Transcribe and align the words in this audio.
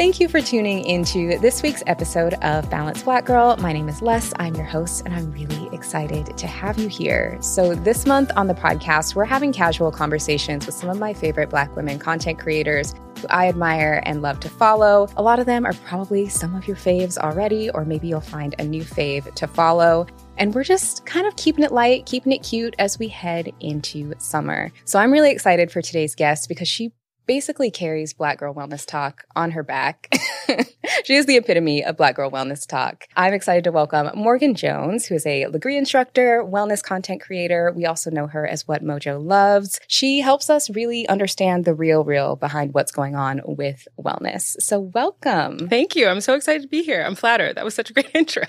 Thank 0.00 0.18
you 0.18 0.28
for 0.28 0.40
tuning 0.40 0.82
into 0.86 1.38
this 1.40 1.62
week's 1.62 1.82
episode 1.86 2.32
of 2.42 2.70
Balanced 2.70 3.04
Black 3.04 3.26
Girl. 3.26 3.54
My 3.58 3.70
name 3.70 3.86
is 3.86 4.00
Les. 4.00 4.32
I'm 4.36 4.54
your 4.54 4.64
host, 4.64 5.02
and 5.04 5.14
I'm 5.14 5.30
really 5.30 5.68
excited 5.74 6.38
to 6.38 6.46
have 6.46 6.78
you 6.78 6.88
here. 6.88 7.36
So, 7.42 7.74
this 7.74 8.06
month 8.06 8.30
on 8.34 8.46
the 8.46 8.54
podcast, 8.54 9.14
we're 9.14 9.26
having 9.26 9.52
casual 9.52 9.92
conversations 9.92 10.64
with 10.64 10.74
some 10.74 10.88
of 10.88 10.98
my 10.98 11.12
favorite 11.12 11.50
Black 11.50 11.76
women 11.76 11.98
content 11.98 12.38
creators 12.38 12.94
who 13.20 13.26
I 13.28 13.46
admire 13.48 14.02
and 14.06 14.22
love 14.22 14.40
to 14.40 14.48
follow. 14.48 15.06
A 15.18 15.22
lot 15.22 15.38
of 15.38 15.44
them 15.44 15.66
are 15.66 15.74
probably 15.84 16.30
some 16.30 16.54
of 16.54 16.66
your 16.66 16.78
faves 16.78 17.18
already, 17.18 17.68
or 17.68 17.84
maybe 17.84 18.08
you'll 18.08 18.22
find 18.22 18.54
a 18.58 18.64
new 18.64 18.84
fave 18.84 19.34
to 19.34 19.46
follow. 19.46 20.06
And 20.38 20.54
we're 20.54 20.64
just 20.64 21.04
kind 21.04 21.26
of 21.26 21.36
keeping 21.36 21.62
it 21.62 21.72
light, 21.72 22.06
keeping 22.06 22.32
it 22.32 22.42
cute 22.42 22.74
as 22.78 22.98
we 22.98 23.08
head 23.08 23.52
into 23.60 24.14
summer. 24.16 24.72
So, 24.86 24.98
I'm 24.98 25.12
really 25.12 25.30
excited 25.30 25.70
for 25.70 25.82
today's 25.82 26.14
guest 26.14 26.48
because 26.48 26.68
she 26.68 26.90
basically 27.30 27.70
carries 27.70 28.12
Black 28.12 28.40
Girl 28.40 28.52
Wellness 28.52 28.84
Tok 28.84 29.24
on 29.36 29.52
her 29.52 29.62
back. 29.62 30.12
she 31.04 31.14
is 31.14 31.26
the 31.26 31.36
epitome 31.36 31.84
of 31.84 31.96
Black 31.96 32.16
Girl 32.16 32.28
Wellness 32.28 32.66
Tok. 32.66 33.06
I'm 33.16 33.32
excited 33.32 33.62
to 33.62 33.70
welcome 33.70 34.10
Morgan 34.16 34.56
Jones, 34.56 35.06
who 35.06 35.14
is 35.14 35.24
a 35.24 35.44
Lagree 35.44 35.78
instructor, 35.78 36.42
wellness 36.44 36.82
content 36.82 37.20
creator. 37.20 37.72
We 37.76 37.86
also 37.86 38.10
know 38.10 38.26
her 38.26 38.48
as 38.48 38.66
What 38.66 38.82
Mojo 38.82 39.24
Loves. 39.24 39.78
She 39.86 40.18
helps 40.18 40.50
us 40.50 40.70
really 40.70 41.06
understand 41.06 41.64
the 41.64 41.72
real, 41.72 42.02
real 42.02 42.34
behind 42.34 42.74
what's 42.74 42.90
going 42.90 43.14
on 43.14 43.42
with 43.44 43.86
wellness. 43.96 44.60
So, 44.60 44.80
welcome. 44.80 45.68
Thank 45.68 45.94
you. 45.94 46.08
I'm 46.08 46.20
so 46.20 46.34
excited 46.34 46.62
to 46.62 46.68
be 46.68 46.82
here. 46.82 47.00
I'm 47.00 47.14
flattered. 47.14 47.54
That 47.54 47.64
was 47.64 47.76
such 47.76 47.90
a 47.90 47.92
great 47.92 48.10
intro. 48.14 48.42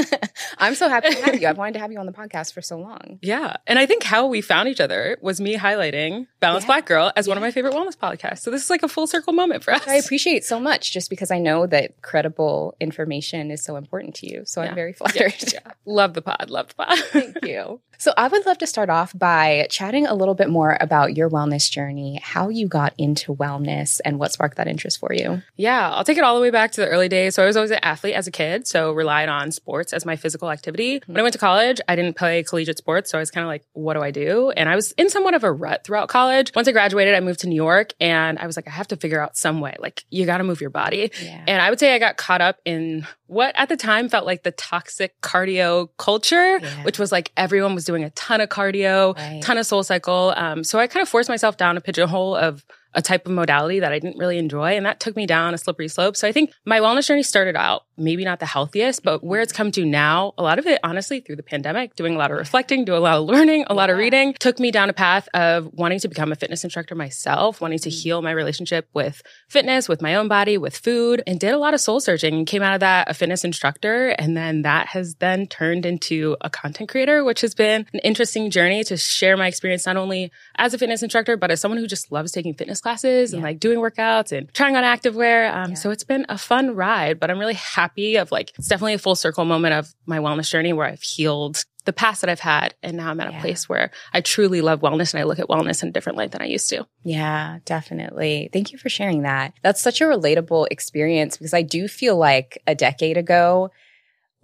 I'm 0.56 0.74
so 0.74 0.88
happy 0.88 1.10
to 1.10 1.22
have 1.22 1.38
you. 1.38 1.48
I've 1.48 1.58
wanted 1.58 1.74
to 1.74 1.80
have 1.80 1.92
you 1.92 1.98
on 1.98 2.06
the 2.06 2.12
podcast 2.12 2.54
for 2.54 2.62
so 2.62 2.78
long. 2.78 3.18
Yeah. 3.20 3.56
And 3.66 3.78
I 3.78 3.84
think 3.84 4.02
how 4.04 4.26
we 4.26 4.40
found 4.40 4.70
each 4.70 4.80
other 4.80 5.18
was 5.20 5.38
me 5.38 5.58
highlighting 5.58 6.28
Balanced 6.40 6.64
Yeah. 6.64 6.72
Black 6.72 6.86
Girl 6.86 7.12
as 7.14 7.28
one 7.28 7.36
of 7.36 7.42
my 7.42 7.50
favorite 7.50 7.74
wellness 7.74 7.94
podcasts. 7.94 8.21
So 8.34 8.50
this 8.50 8.62
is 8.62 8.70
like 8.70 8.82
a 8.82 8.88
full 8.88 9.06
circle 9.06 9.32
moment 9.32 9.64
for 9.64 9.72
us. 9.72 9.86
I 9.86 9.94
appreciate 9.96 10.44
so 10.44 10.58
much 10.60 10.92
just 10.92 11.10
because 11.10 11.30
I 11.30 11.38
know 11.38 11.66
that 11.66 12.00
credible 12.02 12.74
information 12.80 13.50
is 13.50 13.62
so 13.62 13.76
important 13.76 14.14
to 14.16 14.26
you. 14.30 14.42
So 14.46 14.62
Yeah. 14.62 14.68
I'm 14.70 14.74
very 14.74 14.92
flattered. 14.92 15.34
yeah. 15.52 15.72
Love 15.84 16.14
the 16.14 16.22
pod. 16.22 16.48
Love 16.50 16.68
the 16.68 16.74
pod. 16.74 16.98
Thank 16.98 17.36
you. 17.44 17.80
So 17.98 18.12
I 18.16 18.26
would 18.26 18.44
love 18.46 18.58
to 18.58 18.66
start 18.66 18.90
off 18.90 19.16
by 19.16 19.68
chatting 19.70 20.08
a 20.08 20.14
little 20.14 20.34
bit 20.34 20.48
more 20.50 20.76
about 20.80 21.16
your 21.16 21.30
wellness 21.30 21.70
journey, 21.70 22.18
how 22.20 22.48
you 22.48 22.66
got 22.66 22.94
into 22.98 23.32
wellness 23.32 24.00
and 24.04 24.18
what 24.18 24.32
sparked 24.32 24.56
that 24.56 24.66
interest 24.66 24.98
for 24.98 25.12
you. 25.12 25.40
Yeah, 25.54 25.88
I'll 25.88 26.02
take 26.02 26.18
it 26.18 26.24
all 26.24 26.34
the 26.34 26.40
way 26.42 26.50
back 26.50 26.72
to 26.72 26.80
the 26.80 26.88
early 26.88 27.08
days. 27.08 27.36
So 27.36 27.44
I 27.44 27.46
was 27.46 27.56
always 27.56 27.70
an 27.70 27.78
athlete 27.82 28.14
as 28.14 28.26
a 28.26 28.32
kid, 28.32 28.66
so 28.66 28.90
relied 28.92 29.28
on 29.28 29.52
sports 29.52 29.92
as 29.92 30.04
my 30.04 30.16
physical 30.16 30.50
activity. 30.50 30.98
Mm-hmm. 30.98 31.12
When 31.12 31.20
I 31.20 31.22
went 31.22 31.34
to 31.34 31.38
college, 31.38 31.80
I 31.86 31.94
didn't 31.94 32.16
play 32.16 32.42
collegiate 32.42 32.78
sports, 32.78 33.08
so 33.08 33.18
I 33.18 33.20
was 33.20 33.30
kind 33.30 33.44
of 33.44 33.48
like, 33.48 33.64
what 33.72 33.94
do 33.94 34.02
I 34.02 34.10
do? 34.10 34.50
And 34.50 34.68
I 34.68 34.74
was 34.74 34.90
in 34.92 35.08
somewhat 35.08 35.34
of 35.34 35.44
a 35.44 35.52
rut 35.52 35.84
throughout 35.84 36.08
college. 36.08 36.50
Once 36.56 36.66
I 36.66 36.72
graduated, 36.72 37.14
I 37.14 37.20
moved 37.20 37.40
to 37.40 37.46
New 37.48 37.54
York 37.54 37.92
and 38.00 38.11
I 38.12 38.46
was 38.46 38.56
like, 38.56 38.66
I 38.68 38.70
have 38.70 38.88
to 38.88 38.96
figure 38.96 39.20
out 39.20 39.36
some 39.36 39.60
way. 39.60 39.76
Like, 39.78 40.04
you 40.10 40.26
got 40.26 40.38
to 40.38 40.44
move 40.44 40.60
your 40.60 40.70
body. 40.70 41.10
Yeah. 41.22 41.44
And 41.46 41.62
I 41.62 41.70
would 41.70 41.78
say 41.78 41.94
I 41.94 41.98
got 41.98 42.16
caught 42.16 42.40
up 42.40 42.58
in 42.64 43.06
what 43.26 43.54
at 43.56 43.68
the 43.68 43.76
time 43.76 44.08
felt 44.08 44.26
like 44.26 44.42
the 44.42 44.50
toxic 44.52 45.20
cardio 45.20 45.88
culture, 45.98 46.58
Yeah. 46.58 46.84
which 46.84 46.98
was 46.98 47.10
like 47.12 47.32
everyone 47.36 47.74
was 47.74 47.84
doing 47.84 48.04
a 48.04 48.10
ton 48.10 48.40
of 48.40 48.48
cardio, 48.48 49.16
Right. 49.16 49.42
ton 49.42 49.58
of 49.58 49.64
SoulCycle. 49.66 50.36
Um, 50.38 50.64
so 50.64 50.78
I 50.78 50.86
kind 50.86 51.02
of 51.02 51.08
forced 51.08 51.28
myself 51.28 51.56
down 51.56 51.76
a 51.76 51.80
pigeonhole 51.80 52.36
of 52.36 52.64
a 52.94 53.00
type 53.00 53.24
of 53.24 53.32
modality 53.32 53.80
that 53.80 53.90
I 53.90 53.98
didn't 53.98 54.18
really 54.18 54.36
enjoy. 54.36 54.76
And 54.76 54.84
that 54.84 55.00
took 55.00 55.16
me 55.16 55.24
down 55.24 55.54
a 55.54 55.58
slippery 55.58 55.88
slope. 55.88 56.14
So 56.14 56.28
I 56.28 56.32
think 56.32 56.52
my 56.66 56.78
wellness 56.78 57.06
journey 57.06 57.22
started 57.22 57.56
out 57.56 57.84
maybe 57.96 58.24
not 58.24 58.40
the 58.40 58.46
healthiest, 58.46 59.02
but 59.02 59.22
where 59.22 59.40
it's 59.40 59.52
come 59.52 59.70
to 59.72 59.84
now, 59.84 60.34
a 60.38 60.42
lot 60.42 60.58
of 60.58 60.66
it, 60.66 60.80
honestly, 60.82 61.20
through 61.20 61.36
the 61.36 61.42
pandemic, 61.42 61.94
doing 61.94 62.14
a 62.14 62.18
lot 62.18 62.30
of 62.30 62.38
reflecting, 62.38 62.84
doing 62.84 62.98
a 62.98 63.00
lot 63.00 63.18
of 63.18 63.24
learning, 63.26 63.64
a 63.68 63.74
lot 63.74 63.90
of 63.90 63.96
reading, 63.96 64.34
took 64.38 64.58
me 64.58 64.70
down 64.70 64.88
a 64.88 64.92
path 64.92 65.28
of 65.34 65.72
wanting 65.72 65.98
to 66.00 66.08
become 66.08 66.32
a 66.32 66.36
fitness 66.36 66.64
instructor 66.64 66.94
myself, 66.94 67.60
wanting 67.60 67.78
to 67.78 67.90
heal 67.90 68.22
my 68.22 68.30
relationship 68.30 68.88
with 68.94 69.22
fitness, 69.48 69.88
with 69.88 70.00
my 70.00 70.14
own 70.14 70.28
body, 70.28 70.58
with 70.58 70.76
food, 70.76 71.22
and 71.26 71.38
did 71.38 71.52
a 71.52 71.58
lot 71.58 71.74
of 71.74 71.80
soul 71.80 72.00
searching 72.00 72.34
and 72.34 72.46
came 72.46 72.62
out 72.62 72.74
of 72.74 72.80
that 72.80 73.10
a 73.10 73.14
fitness 73.14 73.44
instructor. 73.44 74.08
And 74.10 74.36
then 74.36 74.62
that 74.62 74.88
has 74.88 75.16
then 75.16 75.46
turned 75.46 75.84
into 75.86 76.36
a 76.40 76.50
content 76.50 76.88
creator, 76.88 77.24
which 77.24 77.40
has 77.42 77.54
been 77.54 77.86
an 77.92 78.00
interesting 78.00 78.50
journey 78.50 78.84
to 78.84 78.96
share 78.96 79.36
my 79.36 79.46
experience, 79.46 79.86
not 79.86 79.96
only 79.96 80.32
as 80.56 80.74
a 80.74 80.78
fitness 80.78 81.02
instructor, 81.02 81.36
but 81.36 81.50
as 81.50 81.60
someone 81.60 81.78
who 81.78 81.86
just 81.86 82.10
loves 82.10 82.32
taking 82.32 82.54
fitness 82.54 82.80
classes 82.80 83.32
and 83.32 83.42
like 83.42 83.60
doing 83.60 83.78
workouts 83.78 84.32
and 84.36 84.52
trying 84.54 84.76
on 84.76 84.84
activewear. 84.84 85.52
Um, 85.52 85.70
Yeah. 85.70 85.76
So 85.76 85.90
it's 85.90 86.04
been 86.04 86.26
a 86.28 86.38
fun 86.38 86.74
ride, 86.74 87.18
but 87.18 87.30
I'm 87.30 87.38
really 87.38 87.54
happy 87.54 87.81
of 88.20 88.32
like, 88.32 88.52
it's 88.58 88.68
definitely 88.68 88.94
a 88.94 88.98
full 88.98 89.14
circle 89.14 89.44
moment 89.44 89.74
of 89.74 89.94
my 90.06 90.18
wellness 90.18 90.48
journey 90.50 90.72
where 90.72 90.86
I've 90.86 91.02
healed 91.02 91.64
the 91.84 91.92
past 91.92 92.20
that 92.20 92.30
I've 92.30 92.40
had. 92.40 92.74
And 92.82 92.96
now 92.96 93.10
I'm 93.10 93.20
at 93.20 93.30
Yeah. 93.32 93.38
a 93.38 93.40
place 93.40 93.68
where 93.68 93.90
I 94.12 94.20
truly 94.20 94.60
love 94.60 94.80
wellness 94.80 95.12
and 95.14 95.20
I 95.20 95.24
look 95.24 95.38
at 95.40 95.48
wellness 95.48 95.82
in 95.82 95.88
a 95.88 95.92
different 95.92 96.16
light 96.18 96.30
than 96.30 96.40
I 96.42 96.46
used 96.46 96.68
to. 96.70 96.86
Yeah, 97.02 97.58
definitely. 97.64 98.50
Thank 98.52 98.72
you 98.72 98.78
for 98.78 98.88
sharing 98.88 99.22
that. 99.22 99.54
That's 99.62 99.80
such 99.80 100.00
a 100.00 100.04
relatable 100.04 100.66
experience 100.70 101.36
because 101.36 101.54
I 101.54 101.62
do 101.62 101.88
feel 101.88 102.16
like 102.16 102.62
a 102.66 102.74
decade 102.74 103.16
ago, 103.16 103.70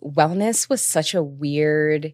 wellness 0.03 0.69
was 0.69 0.85
such 0.85 1.15
a 1.15 1.23
weird 1.23 2.13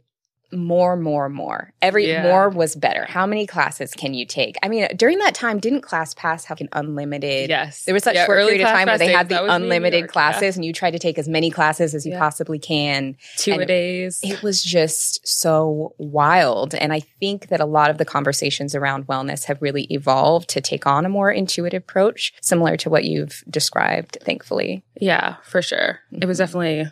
more, 0.54 0.96
more, 0.96 1.28
more. 1.28 1.72
Every 1.82 2.08
Yeah. 2.08 2.22
more 2.22 2.48
was 2.48 2.74
better. 2.74 3.04
How 3.06 3.26
many 3.26 3.46
classes 3.46 3.92
can 3.92 4.14
you 4.14 4.24
take? 4.26 4.56
I 4.62 4.68
mean, 4.68 4.86
during 4.96 5.18
that 5.18 5.34
time, 5.34 5.58
didn't 5.58 5.82
ClassPass 5.82 6.44
have 6.46 6.60
an 6.60 6.68
unlimited? 6.72 7.50
Yes. 7.50 7.84
There 7.84 7.94
was 7.94 8.04
that 8.04 8.14
Yeah, 8.14 8.26
short 8.26 8.38
period 8.38 8.60
of 8.60 8.68
time 8.68 8.86
where 8.86 8.98
they 8.98 9.12
had 9.12 9.28
days, 9.28 9.38
the 9.38 9.42
was 9.42 9.48
me 9.50 9.54
in 9.56 9.60
New 9.62 9.64
unlimited 9.66 9.98
York, 10.00 10.08
yeah. 10.10 10.12
classes, 10.12 10.56
and 10.56 10.64
you 10.64 10.72
tried 10.72 10.92
to 10.92 10.98
take 10.98 11.18
as 11.18 11.28
many 11.28 11.50
classes 11.50 11.94
as 11.94 12.06
you 12.06 12.12
Yeah. 12.12 12.18
possibly 12.18 12.58
can. 12.58 13.16
Two 13.36 13.52
and 13.52 13.62
a 13.62 13.66
days. 13.66 14.20
It 14.22 14.42
was 14.42 14.62
just 14.62 15.26
so 15.26 15.94
wild. 15.98 16.74
And 16.74 16.92
I 16.92 17.00
think 17.00 17.48
that 17.48 17.60
a 17.60 17.66
lot 17.66 17.90
of 17.90 17.98
the 17.98 18.04
conversations 18.04 18.74
around 18.74 19.06
wellness 19.06 19.44
have 19.44 19.60
really 19.60 19.84
evolved 19.90 20.48
to 20.50 20.60
take 20.60 20.86
on 20.86 21.04
a 21.04 21.08
more 21.08 21.30
intuitive 21.30 21.82
approach, 21.82 22.32
similar 22.40 22.76
to 22.78 22.90
what 22.90 23.04
you've 23.04 23.42
described, 23.50 24.18
thankfully. 24.22 24.82
Yeah, 25.00 25.36
for 25.42 25.60
sure. 25.62 26.00
It 26.12 26.26
was 26.26 26.36
Mhm. 26.38 26.40
definitely 26.40 26.86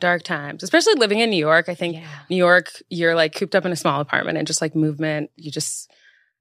dark 0.00 0.22
times, 0.22 0.62
especially 0.62 0.94
living 0.94 1.20
in 1.20 1.30
New 1.30 1.36
York. 1.38 1.68
I 1.68 1.74
think 1.74 2.02
New 2.30 2.36
York, 2.36 2.70
you're 2.88 3.14
like 3.14 3.34
cooped 3.34 3.54
up 3.54 3.64
in 3.64 3.72
a 3.72 3.76
small 3.76 4.00
apartment 4.00 4.38
and 4.38 4.46
just 4.46 4.60
like 4.60 4.74
movement, 4.74 5.30
you 5.36 5.50
just 5.50 5.90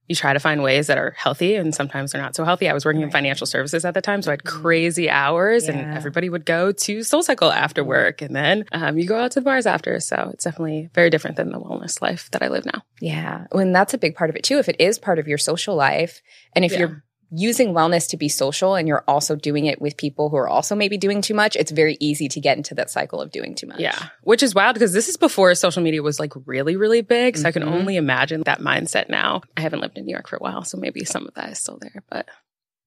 you 0.08 0.14
try 0.14 0.34
to 0.34 0.40
find 0.40 0.62
ways 0.62 0.86
that 0.86 1.00
are 1.00 1.16
healthy 1.18 1.56
and 1.56 1.74
sometimes 1.74 2.12
they're 2.12 2.22
not 2.22 2.36
so 2.36 2.46
healthy. 2.46 2.70
I 2.70 2.74
was 2.76 2.86
working 2.86 3.02
in 3.02 3.10
financial 3.10 3.48
services 3.48 3.84
at 3.86 3.96
the 3.96 4.02
time, 4.04 4.22
so 4.22 4.30
I 4.30 4.34
had 4.34 4.44
Mhm. 4.44 4.62
crazy 4.62 5.10
hours 5.10 5.68
and 5.68 5.80
everybody 5.96 6.30
would 6.30 6.46
go 6.46 6.72
to 6.72 7.00
SoulCycle 7.00 7.52
after 7.52 7.84
work 7.84 8.22
and 8.22 8.36
then 8.36 8.66
um, 8.72 9.00
you 9.00 9.08
go 9.08 9.18
out 9.18 9.32
to 9.32 9.40
the 9.40 9.44
bars 9.44 9.66
after. 9.66 10.00
So 10.00 10.30
it's 10.32 10.44
definitely 10.44 10.92
very 10.94 11.10
different 11.10 11.38
than 11.38 11.52
the 11.52 11.60
wellness 11.60 12.04
life 12.04 12.30
that 12.34 12.44
I 12.44 12.50
live 12.50 12.66
now. 12.68 12.84
Yeah. 13.02 13.46
And 13.52 13.74
that's 13.76 13.96
a 13.96 13.98
big 13.98 14.16
part 14.16 14.30
of 14.30 14.36
it 14.36 14.44
too. 14.44 14.60
If 14.60 14.70
it 14.70 14.76
is 14.80 15.00
part 15.00 15.18
of 15.18 15.28
your 15.28 15.40
social 15.40 15.76
life, 15.76 16.22
and 16.54 16.64
if 16.64 16.74
Yeah. 16.74 16.80
you're 16.82 17.04
using 17.38 17.74
wellness 17.74 18.10
to 18.10 18.18
be 18.18 18.30
social 18.30 18.76
and 18.76 18.88
you're 18.88 19.04
also 19.08 19.36
doing 19.36 19.66
it 19.66 19.82
with 19.82 19.98
people 19.98 20.30
who 20.30 20.38
are 20.38 20.48
also 20.48 20.76
maybe 20.76 20.98
doing 20.98 21.22
too 21.22 21.34
much, 21.34 21.56
it's 21.56 21.72
very 21.72 21.98
easy 22.00 22.28
to 22.30 22.40
get 22.40 22.58
into 22.58 22.74
that 22.76 22.90
cycle 22.90 23.20
of 23.22 23.32
doing 23.32 23.56
too 23.56 23.68
much. 23.68 23.80
Yeah, 23.80 23.98
which 24.24 24.42
is 24.44 24.56
wild 24.56 24.76
because 24.76 24.94
this 24.94 25.10
is 25.10 25.18
before 25.18 25.54
social 25.56 25.82
media 25.84 26.02
was 26.02 26.20
like 26.20 26.34
really, 26.46 26.76
really 26.76 27.02
big. 27.02 27.38
So 27.38 27.48
I 27.48 27.52
can 27.52 27.64
Mhm. 27.64 27.72
only 27.72 27.96
imagine 27.98 28.42
that 28.46 28.60
mindset 28.60 29.10
now. 29.10 29.42
I 29.58 29.62
haven't 29.62 29.82
lived 29.82 29.98
in 29.98 30.06
New 30.06 30.12
York 30.14 30.28
for 30.30 30.38
a 30.38 30.40
while, 30.40 30.64
so 30.64 30.78
maybe 30.78 31.04
some 31.04 31.28
of 31.28 31.34
that 31.34 31.52
is 31.52 31.60
still 31.60 31.78
there. 31.80 32.04
But 32.10 32.28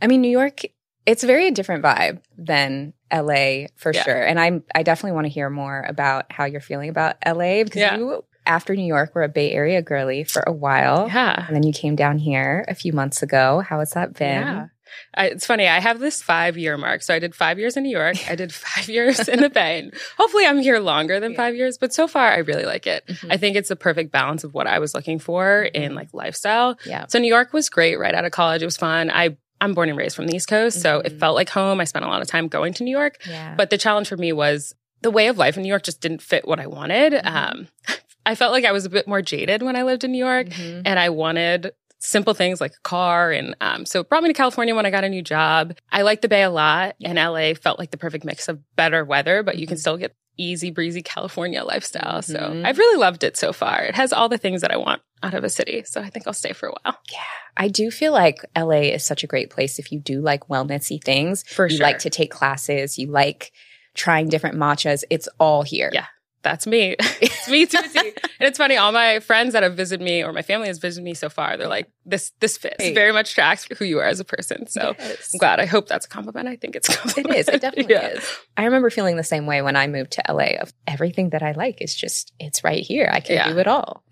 I 0.00 0.06
mean, 0.06 0.20
New 0.20 0.30
York 0.30 0.62
It's 1.06 1.24
very 1.24 1.50
different 1.52 1.82
vibe 1.82 2.20
than 2.36 2.92
LA 3.10 3.68
for 3.76 3.92
Yeah. 3.94 4.02
sure. 4.04 4.22
And 4.22 4.38
I'm 4.38 4.62
I 4.74 4.82
definitely 4.82 5.12
want 5.12 5.24
to 5.24 5.30
hear 5.32 5.48
more 5.48 5.82
about 5.88 6.30
how 6.30 6.44
you're 6.44 6.60
feeling 6.60 6.90
about 6.90 7.16
LA 7.24 7.64
because 7.64 7.80
Yeah. 7.80 7.96
you 7.96 8.24
after 8.48 8.74
New 8.74 8.86
York 8.86 9.14
were 9.14 9.22
a 9.22 9.28
Bay 9.28 9.52
Area 9.52 9.80
girly 9.82 10.24
for 10.24 10.42
a 10.46 10.52
while. 10.52 11.06
Yeah. 11.08 11.44
And 11.46 11.54
then 11.54 11.62
you 11.62 11.72
came 11.72 11.94
down 11.94 12.18
here 12.18 12.64
a 12.66 12.74
few 12.74 12.92
months 12.92 13.22
ago. 13.22 13.60
How 13.60 13.78
has 13.78 13.90
that 13.92 14.14
been? 14.14 14.42
Yeah. 14.42 14.66
I, 15.14 15.26
it's 15.26 15.46
funny. 15.46 15.68
I 15.68 15.80
have 15.80 16.00
this 16.00 16.22
five 16.22 16.56
year 16.56 16.78
mark. 16.78 17.02
So 17.02 17.14
I 17.14 17.18
did 17.18 17.34
five 17.34 17.58
years 17.58 17.76
in 17.76 17.82
New 17.82 17.90
York. 17.96 18.16
I 18.28 18.34
did 18.34 18.52
five 18.66 18.88
years 18.88 19.28
in 19.28 19.40
the 19.40 19.50
Bay. 19.50 19.80
And 19.80 19.94
hopefully 20.16 20.46
I'm 20.46 20.58
here 20.60 20.78
longer 20.80 21.20
than 21.20 21.34
five 21.34 21.54
years, 21.54 21.76
but 21.76 21.92
so 21.92 22.08
far 22.08 22.26
I 22.32 22.38
really 22.38 22.64
like 22.64 22.86
it. 22.86 23.06
Mhm. 23.06 23.30
I 23.30 23.36
think 23.36 23.54
it's 23.56 23.68
the 23.68 23.76
perfect 23.76 24.10
balance 24.12 24.44
of 24.44 24.54
what 24.54 24.66
I 24.66 24.78
was 24.78 24.94
looking 24.94 25.18
for 25.18 25.62
in 25.62 25.94
like 25.94 26.08
lifestyle. 26.14 26.78
Yeah. 26.86 27.04
So 27.08 27.18
New 27.18 27.28
York 27.28 27.52
was 27.52 27.68
great 27.68 27.98
right 27.98 28.14
out 28.14 28.24
of 28.24 28.32
college. 28.32 28.62
It 28.62 28.64
was 28.64 28.78
fun. 28.78 29.10
I, 29.10 29.36
I'm 29.60 29.74
born 29.74 29.90
and 29.90 29.98
raised 29.98 30.16
from 30.16 30.26
the 30.26 30.34
East 30.36 30.48
Coast. 30.48 30.80
So 30.80 31.00
it 31.00 31.12
Mhm. 31.16 31.20
felt 31.20 31.34
like 31.34 31.50
home. 31.50 31.80
I 31.80 31.84
spent 31.84 32.06
a 32.06 32.08
lot 32.08 32.22
of 32.22 32.28
time 32.28 32.48
going 32.48 32.72
to 32.74 32.84
New 32.84 32.96
York. 32.96 33.18
Yeah. 33.28 33.54
But 33.56 33.68
the 33.68 33.76
challenge 33.78 34.08
for 34.08 34.16
me 34.16 34.32
was 34.32 34.74
the 35.02 35.10
way 35.10 35.28
of 35.28 35.36
life 35.36 35.56
in 35.58 35.62
New 35.64 35.68
York 35.68 35.82
just 35.82 36.00
didn't 36.00 36.22
fit 36.22 36.48
what 36.48 36.58
I 36.60 36.66
wanted. 36.66 37.12
Mm-hmm. 37.12 37.36
Um, 37.36 37.68
I 38.28 38.34
felt 38.34 38.52
like 38.52 38.64
I 38.64 38.72
was 38.72 38.84
a 38.84 38.90
bit 38.90 39.08
more 39.08 39.22
jaded 39.22 39.62
when 39.62 39.74
I 39.76 39.82
lived 39.82 40.04
in 40.04 40.12
New 40.12 40.24
York 40.24 40.48
Mhm. 40.48 40.82
and 40.84 40.98
I 40.98 41.08
wanted 41.08 41.72
simple 42.00 42.34
things 42.34 42.60
like 42.60 42.72
a 42.72 42.88
car. 42.88 43.32
And 43.32 43.56
um, 43.60 43.84
so 43.84 44.00
it 44.00 44.08
brought 44.08 44.22
me 44.22 44.28
to 44.28 44.34
California 44.34 44.74
when 44.74 44.86
I 44.86 44.90
got 44.90 45.02
a 45.02 45.08
new 45.08 45.22
job. 45.22 45.76
I 45.90 46.02
liked 46.02 46.22
the 46.22 46.28
Bay 46.28 46.42
a 46.42 46.50
lot, 46.50 46.94
and 47.02 47.18
LA 47.18 47.54
felt 47.54 47.78
like 47.78 47.90
the 47.90 47.96
perfect 47.96 48.24
mix 48.24 48.46
of 48.48 48.60
better 48.76 49.04
weather, 49.04 49.42
but 49.42 49.58
you 49.58 49.66
can 49.66 49.76
still 49.78 49.96
get 49.96 50.14
easy 50.36 50.70
breezy 50.70 51.02
California 51.02 51.64
lifestyle. 51.64 52.22
So 52.22 52.38
Mhm. 52.38 52.64
I've 52.64 52.78
really 52.78 52.96
loved 53.00 53.24
it 53.24 53.36
so 53.36 53.52
far. 53.52 53.82
It 53.82 53.96
has 53.96 54.12
all 54.12 54.28
the 54.28 54.38
things 54.38 54.60
that 54.60 54.70
I 54.70 54.76
want 54.76 55.02
out 55.24 55.34
of 55.34 55.42
a 55.42 55.48
city. 55.48 55.82
So 55.84 56.00
I 56.00 56.10
think 56.10 56.28
I'll 56.28 56.32
stay 56.32 56.52
for 56.52 56.68
a 56.68 56.72
while. 56.84 56.96
Yeah. 57.10 57.18
I 57.56 57.66
do 57.66 57.90
feel 57.90 58.12
like 58.12 58.44
LA 58.54 58.92
is 58.92 59.04
such 59.04 59.24
a 59.24 59.26
great 59.26 59.50
place 59.50 59.80
if 59.80 59.90
you 59.90 59.98
do 59.98 60.20
like 60.20 60.46
wellnessy 60.46 61.02
things. 61.02 61.42
For 61.48 61.66
you 61.66 61.78
sure. 61.78 61.86
like 61.86 61.98
to 62.00 62.10
take 62.10 62.30
classes, 62.30 62.96
you 62.98 63.08
like 63.10 63.50
trying 63.96 64.28
different 64.28 64.56
matchas. 64.56 65.02
It's 65.10 65.28
all 65.40 65.62
here. 65.64 65.90
Yeah. 65.92 66.06
That's 66.42 66.66
me. 66.66 66.94
it's 67.20 67.48
me 67.48 67.66
to 67.66 67.78
a 67.78 67.82
T. 67.88 67.98
And 67.98 68.46
it's 68.48 68.58
funny, 68.58 68.76
all 68.76 68.92
my 68.92 69.20
friends 69.20 69.52
that 69.54 69.62
have 69.62 69.76
visited 69.76 70.04
me 70.04 70.22
or 70.22 70.32
my 70.32 70.42
family 70.42 70.68
has 70.68 70.78
visited 70.78 71.04
me 71.04 71.14
so 71.14 71.28
far, 71.28 71.56
they're 71.56 71.66
like, 71.68 71.90
this 72.06 72.32
this 72.40 72.56
fits. 72.56 72.76
Right. 72.78 72.94
Very 72.94 73.12
much 73.12 73.34
tracks 73.34 73.66
who 73.78 73.84
you 73.84 73.98
are 73.98 74.04
as 74.06 74.20
a 74.20 74.24
person. 74.24 74.66
So 74.68 74.94
Yes. 74.98 75.30
I'm 75.34 75.38
glad. 75.38 75.58
I 75.60 75.66
hope 75.66 75.88
that's 75.88 76.06
a 76.06 76.08
compliment. 76.08 76.48
I 76.48 76.56
think 76.56 76.76
it's 76.76 76.88
a 76.88 76.92
It 76.92 76.98
compliment. 76.98 77.36
is. 77.36 77.48
It 77.48 77.60
definitely 77.66 77.94
Yeah. 77.94 78.06
is. 78.08 78.24
I 78.56 78.64
remember 78.64 78.90
feeling 78.90 79.16
the 79.16 79.24
same 79.24 79.46
way 79.46 79.62
when 79.62 79.76
I 79.76 79.86
moved 79.88 80.12
to 80.12 80.22
LA 80.28 80.56
of 80.60 80.72
everything 80.86 81.30
that 81.30 81.42
I 81.42 81.52
like 81.52 81.80
is 81.82 81.94
just, 81.94 82.32
it's 82.38 82.62
right 82.64 82.82
here. 82.82 83.10
I 83.12 83.20
can 83.20 83.34
Yeah. 83.36 83.52
do 83.52 83.58
it 83.58 83.66
all. 83.66 84.04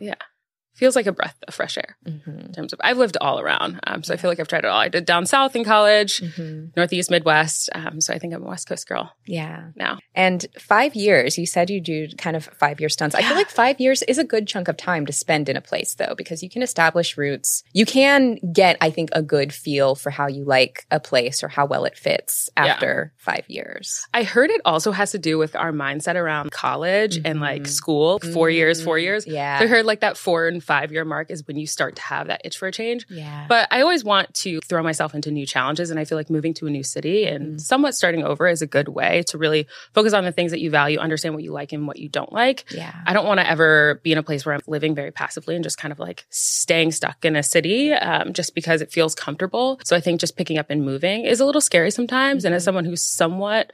Feels 0.76 0.94
like 0.96 1.06
a 1.06 1.12
breath 1.12 1.37
of 1.49 1.55
fresh 1.55 1.76
air 1.78 1.96
Mm-hmm. 2.06 2.38
in 2.40 2.52
terms 2.52 2.73
of 2.73 2.81
I've 2.82 2.99
lived 2.99 3.17
all 3.20 3.40
around. 3.40 3.81
Um, 3.87 4.02
so 4.02 4.14
I 4.14 4.17
feel 4.17 4.31
like 4.31 4.38
I've 4.40 4.49
tried 4.49 4.64
it 4.64 4.67
all. 4.67 4.78
I 4.78 4.88
did 4.88 5.05
down 5.05 5.26
south 5.26 5.56
in 5.56 5.64
college, 5.64 6.20
Mm-hmm. 6.20 6.67
Northeast, 6.76 7.11
Midwest. 7.11 7.70
Um, 7.75 8.00
so 8.00 8.12
I 8.14 8.19
think 8.19 8.34
I'm 8.34 8.43
a 8.43 8.46
West 8.49 8.69
Coast 8.69 8.87
girl 8.88 9.12
Yeah. 9.26 9.70
now. 9.75 9.99
And 10.14 10.44
five 10.58 10.94
years, 10.94 11.38
you 11.38 11.46
said 11.46 11.70
you 11.70 11.81
do 11.81 12.08
kind 12.19 12.37
of 12.37 12.44
five 12.58 12.78
year 12.81 12.88
stunts. 12.88 13.14
I 13.17 13.23
feel 13.23 13.37
like 13.37 13.49
five 13.50 13.81
years 13.81 14.02
is 14.02 14.19
a 14.19 14.25
good 14.25 14.46
chunk 14.46 14.69
of 14.69 14.76
time 14.76 15.06
to 15.06 15.12
spend 15.12 15.49
in 15.49 15.56
a 15.56 15.61
place 15.61 15.94
though, 15.94 16.14
because 16.17 16.43
you 16.43 16.50
can 16.50 16.62
establish 16.62 17.17
roots. 17.17 17.62
You 17.73 17.87
can 17.87 18.37
get, 18.52 18.76
I 18.81 18.90
think, 18.90 19.11
a 19.12 19.23
good 19.23 19.52
feel 19.52 19.94
for 19.94 20.11
how 20.11 20.26
you 20.28 20.44
like 20.44 20.87
a 20.90 21.00
place 21.00 21.43
or 21.43 21.49
how 21.49 21.67
well 21.67 21.84
it 21.84 21.96
fits 21.99 22.49
Yeah. 22.56 22.67
after 22.67 23.12
five 23.17 23.44
years. 23.49 24.06
I 24.14 24.23
heard 24.23 24.50
it 24.50 24.61
also 24.64 24.93
has 24.93 25.12
to 25.12 25.19
do 25.19 25.38
with 25.38 25.56
our 25.56 25.73
mindset 25.73 26.14
around 26.17 26.50
college 26.52 27.19
and 27.25 27.40
like 27.40 27.62
Mhm. 27.62 27.67
school, 27.69 28.19
4 28.19 28.50
years, 28.50 28.82
four 28.82 28.96
Mhm. 28.96 29.02
years. 29.02 29.26
Yeah. 29.26 29.58
So 29.58 29.64
I 29.64 29.69
heard 29.69 29.87
like 29.87 30.00
that 30.00 30.17
four 30.17 30.46
and 30.49 30.62
five 30.66 30.92
year 30.92 31.04
mark 31.04 31.30
is 31.30 31.46
when 31.46 31.56
you 31.56 31.66
start 31.66 31.96
to 31.96 32.02
have 32.02 32.26
that 32.26 32.42
itch 32.44 32.58
for 32.58 32.66
a 32.68 32.72
change. 32.72 33.06
yeah. 33.08 33.46
But 33.48 33.68
I 33.70 33.80
always 33.82 34.04
want 34.04 34.34
to 34.34 34.60
throw 34.62 34.82
myself 34.82 35.14
into 35.14 35.30
new 35.30 35.46
challenges. 35.46 35.90
And 35.90 35.98
I 36.00 36.04
feel 36.04 36.18
like 36.18 36.28
moving 36.30 36.52
to 36.54 36.66
a 36.66 36.70
new 36.70 36.82
city 36.82 37.24
and 37.26 37.56
Mhm. 37.56 37.60
somewhat 37.60 37.94
starting 37.94 38.24
over 38.24 38.48
is 38.48 38.62
a 38.62 38.66
good 38.66 38.88
way 38.88 39.22
to 39.28 39.38
really 39.38 39.66
focus 39.94 40.12
on 40.12 40.24
the 40.24 40.32
things 40.32 40.50
that 40.50 40.60
you 40.60 40.70
value, 40.70 40.98
understand 40.98 41.34
what 41.34 41.44
you 41.44 41.52
like 41.52 41.72
and 41.72 41.86
what 41.86 41.98
you 41.98 42.08
don't 42.08 42.32
like. 42.32 42.64
yeah. 42.70 42.92
I 43.06 43.12
don't 43.12 43.26
want 43.26 43.40
to 43.40 43.48
ever 43.48 44.00
be 44.02 44.12
in 44.12 44.18
a 44.18 44.22
place 44.22 44.44
where 44.44 44.54
I'm 44.54 44.60
living 44.66 44.94
very 44.94 45.12
passively 45.12 45.54
and 45.54 45.62
just 45.62 45.78
kind 45.78 45.92
of 45.92 45.98
like 45.98 46.26
staying 46.30 46.90
stuck 46.92 47.24
in 47.24 47.36
a 47.36 47.42
city 47.42 47.92
um, 47.92 48.32
just 48.32 48.54
because 48.54 48.80
it 48.82 48.90
feels 48.92 49.14
comfortable. 49.14 49.78
So 49.84 49.94
I 49.96 50.00
think 50.00 50.20
just 50.20 50.36
picking 50.36 50.58
up 50.58 50.70
and 50.70 50.84
moving 50.84 51.24
is 51.24 51.40
a 51.40 51.44
little 51.46 51.60
scary 51.60 51.90
sometimes. 51.92 52.44
And 52.44 52.54
as 52.54 52.62
Mhm. 52.62 52.64
someone 52.64 52.84
who's 52.84 53.02
somewhat 53.04 53.72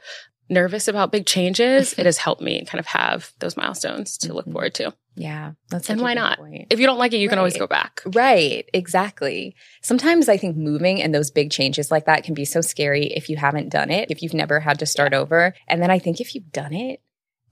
nervous 0.49 0.87
about 0.87 1.11
big 1.11 1.25
changes, 1.25 1.93
it 1.97 2.05
has 2.05 2.17
helped 2.17 2.41
me 2.41 2.63
kind 2.65 2.79
of 2.79 2.85
have 2.87 3.31
those 3.39 3.55
milestones 3.57 4.17
to 4.19 4.33
look 4.33 4.45
Mhm. 4.45 4.51
forward 4.53 4.73
to. 4.75 4.93
Yeah. 5.15 5.53
That's 5.69 5.89
And 5.89 6.01
why 6.01 6.13
not? 6.13 6.39
point. 6.39 6.67
If 6.69 6.79
you 6.79 6.85
don't 6.85 6.97
like 6.97 7.13
it, 7.13 7.17
you 7.17 7.29
can 7.29 7.37
always 7.37 7.57
go 7.57 7.67
back. 7.67 8.01
Right, 8.05 8.67
exactly. 8.73 9.55
Sometimes 9.81 10.27
I 10.29 10.37
think 10.37 10.57
moving 10.57 11.01
and 11.01 11.13
those 11.13 11.31
big 11.31 11.51
changes 11.51 11.91
like 11.91 12.05
that 12.05 12.23
can 12.23 12.33
be 12.33 12.45
so 12.45 12.61
scary 12.61 13.05
if 13.07 13.29
you 13.29 13.37
haven't 13.37 13.69
done 13.69 13.91
it, 13.91 14.09
if 14.09 14.21
you've 14.23 14.33
never 14.33 14.59
had 14.59 14.79
to 14.79 14.85
start 14.85 15.13
over. 15.13 15.53
And 15.67 15.81
then 15.81 15.91
I 15.91 15.99
think 15.99 16.19
if 16.19 16.33
you've 16.33 16.51
done 16.51 16.73
it, 16.73 17.01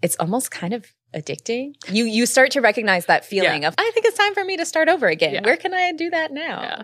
it's 0.01 0.15
almost 0.15 0.49
kind 0.49 0.73
of 0.73 0.85
addicting. 1.13 1.75
You 1.91 2.05
you 2.05 2.25
start 2.25 2.51
to 2.51 2.61
recognize 2.61 3.05
that 3.05 3.25
feeling 3.25 3.65
of 3.65 3.75
I 3.77 3.91
think 3.93 4.05
it's 4.05 4.17
time 4.17 4.33
for 4.33 4.43
me 4.43 4.57
to 4.57 4.65
start 4.65 4.89
over 4.89 5.07
again. 5.07 5.35
Yeah. 5.35 5.41
Where 5.43 5.57
can 5.57 5.73
I 5.73 5.91
do 5.91 6.09
that 6.09 6.31
now? 6.31 6.61
Yeah. 6.61 6.83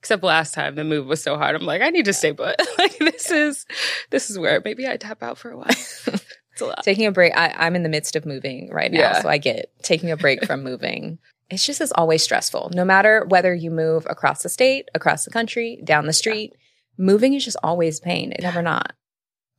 Except 0.00 0.22
last 0.22 0.54
time 0.54 0.74
the 0.74 0.84
move 0.84 1.06
was 1.06 1.22
so 1.22 1.36
hard. 1.36 1.56
I'm 1.56 1.62
like, 1.66 1.82
I 1.82 1.90
need 1.90 2.04
to 2.04 2.12
stay 2.12 2.32
put. 2.32 2.56
like 2.78 2.98
this 2.98 3.30
is 3.30 3.66
this 4.10 4.30
is 4.30 4.38
where 4.38 4.60
maybe 4.64 4.86
I 4.86 4.96
tap 4.96 5.22
out 5.22 5.38
for 5.38 5.50
a 5.50 5.56
while. 5.56 5.68
it's 6.58 6.62
a 6.62 6.66
lot. 6.66 6.82
Taking 6.82 7.06
a 7.06 7.12
break. 7.12 7.36
I, 7.36 7.54
I'm 7.56 7.76
in 7.76 7.82
the 7.82 7.88
midst 7.88 8.16
of 8.16 8.26
moving 8.26 8.68
right 8.72 8.90
now, 8.92 8.98
Yeah. 9.00 9.22
so 9.22 9.28
I 9.28 9.38
get 9.38 9.70
taking 9.82 10.10
a 10.10 10.16
break 10.16 10.44
from 10.44 10.62
moving. 10.62 11.18
It's 11.50 11.64
just 11.64 11.80
as 11.80 11.92
always 11.92 12.22
stressful. 12.22 12.72
No 12.74 12.84
matter 12.84 13.24
whether 13.28 13.54
you 13.54 13.70
move 13.70 14.06
across 14.10 14.42
the 14.42 14.48
state, 14.48 14.88
across 14.94 15.24
the 15.24 15.30
country, 15.30 15.80
down 15.84 16.06
the 16.06 16.12
street, 16.12 16.52
moving 16.98 17.32
is 17.34 17.44
just 17.44 17.56
always 17.62 18.00
pain. 18.00 18.32
It 18.32 18.42
never 18.42 18.60
not. 18.60 18.92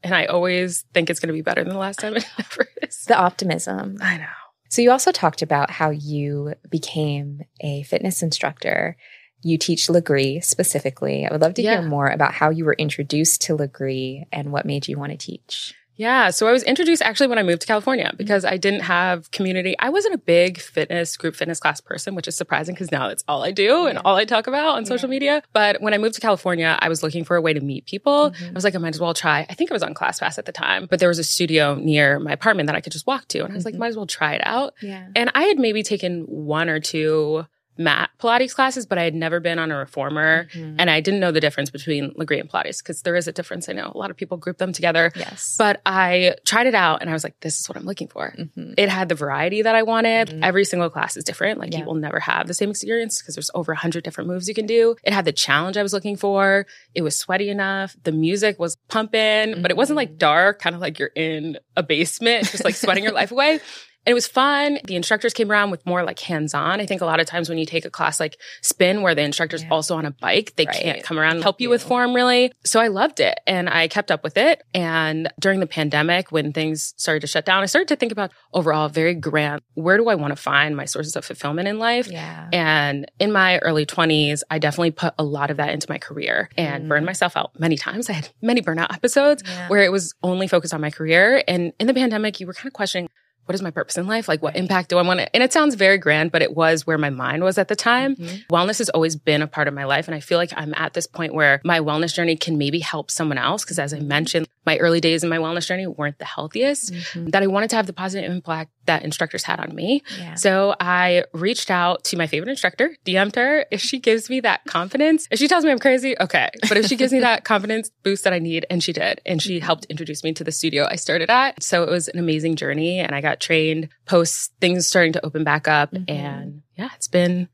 And 0.04 0.13
I 0.13 0.25
always 0.25 0.86
think 0.94 1.10
it's 1.10 1.19
gonna 1.19 1.34
be 1.34 1.42
better 1.42 1.63
than 1.63 1.74
the 1.74 1.80
last 1.80 2.00
time. 2.00 2.16
It 2.16 2.25
never 2.38 2.69
is. 2.84 3.06
The 3.06 3.18
optimism. 3.18 3.98
I 4.01 4.18
know. 4.18 4.25
So 4.69 4.81
you 4.84 4.92
also 4.92 5.12
talked 5.12 5.42
about 5.42 5.72
how 5.72 5.90
you 5.90 6.54
became 6.69 7.42
a 7.62 7.81
fitness 7.84 8.22
instructor. 8.22 8.96
You 9.42 9.57
teach 9.57 9.88
Lagree 9.88 10.44
specifically. 10.44 11.25
I 11.25 11.31
would 11.31 11.42
love 11.42 11.56
to 11.56 11.62
Yeah. 11.63 11.80
hear 11.80 11.90
more 11.90 12.07
about 12.07 12.34
how 12.34 12.50
you 12.51 12.66
were 12.66 12.75
introduced 12.78 13.42
to 13.44 13.57
Lagree 13.57 14.25
and 14.31 14.51
what 14.51 14.66
made 14.66 14.88
you 14.88 14.98
want 15.00 15.12
to 15.12 15.18
teach. 15.18 15.74
Yeah. 16.00 16.30
So 16.30 16.48
I 16.48 16.54
was 16.54 16.63
introduced 16.63 17.01
actually 17.01 17.28
when 17.28 17.38
I 17.38 17.44
moved 17.44 17.60
to 17.62 17.68
California 17.68 18.13
because 18.16 18.46
I 18.46 18.56
didn't 18.56 18.80
have 18.84 19.30
community. 19.31 19.75
I 19.80 19.90
wasn't 19.90 20.16
a 20.16 20.18
big 20.18 20.57
fitness, 20.57 21.18
group 21.18 21.36
fitness 21.36 21.60
class 21.60 21.81
person, 21.81 22.16
which 22.16 22.25
is 22.25 22.38
surprising 22.38 22.74
because 22.74 22.90
now 22.90 23.10
that's 23.10 23.22
all 23.28 23.44
I 23.44 23.51
do 23.51 23.86
and 23.86 23.96
Yeah. 23.98 24.01
all 24.06 24.16
I 24.16 24.24
talk 24.24 24.48
about 24.48 24.78
on 24.78 24.84
Yeah. 24.84 24.88
social 24.88 25.10
media. 25.10 25.44
But 25.51 25.81
when 25.81 25.94
I 25.94 25.98
moved 25.98 26.16
to 26.16 26.22
California, 26.22 26.78
I 26.80 26.88
was 26.88 27.04
looking 27.04 27.25
for 27.25 27.36
a 27.36 27.42
way 27.42 27.51
to 27.51 27.60
meet 27.60 27.86
people. 27.86 28.31
Mhm. 28.31 28.50
I 28.50 28.54
was 28.54 28.63
like, 28.63 28.75
I 28.75 28.78
might 28.78 28.96
as 28.96 29.01
well 29.01 29.13
try. 29.13 29.46
I 29.50 29.54
think 29.56 29.72
I 29.72 29.74
was 29.74 29.84
on 29.84 29.94
ClassPass 29.94 30.38
at 30.38 30.46
the 30.46 30.54
time, 30.54 30.88
but 30.90 31.00
there 31.01 31.10
was 31.10 31.19
a 31.19 31.24
studio 31.25 31.75
near 31.75 32.18
my 32.18 32.32
apartment 32.32 32.68
that 32.68 32.77
I 32.77 32.79
could 32.82 32.94
just 32.94 33.06
walk 33.06 33.27
to. 33.29 33.44
And 33.44 33.51
I 33.51 33.56
was 33.56 33.65
like, 33.65 33.75
Mhm. 33.75 33.79
might 33.79 33.88
as 33.88 33.98
well 33.98 34.08
try 34.08 34.36
it 34.36 34.41
out. 34.46 34.75
Yeah. 34.82 35.03
And 35.18 35.29
I 35.36 35.44
had 35.44 35.60
maybe 35.60 35.84
taken 35.84 36.22
one 36.22 36.70
or 36.70 36.79
two 36.79 37.46
mat 37.79 38.09
Pilates 38.19 38.53
classes, 38.53 38.86
but 38.86 38.98
I 38.98 39.03
had 39.03 39.15
never 39.15 39.39
been 39.39 39.57
on 39.57 39.71
a 39.71 39.77
reformer. 39.77 40.45
Mm-hmm. 40.53 40.75
And 40.79 40.89
I 40.89 41.00
didn't 41.00 41.19
know 41.21 41.31
the 41.31 41.39
difference 41.39 41.69
between 41.71 42.12
Lagree 42.15 42.39
and 42.39 42.50
Pilates 42.50 42.79
because 42.83 43.01
there 43.03 43.15
is 43.15 43.27
a 43.27 43.31
difference. 43.31 43.69
I 43.69 43.74
know 43.74 43.91
a 43.95 43.98
lot 43.98 44.12
of 44.12 44.17
people 44.17 44.38
group 44.38 44.57
them 44.57 44.74
together. 44.74 45.12
yes. 45.15 45.55
But 45.57 45.81
I 45.86 46.36
tried 46.45 46.67
it 46.67 46.75
out 46.75 47.01
and 47.01 47.09
I 47.09 47.13
was 47.13 47.24
like, 47.24 47.39
this 47.39 47.59
is 47.59 47.67
what 47.69 47.77
I'm 47.77 47.86
looking 47.86 48.09
for. 48.09 48.36
Mhm. 48.38 48.75
It 48.77 48.89
had 48.89 49.09
the 49.09 49.15
variety 49.15 49.62
that 49.62 49.74
I 49.75 49.83
wanted. 49.83 50.27
Mhm. 50.27 50.43
Every 50.43 50.65
single 50.65 50.89
class 50.89 51.15
is 51.17 51.24
different. 51.24 51.57
Like 51.59 51.71
Yeah. 51.74 51.79
you 51.79 51.86
will 51.86 51.95
never 51.95 52.19
have 52.19 52.48
the 52.48 52.53
same 52.53 52.69
experience 52.69 53.21
because 53.21 53.36
there's 53.36 53.50
over 53.55 53.71
100 53.74 54.03
different 54.03 54.29
moves 54.29 54.48
you 54.50 54.53
can 54.53 54.65
do. 54.65 54.95
It 55.03 55.13
had 55.13 55.24
the 55.25 55.31
challenge 55.31 55.77
I 55.77 55.83
was 55.83 55.93
looking 55.93 56.17
for. 56.17 56.65
It 56.93 57.01
was 57.01 57.17
sweaty 57.17 57.50
enough. 57.50 57.95
The 58.03 58.12
music 58.12 58.59
was 58.59 58.75
pumping, 58.89 59.62
but 59.62 59.71
it 59.71 59.77
wasn't 59.77 59.98
like 59.98 60.17
dark, 60.17 60.59
kind 60.59 60.75
of 60.75 60.81
like 60.81 61.00
you're 61.00 61.12
in 61.15 61.57
a 61.77 61.83
basement, 61.83 62.45
just 62.51 62.65
like 62.65 62.75
sweating 62.75 63.03
your 63.05 63.13
life 63.13 63.31
away. 63.31 63.59
And 64.06 64.12
it 64.12 64.13
was 64.15 64.27
fun. 64.27 64.79
The 64.86 64.96
instructors 64.96 65.34
came 65.34 65.51
around 65.51 65.72
with 65.72 65.86
more 65.86 66.03
like 66.03 66.20
hands 66.20 66.53
on. 66.53 66.79
I 66.79 66.86
think 66.86 67.01
a 67.01 67.06
lot 67.06 67.20
of 67.20 67.27
times 67.27 67.50
when 67.50 67.58
you 67.58 67.65
take 67.65 67.86
a 67.86 67.89
class 67.89 68.20
like 68.20 68.38
spin, 68.62 69.01
where 69.01 69.13
the 69.13 69.22
instructor's 69.22 69.62
Yeah. 69.63 69.70
also 69.70 69.96
on 69.98 70.06
a 70.06 70.12
bike, 70.12 70.53
they 70.56 70.65
Right. 70.65 70.75
can't 70.75 71.03
come 71.03 71.20
around 71.20 71.34
and 71.34 71.44
Help 71.44 71.60
you 71.62 71.70
with 71.70 71.84
form 71.84 72.15
really. 72.15 72.51
So 72.63 72.79
I 72.79 72.88
loved 72.88 73.20
it 73.20 73.39
and 73.46 73.70
I 73.70 73.88
kept 73.88 74.10
up 74.10 74.24
with 74.24 74.38
it. 74.38 74.63
And 74.74 75.29
during 75.39 75.60
the 75.60 75.68
pandemic, 75.68 76.32
when 76.32 76.53
things 76.53 76.94
started 76.98 77.20
to 77.22 77.27
shut 77.27 77.46
down, 77.46 77.62
I 77.62 77.65
started 77.65 77.88
to 77.89 77.96
think 77.98 78.12
about 78.12 78.32
overall 78.53 78.88
very 78.89 79.13
grand 79.13 79.62
where 79.74 79.98
do 79.98 80.08
I 80.10 80.15
want 80.15 80.32
to 80.32 80.41
find 80.41 80.75
my 80.75 80.86
sources 80.86 81.15
of 81.15 81.25
fulfillment 81.25 81.68
in 81.68 81.77
life? 81.77 82.08
Yeah. 82.08 82.48
And 82.53 83.10
in 83.20 83.32
my 83.32 83.60
early 83.60 83.86
20s, 83.86 84.44
I 84.50 84.60
definitely 84.60 84.91
put 84.91 85.13
a 85.20 85.24
lot 85.24 85.51
of 85.51 85.58
that 85.58 85.70
into 85.70 85.88
my 85.89 85.98
career 85.98 86.50
and 86.58 86.86
Mm. 86.86 86.88
burned 86.88 87.06
myself 87.06 87.36
out 87.38 87.51
many 87.60 87.77
times. 87.77 88.10
I 88.10 88.13
had 88.13 88.29
many 88.41 88.62
burnout 88.62 88.94
episodes 88.94 89.44
Yeah. 89.46 89.68
where 89.68 89.82
it 89.84 89.91
was 89.91 90.13
only 90.24 90.48
focused 90.48 90.74
on 90.74 90.82
my 90.82 90.89
career. 90.89 91.44
And 91.48 91.74
in 91.79 91.88
the 91.88 91.94
pandemic, 91.94 92.39
you 92.39 92.48
were 92.48 92.53
kind 92.53 92.68
of 92.68 92.74
questioning, 92.74 93.10
what 93.50 93.56
is 93.56 93.63
my 93.63 93.72
purpose 93.72 93.98
in 93.98 94.06
life? 94.06 94.27
Like, 94.27 94.44
what 94.44 94.56
impact 94.56 94.89
do 94.89 95.00
I 95.00 95.01
want 95.01 95.22
to? 95.22 95.36
And 95.36 95.41
it 95.44 95.51
sounds 95.51 95.74
very 95.74 95.98
grand, 95.98 96.32
but 96.32 96.44
it 96.44 96.56
was 96.56 96.86
where 96.86 97.00
my 97.00 97.10
mind 97.10 97.41
was 97.44 97.58
at 97.58 97.68
the 97.68 97.75
time. 97.75 98.15
Mhm. 98.15 98.46
Wellness 98.51 98.77
has 98.77 98.89
always 98.89 99.15
been 99.15 99.41
a 99.41 99.48
part 99.48 99.68
of 99.68 99.74
my 99.74 99.86
life. 99.86 100.08
And 100.08 100.13
I 100.13 100.20
feel 100.20 100.38
like 100.38 100.53
I'm 100.56 100.72
at 100.77 100.94
this 100.94 101.08
point 101.08 101.34
where 101.34 101.60
my 101.65 101.79
wellness 101.79 102.13
journey 102.13 102.36
can 102.36 102.60
maybe 102.60 102.77
help 102.77 103.10
someone 103.10 103.39
else. 103.39 103.65
Cause 103.65 103.79
as 103.79 103.91
I 103.91 104.01
mentioned, 104.01 104.48
my 104.68 104.77
early 104.77 105.01
days 105.01 105.24
in 105.24 105.32
my 105.32 105.38
wellness 105.39 105.65
journey 105.65 105.88
weren't 105.88 106.20
the 106.20 106.25
healthiest, 106.25 106.94
Mhm. 106.94 107.32
that 107.32 107.41
I 107.41 107.48
wanted 107.48 107.72
to 107.72 107.75
have 107.77 107.88
the 107.88 107.94
positive 107.94 108.29
impact 108.32 108.70
that 108.86 109.03
instructors 109.03 109.44
had 109.44 109.60
on 109.60 109.74
me. 109.74 110.03
Yeah. 110.20 110.36
So 110.36 110.75
I 110.79 111.24
reached 111.34 111.72
out 111.72 112.03
to 112.06 112.18
my 112.18 112.27
favorite 112.27 112.50
instructor, 112.51 112.96
DM'd 113.03 113.36
her. 113.36 113.65
If 113.72 113.82
she 113.82 113.98
gives 114.00 114.29
me 114.29 114.41
that 114.41 114.62
confidence, 114.68 115.27
if 115.32 115.39
she 115.39 115.48
tells 115.48 115.65
me 115.65 115.72
I'm 115.72 115.79
crazy, 115.79 116.15
okay. 116.20 116.50
But 116.68 116.77
if 116.77 116.86
she 116.86 116.96
gives 116.96 117.12
me 117.12 117.20
that 117.22 117.46
confidence 117.46 117.89
boost 118.03 118.24
that 118.25 118.34
I 118.34 118.39
need, 118.39 118.65
and 118.70 118.84
she 118.84 118.94
did, 118.94 119.22
and 119.25 119.41
she 119.41 119.60
helped 119.60 119.86
introduce 119.86 120.24
me 120.24 120.34
to 120.34 120.44
the 120.44 120.51
studio 120.51 120.88
I 120.89 120.98
started 120.98 121.32
at. 121.32 121.63
So 121.63 121.82
it 121.84 121.89
was 121.89 122.08
an 122.10 122.20
amazing 122.20 122.56
journey 122.56 123.00
and 123.00 123.15
I 123.15 123.22
got 123.22 123.38
trained 123.39 123.89
post 124.05 124.51
things 124.62 124.88
starting 124.88 125.13
to 125.13 125.25
open 125.25 125.43
back 125.43 125.67
up. 125.67 125.91
Mhm. 125.91 126.10
And 126.10 126.62
yeah, 126.77 126.89
it's 126.96 127.08
been 127.08 127.48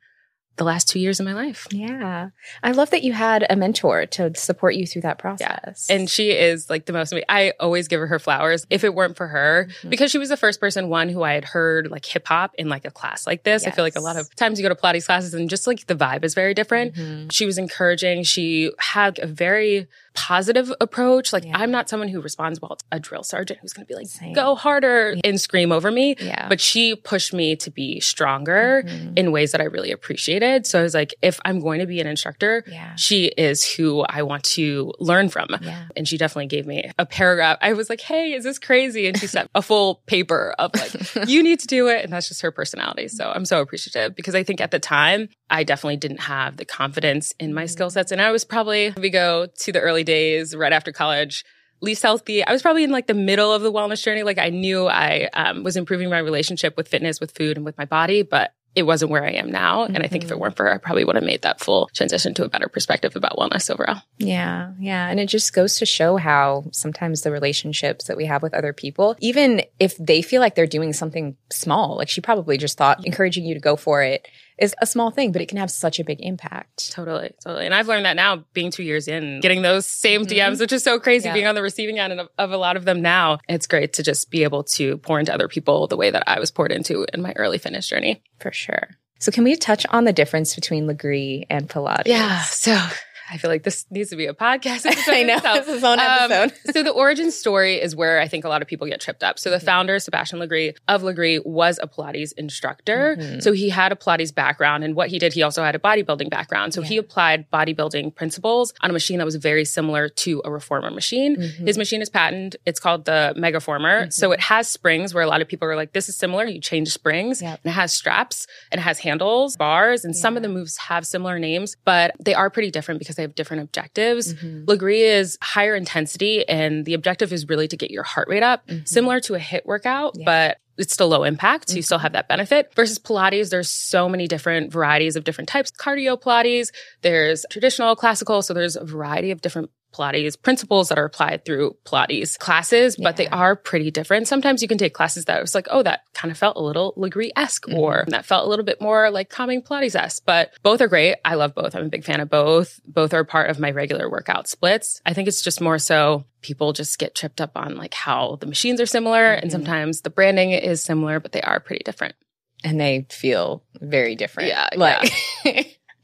the 0.58 0.63
last 0.63 0.88
two 0.88 1.00
years 1.00 1.20
of 1.20 1.25
my 1.25 1.34
life. 1.34 1.68
Yeah. 1.70 2.30
I 2.63 2.72
love 2.72 2.89
that 2.92 3.04
you 3.04 3.12
had 3.12 3.46
a 3.50 3.58
mentor 3.58 4.06
to 4.06 4.34
support 4.36 4.75
you 4.75 4.88
through 4.88 5.01
that 5.01 5.18
process. 5.20 5.60
Yes, 5.65 5.88
And 5.89 6.10
she 6.10 6.32
is 6.32 6.70
like 6.70 6.86
the 6.86 6.94
most, 6.94 7.13
I 7.27 7.51
always 7.60 7.89
give 7.89 8.00
her 8.00 8.08
her 8.08 8.20
flowers. 8.20 8.65
If 8.70 8.86
it 8.86 8.96
weren't 8.96 9.18
for 9.18 9.27
her, 9.27 9.68
Mhm. 9.84 9.89
because 9.89 10.12
she 10.12 10.18
was 10.18 10.30
the 10.30 10.38
first 10.38 10.62
person, 10.62 10.88
one 10.88 11.10
who 11.10 11.24
I 11.24 11.34
had 11.34 11.44
heard 11.44 11.92
like 11.92 12.06
hip 12.06 12.25
hop 12.30 12.56
in 12.58 12.70
like 12.70 12.86
a 12.86 12.92
class 12.92 13.27
like 13.27 13.44
this. 13.44 13.68
I 13.68 13.72
feel 13.72 13.84
like 13.84 13.98
a 13.98 14.00
lot 14.00 14.15
of 14.15 14.34
times 14.38 14.58
you 14.58 14.63
go 14.63 14.74
to 14.74 14.80
Pilates 14.82 15.06
classes 15.08 15.34
and 15.34 15.50
just 15.50 15.68
like 15.68 15.88
the 15.88 15.96
vibe 15.96 16.24
is 16.24 16.34
very 16.34 16.54
different. 16.54 16.96
Mhm. 16.96 17.34
She 17.34 17.46
was 17.46 17.58
encouraging. 17.58 18.24
She 18.24 18.72
had 18.80 19.20
a 19.20 19.27
very 19.27 19.88
positive 20.16 20.74
approach. 20.82 21.32
Like 21.34 21.46
Yeah. 21.46 21.58
I'm 21.58 21.70
not 21.72 21.90
someone 21.90 22.08
who 22.10 22.22
responds 22.22 22.60
well 22.62 22.78
to 22.78 22.86
a 22.92 23.00
drill 23.00 23.24
sergeant 23.24 23.60
who's 23.62 23.74
going 23.74 23.86
to 23.86 23.88
be 23.88 23.96
like, 23.96 24.08
Same. 24.08 24.34
go 24.34 24.56
harder 24.56 25.16
and 25.24 25.40
scream 25.40 25.72
over 25.72 25.92
me. 25.92 26.16
Yeah. 26.20 26.48
But 26.50 26.60
she 26.60 26.96
pushed 26.96 27.34
me 27.34 27.56
to 27.58 27.70
be 27.70 28.00
stronger 28.00 28.84
Mhm. 28.86 29.18
in 29.20 29.32
ways 29.32 29.52
that 29.52 29.62
I 29.62 29.66
really 29.66 29.92
appreciated. 29.92 30.66
So 30.66 30.80
I 30.80 30.84
was 30.84 30.94
like, 30.94 31.14
if 31.22 31.40
I'm 31.46 31.60
going 31.60 31.80
to 31.80 31.86
be 31.86 32.00
an 32.00 32.08
instructor, 32.08 32.64
Yeah. 32.68 32.96
she 32.96 33.26
is 33.38 33.64
who 33.76 34.02
I 34.10 34.22
want 34.24 34.44
to 34.56 34.94
learn 35.00 35.30
from. 35.30 35.48
Yeah. 35.62 35.86
And 35.96 36.08
she 36.08 36.18
definitely 36.18 36.48
gave 36.48 36.66
me 36.66 36.90
a 36.98 37.06
paragraph. 37.06 37.58
I 37.62 37.74
was 37.74 37.90
like, 37.90 38.02
hey, 38.02 38.34
is 38.34 38.44
this 38.44 38.58
crazy? 38.58 39.08
And 39.08 39.20
she 39.20 39.28
sent 39.28 39.50
a 39.54 39.62
full 39.62 40.02
paper 40.08 40.56
of 40.58 40.72
like, 40.76 40.94
you 41.30 41.44
need 41.44 41.60
to 41.60 41.68
do 41.68 41.88
it. 41.88 42.04
And 42.04 42.14
that's 42.14 42.28
just 42.30 42.42
her 42.42 42.52
personality. 42.52 43.08
So 43.10 43.32
I'm 43.36 43.46
so 43.46 43.62
appreciative 43.62 44.16
because 44.16 44.34
I 44.36 44.44
think 44.44 44.62
at 44.62 44.72
the 44.72 44.80
time, 44.80 45.30
I 45.50 45.64
definitely 45.64 45.98
didn't 45.98 46.22
have 46.22 46.58
the 46.58 46.66
confidence 46.66 47.34
in 47.40 47.54
my 47.54 47.66
skill 47.68 47.90
sets. 47.90 48.12
And 48.12 48.22
I 48.22 48.32
was 48.32 48.44
probably, 48.46 48.94
we 48.98 49.10
go 49.10 49.46
to 49.60 49.72
the 49.72 49.80
early 49.80 50.04
days 50.06 50.56
right 50.56 50.74
after 50.74 50.92
college. 50.92 51.44
Least 51.82 52.04
healthy. 52.04 52.44
I 52.44 52.52
was 52.52 52.62
probably 52.62 52.84
in 52.84 52.92
like 52.92 53.08
the 53.08 53.14
middle 53.14 53.52
of 53.52 53.62
the 53.62 53.72
wellness 53.72 54.02
journey. 54.02 54.24
Like 54.24 54.38
I 54.38 54.50
knew 54.50 54.88
I 54.88 55.30
um, 55.34 55.64
was 55.64 55.76
improving 55.76 56.10
my 56.10 56.20
relationship 56.20 56.78
with 56.78 56.88
fitness, 56.88 57.20
with 57.20 57.32
food, 57.32 57.58
and 57.58 57.66
with 57.66 57.78
my 57.78 57.86
body, 57.86 58.22
but 58.22 58.54
it 58.76 58.84
wasn't 58.84 59.10
where 59.10 59.24
I 59.24 59.32
am 59.32 59.50
now. 59.50 59.84
And 59.84 60.00
I 60.00 60.08
think 60.08 60.26
if 60.26 60.32
it 60.32 60.40
weren't 60.40 60.58
for 60.58 60.66
her, 60.66 60.74
I 60.74 60.78
probably 60.78 61.06
would 61.06 61.16
have 61.16 61.24
made 61.24 61.44
that 61.44 61.62
full 61.62 61.90
transition 61.94 62.34
to 62.36 62.44
a 62.44 62.50
better 62.50 62.68
perspective 62.68 63.16
about 63.16 63.38
wellness 63.38 63.72
overall. 63.72 64.02
Yeah, 64.18 64.74
yeah. 64.80 65.08
And 65.08 65.20
it 65.20 65.28
just 65.28 65.54
goes 65.54 65.78
to 65.78 65.86
show 65.86 66.18
how 66.18 66.66
sometimes 66.72 67.22
the 67.22 67.32
relationships 67.32 68.06
that 68.06 68.18
we 68.18 68.26
have 68.26 68.44
with 68.44 68.54
other 68.54 68.74
people, 68.74 69.16
even 69.20 69.62
if 69.80 69.96
they 69.98 70.22
feel 70.22 70.42
like 70.42 70.56
they're 70.56 70.68
doing 70.68 70.92
something 70.92 71.38
small, 71.50 71.96
like 71.96 72.10
she 72.10 72.20
probably 72.20 72.58
just 72.58 72.78
thought 72.78 73.06
encouraging 73.06 73.46
you 73.46 73.54
to 73.54 73.62
go 73.62 73.78
for 73.78 74.04
it 74.04 74.28
is 74.58 74.76
a 74.82 74.86
small 74.86 75.12
thing, 75.12 75.32
but 75.32 75.42
it 75.42 75.48
can 75.48 75.58
have 75.58 75.72
such 75.72 76.00
a 76.00 76.04
big 76.04 76.20
impact. 76.22 76.92
Totally, 76.92 77.32
totally. 77.44 77.66
And 77.66 77.74
I've 77.74 77.88
learned 77.88 78.06
that 78.06 78.16
now 78.16 78.46
being 78.54 78.72
two 78.72 78.84
years 78.84 79.08
in, 79.08 79.40
getting 79.42 79.62
those 79.62 79.86
same 79.86 80.26
mm-hmm. 80.26 80.54
DMs, 80.54 80.60
which 80.60 80.72
is 80.72 80.84
so 80.84 81.00
crazy 81.00 81.28
Yeah. 81.28 81.34
being 81.34 81.48
on 81.48 81.56
the 81.56 81.62
receiving 81.62 82.00
end 82.00 82.20
of, 82.20 82.30
of 82.38 82.52
a 82.52 82.58
lot 82.58 82.78
of 82.78 82.86
them 82.86 83.02
now. 83.02 83.40
It's 83.50 83.68
great 83.68 83.94
to 83.94 84.04
just 84.04 84.32
be 84.32 84.44
able 84.44 84.64
to 84.64 84.98
pour 84.98 85.20
into 85.20 85.34
other 85.34 85.48
people 85.48 85.88
the 85.88 85.98
way 85.98 86.12
that 86.12 86.24
I 86.28 86.40
was 86.40 86.52
poured 86.52 86.72
into 86.72 87.06
in 87.14 87.22
my 87.22 87.34
early 87.36 87.58
fitness 87.58 87.88
journey. 87.88 88.24
For 88.40 88.52
sure. 88.52 88.98
So 89.20 89.32
can 89.32 89.44
we 89.44 89.56
touch 89.56 89.86
on 89.90 90.04
the 90.04 90.14
difference 90.14 90.56
between 90.56 90.88
Lagree 90.88 91.46
and 91.50 91.70
Pilates? 91.70 92.04
Yeah. 92.06 92.42
So 92.44 92.80
I 93.29 93.38
feel 93.38 93.50
like 93.50 93.63
this 93.63 93.86
needs 93.89 94.12
to 94.12 94.15
be 94.15 94.27
a 94.27 94.34
podcast 94.34 94.86
episode. 94.86 95.12
I 95.12 95.24
know. 95.24 95.39
It's 95.44 95.67
its 95.67 95.84
own 95.84 96.00
Um, 96.00 96.32
episode. 96.32 96.53
so 96.74 96.84
the 96.84 96.91
origin 96.91 97.32
story 97.32 97.82
is 97.82 97.96
where 97.96 98.20
I 98.20 98.27
think 98.27 98.46
a 98.46 98.50
lot 98.50 98.62
of 98.62 98.67
people 98.67 98.86
get 98.88 99.01
tripped 99.01 99.24
up. 99.24 99.39
So 99.39 99.50
the 99.50 99.55
Mm-hmm. 99.58 99.65
founder, 99.65 100.00
Sebastian 100.00 100.39
Lagree 100.39 100.75
of 100.88 101.01
Lagree, 101.01 101.44
was 101.46 101.79
a 101.82 101.88
Pilates 101.88 102.34
instructor. 102.38 103.15
Mhm. 103.20 103.41
So 103.41 103.51
he 103.51 103.70
had 103.70 103.91
a 103.91 103.96
Pilates 103.96 104.34
background. 104.34 104.84
And 104.84 104.96
what 104.96 105.10
he 105.10 105.17
did, 105.20 105.34
he 105.34 105.41
also 105.41 105.63
had 105.63 105.75
a 105.75 105.79
bodybuilding 105.79 106.29
background. 106.29 106.74
So 106.74 106.82
he 106.82 106.98
applied 106.98 107.50
bodybuilding 107.51 108.15
principles 108.15 108.74
on 108.82 108.89
a 108.89 108.94
machine 108.94 109.17
that 109.17 109.25
was 109.25 109.36
very 109.36 109.65
similar 109.65 110.08
to 110.10 110.41
a 110.46 110.51
reformer 110.51 110.91
machine. 110.91 111.36
Mhm. 111.38 111.67
His 111.67 111.77
machine 111.77 112.01
is 112.01 112.10
patented. 112.10 112.60
It's 112.65 112.79
called 112.79 113.05
the 113.05 113.34
Megaformer. 113.38 114.12
So 114.13 114.32
it 114.32 114.39
has 114.39 114.67
springs 114.67 115.13
where 115.13 115.24
a 115.24 115.27
lot 115.27 115.41
of 115.41 115.48
people 115.48 115.67
are 115.67 115.75
like, 115.75 115.94
this 115.94 116.10
is 116.10 116.15
similar. 116.15 116.46
You 116.46 116.60
change 116.62 116.89
springs. 116.89 117.41
Yep. 117.41 117.60
And 117.63 117.72
it 117.72 117.74
has 117.74 117.91
straps 117.91 118.46
and 118.72 118.79
it 118.79 118.84
has 118.84 119.00
handles, 119.00 119.55
bars, 119.58 120.05
and 120.05 120.15
some 120.15 120.38
of 120.38 120.44
the 120.44 120.50
moves 120.50 120.77
have 120.77 121.08
similar 121.08 121.39
names, 121.39 121.75
but 121.86 122.13
they 122.20 122.34
are 122.34 122.50
pretty 122.50 122.70
different 122.72 123.00
because 123.00 123.15
they 123.16 123.24
have 123.24 123.36
different 123.36 123.64
objectives. 123.64 124.34
Mhm. 124.34 124.66
Lagree 124.66 125.02
is 125.02 125.38
higher 125.42 125.76
intensity 125.76 126.48
and 126.48 126.86
the 126.86 126.94
objective 126.94 127.32
is 127.34 127.48
really 127.50 127.68
to 127.68 127.78
get 127.78 127.92
your 127.92 128.04
heart 128.04 128.28
rate 128.28 128.44
up, 128.44 128.68
Mhm. 128.68 128.88
similar 128.88 129.20
to 129.22 129.36
a 129.36 129.40
HIIT 129.40 129.66
workout, 129.66 130.14
Yeah. 130.18 130.24
but 130.26 130.58
it's 130.78 130.94
still 130.94 131.08
low 131.08 131.24
impact. 131.24 131.70
So 131.70 131.76
you 131.76 131.80
Mm-hmm. 131.80 131.86
still 131.86 131.98
have 132.00 132.12
that 132.14 132.28
benefit. 132.28 132.74
Versus 132.76 133.00
Pilates, 133.00 133.50
there's 133.50 133.70
so 133.70 134.10
many 134.10 134.28
different 134.28 134.72
varieties 134.74 135.16
of 135.16 135.24
different 135.24 135.48
types. 135.48 135.72
Cardio 135.72 136.20
Pilates, 136.22 136.70
there's 137.02 137.46
traditional, 137.50 137.96
classical. 137.96 138.42
So 138.42 138.54
there's 138.54 138.76
a 138.76 138.84
variety 138.84 139.32
of 139.32 139.42
different 139.42 139.70
Pilates 139.96 140.42
principles 140.42 140.90
that 140.90 140.98
are 140.98 141.06
applied 141.06 141.46
through 141.46 141.75
Pilates 141.86 142.38
classes, 142.38 142.98
but 142.98 143.16
they 143.16 143.28
are 143.28 143.56
pretty 143.56 143.92
different. 143.92 144.28
Sometimes 144.28 144.62
you 144.62 144.68
can 144.68 144.78
take 144.78 144.94
classes 144.94 145.25
that 145.25 145.42
was 145.42 145.56
like, 145.56 145.68
oh, 145.72 145.84
that 145.84 146.02
kind 146.14 146.32
of 146.32 146.38
felt 146.38 146.58
a 146.58 146.62
little 146.62 146.94
Lagree 146.98 147.32
esque, 147.36 147.66
Mm-hmm. 147.66 147.80
or 147.80 148.06
that 148.10 148.25
felt 148.25 148.46
a 148.46 148.50
little 148.50 148.66
bit 148.66 148.82
more 148.82 149.10
like 149.10 149.30
calming 149.30 149.62
Pilates 149.62 149.96
esque. 149.96 150.24
But 150.25 150.52
both 150.64 150.82
are 150.82 150.88
great. 150.90 151.16
I 151.24 151.36
love 151.36 151.56
both. 151.56 151.75
I'm 151.75 151.86
a 151.86 151.90
big 151.90 152.04
fan 152.04 152.20
of 152.20 152.30
both. 152.30 152.80
Both 152.86 153.14
are 153.14 153.24
part 153.24 153.50
of 153.50 153.60
my 153.60 153.72
regular 153.72 154.10
workout 154.10 154.48
splits. 154.50 155.02
I 155.06 155.14
think 155.14 155.28
it's 155.30 155.42
just 155.42 155.62
more 155.62 155.80
so 155.80 156.25
people 156.42 156.74
just 156.74 157.00
get 157.00 157.16
tripped 157.16 157.40
up 157.42 157.52
on 157.56 157.75
like 157.78 157.94
how 157.94 158.38
the 158.42 158.48
machines 158.48 158.82
are 158.82 158.86
similar, 158.86 159.32
and 159.34 159.50
Mhm. 159.50 159.54
sometimes 159.54 160.02
the 160.02 160.10
branding 160.10 160.52
is 160.52 160.84
similar, 160.84 161.20
but 161.20 161.32
they 161.32 161.42
are 161.42 161.60
pretty 161.60 161.84
different. 161.84 162.16
And 162.64 162.80
they 162.80 163.08
feel 163.10 163.64
very 163.80 164.16
different. 164.16 164.50
Yeah, 164.50 164.68
Like, 164.75 165.12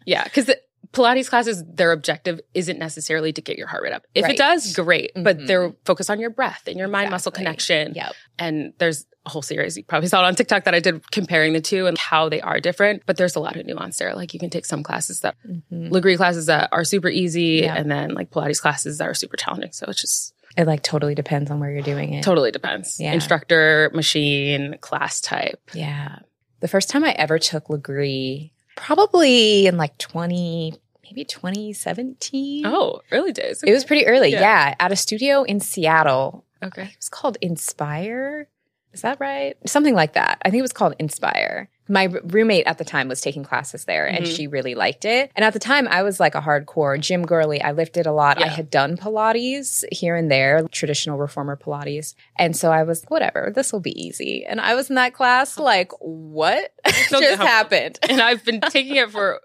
Yeah, 0.05 0.23
because 0.25 0.49
Pilates 0.93 1.29
classes, 1.29 1.63
their 1.67 1.91
objective 1.91 2.39
isn't 2.53 2.77
necessarily 2.77 3.31
to 3.33 3.41
get 3.41 3.57
your 3.57 3.67
heart 3.67 3.83
rate 3.83 3.93
up. 3.93 4.03
If 4.13 4.23
Right. 4.23 4.33
it 4.33 4.37
does, 4.37 4.73
great, 4.75 5.11
but 5.15 5.37
Mhm. 5.37 5.47
they're 5.47 5.73
focused 5.85 6.09
on 6.09 6.19
your 6.19 6.29
breath 6.29 6.63
and 6.67 6.77
your 6.77 6.87
mind 6.89 7.11
muscle 7.11 7.31
connection. 7.31 7.93
Yep. 7.95 8.13
And 8.39 8.73
there's 8.77 9.05
a 9.25 9.29
whole 9.29 9.41
series 9.43 9.77
you 9.77 9.83
probably 9.83 10.09
saw 10.09 10.23
it 10.23 10.27
on 10.27 10.35
TikTok 10.35 10.63
that 10.65 10.73
I 10.73 10.79
did 10.79 11.09
comparing 11.11 11.53
the 11.53 11.61
two 11.61 11.85
and 11.87 11.97
how 11.97 12.27
they 12.27 12.41
are 12.41 12.59
different. 12.59 13.03
But 13.05 13.17
there's 13.17 13.35
a 13.35 13.39
lot 13.39 13.55
of 13.55 13.65
nuance 13.65 13.97
there. 13.99 14.13
Like 14.15 14.33
you 14.33 14.39
can 14.39 14.49
take 14.49 14.65
some 14.65 14.83
classes 14.83 15.19
that 15.21 15.35
Mhm. 15.47 15.89
Lagree 15.91 16.17
classes 16.17 16.47
that 16.47 16.69
are 16.71 16.83
super 16.83 17.07
easy, 17.09 17.61
Yeah. 17.63 17.75
and 17.75 17.89
then 17.89 18.13
like 18.13 18.31
Pilates 18.31 18.59
classes 18.61 18.97
that 18.97 19.07
are 19.07 19.13
super 19.13 19.37
challenging. 19.37 19.71
So 19.73 19.85
it's 19.87 20.01
just 20.01 20.33
It 20.57 20.67
like 20.67 20.81
totally 20.83 21.15
depends 21.15 21.49
on 21.51 21.59
where 21.61 21.71
you're 21.71 21.83
doing 21.83 22.13
it. 22.15 22.23
totally 22.23 22.51
depends. 22.51 22.99
Yeah. 22.99 23.13
Instructor, 23.13 23.91
machine, 23.93 24.75
class 24.81 25.21
type. 25.21 25.59
Yeah. 25.73 26.17
The 26.59 26.67
first 26.67 26.89
time 26.89 27.03
I 27.05 27.11
ever 27.11 27.39
took 27.39 27.67
Lagree, 27.67 28.51
probably 28.81 29.67
in 29.67 29.77
like 29.77 29.97
20, 29.99 30.73
maybe 31.03 31.23
2017. 31.23 32.65
Oh, 32.65 33.01
early 33.11 33.31
days. 33.31 33.61
It 33.63 33.71
was 33.71 33.85
pretty 33.85 34.07
early. 34.07 34.31
Yeah. 34.31 34.39
Yeah. 34.41 34.75
At 34.79 34.91
a 34.91 34.95
studio 34.95 35.43
in 35.43 35.59
Seattle. 35.59 36.45
okay. 36.63 36.83
It 36.83 36.97
was 36.97 37.09
called 37.09 37.37
Inspire. 37.41 38.47
Is 38.93 39.01
that 39.01 39.19
right? 39.19 39.55
Something 39.65 39.95
like 39.95 40.13
that. 40.13 40.41
I 40.43 40.49
think 40.49 40.59
it 40.59 40.63
was 40.63 40.73
called 40.73 40.95
Inspire. 40.99 41.69
My 41.87 42.07
r- 42.07 42.21
roommate 42.23 42.67
at 42.67 42.77
the 42.77 42.85
time 42.85 43.07
was 43.09 43.19
taking 43.21 43.43
classes 43.43 43.85
there 43.85 44.05
and 44.05 44.25
Mhm. 44.25 44.35
she 44.35 44.47
really 44.47 44.75
liked 44.75 45.03
it. 45.03 45.31
And 45.35 45.43
at 45.43 45.51
the 45.53 45.59
time, 45.59 45.87
I 45.89 46.03
was 46.03 46.19
like 46.19 46.35
a 46.35 46.41
hardcore 46.41 46.97
gym 46.99 47.25
girly. 47.25 47.61
I 47.61 47.71
lifted 47.71 48.05
a 48.05 48.11
lot. 48.13 48.41
I 48.41 48.47
had 48.47 48.69
done 48.69 48.95
Pilates 48.97 49.83
here 49.91 50.15
and 50.15 50.31
there, 50.31 50.65
traditional 50.69 51.17
reformer 51.17 51.57
Pilates. 51.57 52.13
And 52.37 52.55
so 52.55 52.71
I 52.71 52.83
was, 52.83 53.03
whatever, 53.09 53.51
this 53.53 53.73
will 53.73 53.79
be 53.81 53.99
easy. 54.01 54.45
And 54.45 54.61
I 54.61 54.75
was 54.75 54.89
in 54.89 54.95
that 54.95 55.13
class 55.13 55.57
like, 55.59 55.91
what 55.99 56.71
just 57.09 57.41
happened? 57.41 57.99
and 58.09 58.21
I've 58.21 58.45
been 58.45 58.61
taking 58.69 58.95
it 58.95 59.11
for 59.11 59.41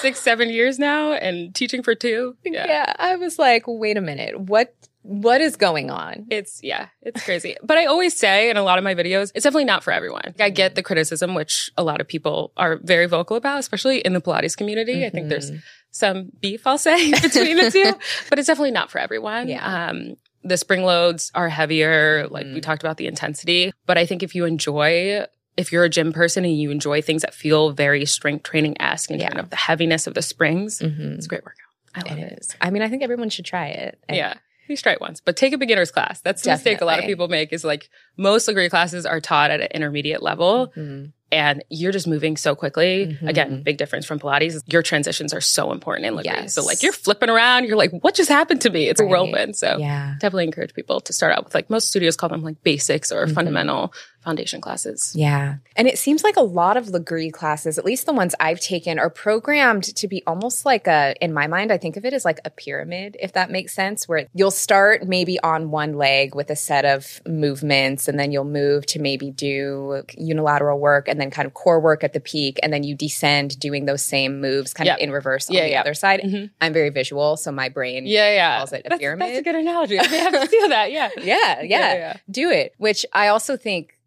six, 0.00 0.20
seven 0.20 0.50
years 0.50 0.78
now 0.78 1.12
and 1.12 1.54
teaching 1.54 1.82
for 1.82 1.94
two. 1.94 2.36
Yeah. 2.44 2.92
I 2.98 3.16
was 3.16 3.38
like, 3.38 3.64
wait 3.66 3.96
a 3.96 4.00
minute, 4.00 4.38
what 4.40 4.72
what 5.02 5.40
is 5.40 5.56
going 5.56 5.90
on? 5.90 6.26
It's 6.30 6.60
yeah, 6.62 6.88
it's 7.02 7.22
crazy. 7.24 7.56
But 7.62 7.78
I 7.78 7.86
always 7.86 8.16
say 8.16 8.50
in 8.50 8.56
a 8.56 8.62
lot 8.62 8.78
of 8.78 8.84
my 8.84 8.94
videos, 8.94 9.30
it's 9.34 9.44
definitely 9.44 9.64
not 9.64 9.82
for 9.84 9.92
everyone. 9.92 10.34
I 10.38 10.50
get 10.50 10.74
the 10.74 10.82
criticism, 10.82 11.34
which 11.34 11.70
a 11.76 11.82
lot 11.82 12.00
of 12.00 12.08
people 12.08 12.52
are 12.56 12.76
very 12.76 13.06
vocal 13.06 13.36
about, 13.36 13.58
especially 13.58 13.98
in 14.00 14.12
the 14.12 14.20
Pilates 14.20 14.56
community. 14.56 15.06
I 15.06 15.10
think 15.10 15.28
there's 15.28 15.50
Mhm. 15.50 15.62
some 15.90 16.28
beef, 16.40 16.66
I'll 16.66 16.78
say, 16.78 17.10
between 17.22 17.56
the 17.56 17.70
two, 17.70 17.94
but 18.28 18.38
it's 18.38 18.46
definitely 18.46 18.72
not 18.72 18.90
for 18.90 18.98
everyone. 18.98 19.48
Yeah. 19.48 19.88
Um, 19.88 20.16
the 20.44 20.56
spring 20.56 20.84
loads 20.84 21.30
are 21.34 21.48
heavier, 21.48 22.26
like 22.28 22.46
we 22.46 22.54
Mhm. 22.60 22.62
talked 22.62 22.82
about 22.82 22.96
the 22.96 23.06
intensity. 23.06 23.72
But 23.86 23.98
I 23.98 24.06
think 24.06 24.22
if 24.22 24.34
you 24.34 24.44
enjoy 24.44 25.24
if 25.56 25.72
you're 25.72 25.82
a 25.82 25.88
gym 25.88 26.12
person 26.12 26.44
and 26.44 26.56
you 26.56 26.70
enjoy 26.70 27.02
things 27.02 27.22
that 27.22 27.34
feel 27.34 27.70
very 27.70 28.06
strength 28.06 28.44
training 28.44 28.76
esque 28.80 29.10
and 29.10 29.20
Yeah. 29.20 29.26
kind 29.30 29.40
of 29.40 29.50
the 29.50 29.56
heaviness 29.56 30.06
of 30.06 30.14
the 30.14 30.22
springs, 30.22 30.78
Mhm. 30.78 31.16
it's 31.16 31.26
a 31.26 31.28
great 31.28 31.42
workout. 31.44 31.66
I 31.96 32.08
love 32.08 32.18
It. 32.18 32.46
I 32.60 32.70
mean, 32.70 32.80
I 32.82 32.88
think 32.88 33.02
everyone 33.02 33.28
should 33.28 33.44
try 33.44 33.66
it. 33.66 33.98
And 34.08 34.16
Yeah. 34.16 34.34
Try 34.76 34.92
it 34.92 35.00
once, 35.00 35.20
but 35.20 35.36
take 35.36 35.52
a 35.52 35.58
beginner's 35.58 35.90
class. 35.90 36.20
That's 36.20 36.42
the 36.42 36.50
mistake 36.50 36.80
a 36.80 36.84
lot 36.84 36.98
of 36.98 37.04
people 37.06 37.28
make 37.28 37.52
is 37.52 37.64
like 37.64 37.88
most 38.16 38.48
Lagree 38.48 38.70
classes 38.70 39.06
are 39.06 39.20
taught 39.20 39.50
at 39.50 39.60
an 39.60 39.68
intermediate 39.72 40.22
level 40.22 40.72
Mhm. 40.76 41.12
and 41.30 41.62
you're 41.70 41.92
just 41.92 42.06
moving 42.06 42.36
so 42.36 42.54
quickly. 42.54 43.16
Mhm. 43.20 43.28
Again, 43.28 43.62
big 43.62 43.76
difference 43.78 44.06
from 44.06 44.18
Pilates. 44.18 44.60
Your 44.66 44.82
transitions 44.82 45.32
are 45.34 45.40
so 45.40 45.72
important 45.72 46.06
in 46.06 46.14
Lagree. 46.14 46.24
Yes. 46.24 46.54
So 46.54 46.64
like 46.64 46.82
you're 46.82 46.92
flipping 46.92 47.28
around, 47.30 47.64
you're 47.66 47.76
like, 47.76 47.92
what 48.02 48.14
just 48.14 48.28
happened 48.28 48.60
to 48.62 48.70
me? 48.70 48.88
It's 48.88 49.00
a 49.00 49.04
whirlwind. 49.06 49.56
So 49.56 49.76
Yeah. 49.78 50.14
definitely 50.20 50.44
encourage 50.44 50.74
people 50.74 51.00
to 51.00 51.12
start 51.12 51.32
out 51.36 51.44
with 51.44 51.54
like 51.54 51.70
most 51.70 51.88
studios 51.88 52.16
call 52.16 52.28
them 52.28 52.42
like 52.42 52.62
basics 52.62 53.10
or 53.12 53.26
Mhm. 53.26 53.34
fundamental 53.34 53.92
foundation 54.28 54.60
classes. 54.60 55.14
Yeah. 55.16 55.56
And 55.74 55.88
it 55.88 55.98
seems 55.98 56.22
like 56.22 56.36
a 56.36 56.42
lot 56.42 56.76
of 56.76 56.88
Lagree 56.88 57.32
classes, 57.32 57.78
at 57.78 57.84
least 57.84 58.04
the 58.04 58.12
ones 58.12 58.34
I've 58.38 58.60
taken, 58.60 58.98
are 58.98 59.08
programmed 59.08 59.84
to 59.96 60.06
be 60.06 60.22
almost 60.26 60.66
like 60.66 60.86
a, 60.86 61.14
in 61.22 61.32
my 61.32 61.46
mind, 61.46 61.72
I 61.72 61.78
think 61.78 61.96
of 61.96 62.04
it 62.04 62.12
as 62.12 62.26
like 62.26 62.38
a 62.44 62.50
pyramid, 62.50 63.16
if 63.20 63.32
that 63.32 63.50
makes 63.50 63.72
sense, 63.72 64.06
where 64.06 64.26
you'll 64.34 64.50
start 64.50 65.08
maybe 65.08 65.40
on 65.40 65.70
one 65.70 65.94
leg 65.94 66.34
with 66.34 66.50
a 66.50 66.56
set 66.56 66.84
of 66.84 67.22
movements, 67.26 68.06
and 68.06 68.20
then 68.20 68.30
you'll 68.30 68.44
move 68.44 68.84
to 68.86 69.00
maybe 69.00 69.30
do 69.30 70.02
unilateral 70.18 70.78
work 70.78 71.08
and 71.08 71.18
then 71.18 71.30
kind 71.30 71.46
of 71.46 71.54
core 71.54 71.80
work 71.80 72.04
at 72.04 72.12
the 72.12 72.20
peak, 72.20 72.58
and 72.62 72.70
then 72.70 72.82
you 72.82 72.94
descend 72.94 73.58
doing 73.58 73.86
those 73.86 74.02
same 74.04 74.42
moves 74.42 74.74
kind 74.74 74.90
of 74.90 74.98
in 74.98 75.10
reverse 75.10 75.48
on 75.48 75.56
the 75.56 75.70
yeah. 75.70 75.80
other 75.80 75.94
side. 75.94 76.20
Mhm. 76.20 76.50
I'm 76.60 76.74
very 76.74 76.90
visual, 76.90 77.38
so 77.38 77.50
my 77.50 77.70
brain 77.70 78.06
Yeah, 78.06 78.30
yeah. 78.34 78.58
calls 78.58 78.74
it 78.74 78.82
a 78.84 78.90
that's, 78.90 79.00
pyramid. 79.00 79.28
That's 79.28 79.38
a 79.38 79.42
good 79.42 79.54
analogy. 79.54 79.98
I 79.98 80.06
may 80.08 80.18
have 80.18 80.32
to 80.34 80.46
steal 80.46 80.68
that. 80.68 80.88
Yeah. 80.98 81.10
yeah, 81.18 81.62
yeah, 81.62 81.94
yeah. 81.94 82.16
do 82.30 82.50
it. 82.50 82.74
Which 82.78 83.04
I 83.12 83.28
also 83.28 83.56
think 83.56 83.97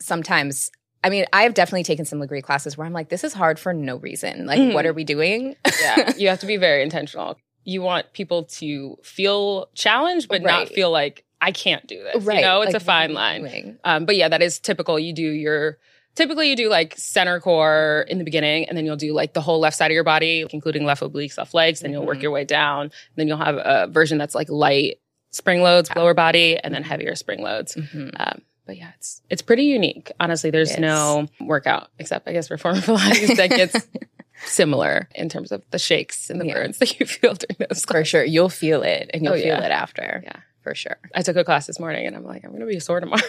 sometimes. 0.00 0.70
I 1.02 1.08
mean, 1.10 1.24
I've 1.32 1.54
definitely 1.54 1.84
taken 1.84 2.04
some 2.04 2.18
Lagree 2.20 2.42
classes 2.42 2.76
where 2.76 2.86
I'm 2.86 2.92
like, 2.92 3.08
this 3.08 3.24
is 3.24 3.32
hard 3.32 3.58
for 3.58 3.72
no 3.72 3.96
reason. 3.96 4.44
Like, 4.46 4.58
Mhm. 4.60 4.74
what 4.74 4.84
are 4.84 4.92
we 4.92 5.04
doing? 5.04 5.56
yeah, 5.80 6.12
you 6.16 6.28
have 6.28 6.40
to 6.40 6.46
be 6.46 6.56
very 6.68 6.82
intentional. 6.82 7.36
You 7.64 7.80
want 7.82 8.12
people 8.12 8.44
to 8.44 8.98
feel 9.02 9.68
challenged, 9.74 10.28
but 10.28 10.42
not 10.42 10.68
feel 10.68 10.90
like 10.90 11.24
I 11.40 11.52
can't 11.52 11.86
do 11.86 12.02
this. 12.02 12.22
right. 12.24 12.36
You 12.36 12.42
know, 12.42 12.60
it's 12.62 12.74
like, 12.74 12.82
a 12.82 12.84
fine 12.84 13.14
line. 13.14 13.78
Um, 13.84 14.04
but 14.04 14.16
yeah, 14.16 14.28
that 14.28 14.42
is 14.42 14.58
typical. 14.58 14.98
You 14.98 15.14
do 15.14 15.22
your 15.22 15.78
typically 16.16 16.50
you 16.50 16.56
do 16.56 16.68
like 16.68 16.94
center 16.98 17.40
core 17.40 18.04
in 18.08 18.18
the 18.18 18.24
beginning, 18.24 18.68
and 18.68 18.76
then 18.76 18.84
you'll 18.84 18.96
do 18.96 19.12
like 19.14 19.32
the 19.32 19.40
whole 19.40 19.58
left 19.60 19.76
side 19.76 19.90
of 19.90 19.94
your 19.94 20.04
body, 20.04 20.44
including 20.50 20.84
left 20.84 21.02
obliques, 21.02 21.38
left 21.38 21.54
legs. 21.54 21.80
Then 21.80 21.92
you'll 21.92 22.04
work 22.04 22.18
Mhm. 22.18 22.22
your 22.22 22.30
way 22.32 22.44
down. 22.44 22.90
Then 23.16 23.26
you'll 23.28 23.38
have 23.38 23.56
a 23.56 23.86
version 23.90 24.18
that's 24.18 24.34
like 24.34 24.50
light 24.50 24.98
spring 25.30 25.62
loads, 25.62 25.88
Yeah. 25.94 26.02
lower 26.02 26.12
body, 26.12 26.58
and 26.58 26.74
then 26.74 26.82
Mhm. 26.82 26.86
heavier 26.88 27.14
spring 27.14 27.40
loads. 27.42 27.74
Mhm. 27.76 28.10
Um, 28.18 28.42
but 28.70 28.76
yeah, 28.78 28.92
it's 28.96 29.20
it's 29.28 29.42
pretty 29.42 29.64
unique. 29.64 30.12
Honestly, 30.20 30.50
there's 30.50 30.78
no 30.78 31.26
workout 31.40 31.88
except 31.98 32.28
I 32.28 32.32
guess 32.32 32.50
reformer 32.52 32.80
Pilates 32.86 33.36
that 33.36 33.50
gets 33.50 33.74
similar 34.46 35.08
in 35.14 35.28
terms 35.28 35.50
of 35.50 35.62
the 35.70 35.78
shakes 35.78 36.30
and 36.30 36.40
the 36.40 36.46
Yeah. 36.46 36.54
burns 36.54 36.78
that 36.82 37.00
you 37.00 37.06
feel 37.06 37.34
during 37.34 37.56
those 37.68 37.84
For 37.84 38.04
sure. 38.04 38.22
You'll 38.24 38.48
feel 38.48 38.82
it 38.82 39.10
and 39.12 39.24
you'll 39.24 39.34
Oh, 39.34 39.36
feel 39.38 39.56
it 39.62 39.70
after. 39.72 40.22
Yeah. 40.24 40.36
For 40.62 40.74
sure. 40.74 40.98
I 41.14 41.22
took 41.22 41.36
a 41.36 41.44
class 41.44 41.66
this 41.66 41.80
morning 41.80 42.06
and 42.06 42.14
I'm 42.14 42.24
like, 42.24 42.44
I'm 42.44 42.52
gonna 42.52 42.66
be 42.66 42.78
sore 42.80 43.00
tomorrow. 43.00 43.22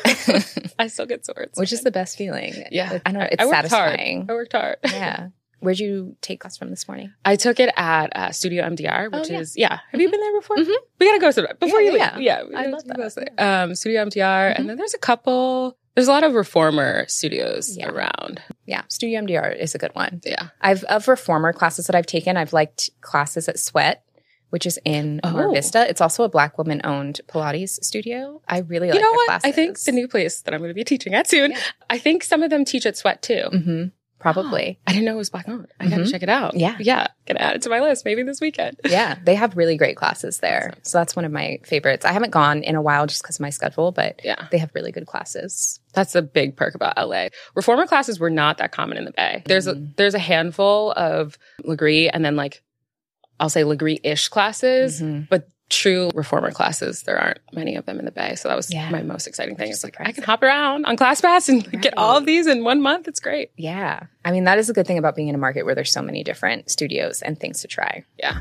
I 0.77 0.87
still 0.87 1.05
get 1.05 1.25
sore. 1.25 1.47
Which 1.55 1.71
is 1.73 1.81
the 1.81 1.89
best 1.91 2.17
feeling. 2.17 2.53
yeah. 2.71 2.99
I 3.05 3.11
know. 3.13 3.21
It's 3.21 3.41
I 3.41 3.49
satisfying. 3.49 4.17
Hard. 4.27 4.29
I 4.29 4.33
worked 4.33 4.51
hard. 4.53 4.77
Yeah. 4.85 5.29
Where'd 5.61 5.79
you 5.79 6.15
take 6.21 6.41
class 6.41 6.57
from 6.57 6.69
this 6.71 6.87
morning? 6.87 7.13
I 7.23 7.35
took 7.35 7.59
it 7.59 7.71
at 7.77 8.15
uh, 8.15 8.31
Studio 8.31 8.63
MDR, 8.67 9.09
Oh, 9.13 9.19
which 9.19 9.29
yeah. 9.29 9.39
is 9.39 9.55
yeah. 9.55 9.79
Have 9.91 10.01
you 10.01 10.09
been 10.11 10.19
there 10.19 10.39
before? 10.39 10.57
Mhm. 10.57 10.73
We 10.99 11.05
gotta 11.07 11.19
go 11.19 11.31
sometime 11.31 11.55
before 11.59 11.79
Yeah, 11.79 11.85
you 11.85 11.91
leave. 11.93 11.99
yeah. 12.01 12.17
Yeah, 12.19 12.43
we 12.49 12.55
I 12.55 12.65
love 12.65 12.83
that. 12.85 13.11
say- 13.13 13.27
Um, 13.37 13.73
Studio 13.75 14.01
MDR, 14.01 14.51
Mhm. 14.53 14.59
and 14.59 14.69
then 14.69 14.77
there's 14.77 14.93
a 14.93 14.99
couple. 14.99 15.77
There's 15.95 16.07
a 16.07 16.11
lot 16.11 16.23
of 16.23 16.33
reformer 16.33 17.05
studios 17.07 17.77
Yeah. 17.77 17.89
around. 17.89 18.41
Yeah. 18.65 18.81
Studio 18.89 19.19
MDR 19.19 19.51
is 19.51 19.75
a 19.75 19.77
good 19.77 19.93
one. 19.93 20.21
Yeah. 20.25 20.47
I've 20.61 20.83
of 20.85 21.07
reformer 21.07 21.53
classes 21.53 21.85
that 21.87 21.95
I've 21.95 22.05
taken, 22.05 22.37
I've 22.37 22.53
liked 22.53 22.89
classes 23.01 23.47
at 23.49 23.59
Sweat, 23.59 24.01
which 24.51 24.65
is 24.65 24.79
in 24.85 25.19
Mar 25.23 25.49
Oh. 25.49 25.53
Vista. 25.53 25.85
It's 25.89 25.99
also 26.01 26.23
a 26.23 26.29
black 26.29 26.57
woman 26.57 26.79
owned 26.85 27.19
Pilates 27.27 27.83
studio. 27.83 28.41
I 28.47 28.59
really 28.59 28.87
like 28.87 28.95
you 28.95 29.01
know 29.01 29.09
their 29.09 29.15
what? 29.17 29.25
classes. 29.27 29.47
I 29.49 29.51
think 29.51 29.79
the 29.81 29.91
new 29.91 30.07
place 30.07 30.41
that 30.41 30.53
I'm 30.53 30.59
going 30.61 30.69
to 30.71 30.73
be 30.73 30.83
teaching 30.85 31.13
at 31.13 31.27
soon. 31.27 31.51
Yeah. 31.51 31.59
I 31.89 31.97
think 31.97 32.23
some 32.23 32.41
of 32.41 32.49
them 32.49 32.63
teach 32.65 32.85
at 32.85 32.95
Sweat 32.97 33.21
too. 33.21 33.43
hmm 33.51 33.83
Probably. 34.21 34.79
I 34.87 34.91
didn't 34.93 35.05
know 35.05 35.13
it 35.15 35.17
was 35.17 35.29
black 35.29 35.49
owned. 35.49 35.67
I 35.79 35.87
got 35.89 35.97
to 35.97 36.03
Mhm. 36.03 36.11
check 36.11 36.23
it 36.23 36.29
out. 36.29 36.55
Yeah. 36.55 36.77
yeah. 36.79 37.07
Gonna 37.27 37.39
add 37.39 37.55
it 37.55 37.61
to 37.63 37.69
my 37.69 37.79
list 37.81 38.05
maybe 38.05 38.23
this 38.23 38.39
weekend. 38.39 38.79
yeah, 38.85 39.15
they 39.23 39.35
have 39.35 39.57
really 39.57 39.75
great 39.77 39.97
classes 39.97 40.37
there. 40.37 40.73
So 40.83 40.97
that's 40.99 41.15
one 41.15 41.25
of 41.25 41.31
my 41.31 41.59
favorites. 41.65 42.05
I 42.05 42.11
haven't 42.13 42.31
gone 42.31 42.63
in 42.63 42.75
a 42.75 42.81
while 42.81 43.07
just 43.07 43.21
because 43.23 43.37
of 43.37 43.41
my 43.41 43.49
schedule, 43.49 43.91
but 43.91 44.21
Yeah, 44.23 44.47
they 44.51 44.57
have 44.59 44.71
really 44.73 44.91
good 44.91 45.07
classes. 45.07 45.79
that's 45.93 46.15
a 46.15 46.21
big 46.21 46.55
perk 46.55 46.75
about 46.75 46.97
LA. 46.97 47.27
Reformer 47.55 47.85
classes 47.87 48.19
were 48.19 48.29
not 48.29 48.57
that 48.59 48.71
common 48.71 48.97
in 48.97 49.05
the 49.05 49.11
Bay. 49.11 49.41
There's 49.45 49.67
a 49.67 49.73
Mhm. 49.75 49.95
there's 49.97 50.13
a 50.13 50.19
handful 50.19 50.91
of 50.93 51.37
Lagree 51.65 52.09
and 52.13 52.23
then 52.23 52.35
like 52.35 52.61
I'll 53.39 53.49
say 53.49 53.63
Lagree 53.63 53.99
ish 54.03 54.27
classes, 54.29 55.01
Mhm. 55.01 55.27
but 55.27 55.47
true 55.71 56.11
reformer 56.13 56.51
classes 56.51 57.03
there 57.03 57.17
aren't 57.17 57.39
many 57.53 57.75
of 57.75 57.85
them 57.85 57.97
in 57.97 58.05
the 58.05 58.11
Bay. 58.11 58.35
So 58.35 58.49
that 58.49 58.55
was 58.55 58.71
Yeah. 58.71 58.89
my 58.89 59.01
most 59.01 59.25
exciting 59.25 59.55
thing. 59.55 59.71
It's 59.71 59.83
like 59.83 59.95
I 59.99 60.11
can 60.11 60.23
hop 60.23 60.43
around 60.43 60.85
on 60.85 60.97
ClassPass 60.97 61.49
and 61.49 61.81
get 61.81 61.97
all 61.97 62.17
of 62.17 62.25
these 62.25 62.45
in 62.45 62.63
one 62.63 62.81
month. 62.81 63.07
It's 63.07 63.19
great. 63.19 63.51
Yeah. 63.57 64.01
I 64.25 64.31
mean, 64.31 64.43
that 64.43 64.57
is 64.59 64.69
a 64.69 64.73
good 64.73 64.85
thing 64.85 64.97
about 64.97 65.15
being 65.15 65.29
in 65.29 65.35
a 65.35 65.39
market 65.39 65.63
where 65.63 65.73
there's 65.73 65.91
so 65.91 66.01
many 66.01 66.23
different 66.23 66.69
studios 66.69 67.21
and 67.21 67.39
things 67.39 67.61
to 67.61 67.67
try. 67.67 68.03
Yeah. 68.19 68.39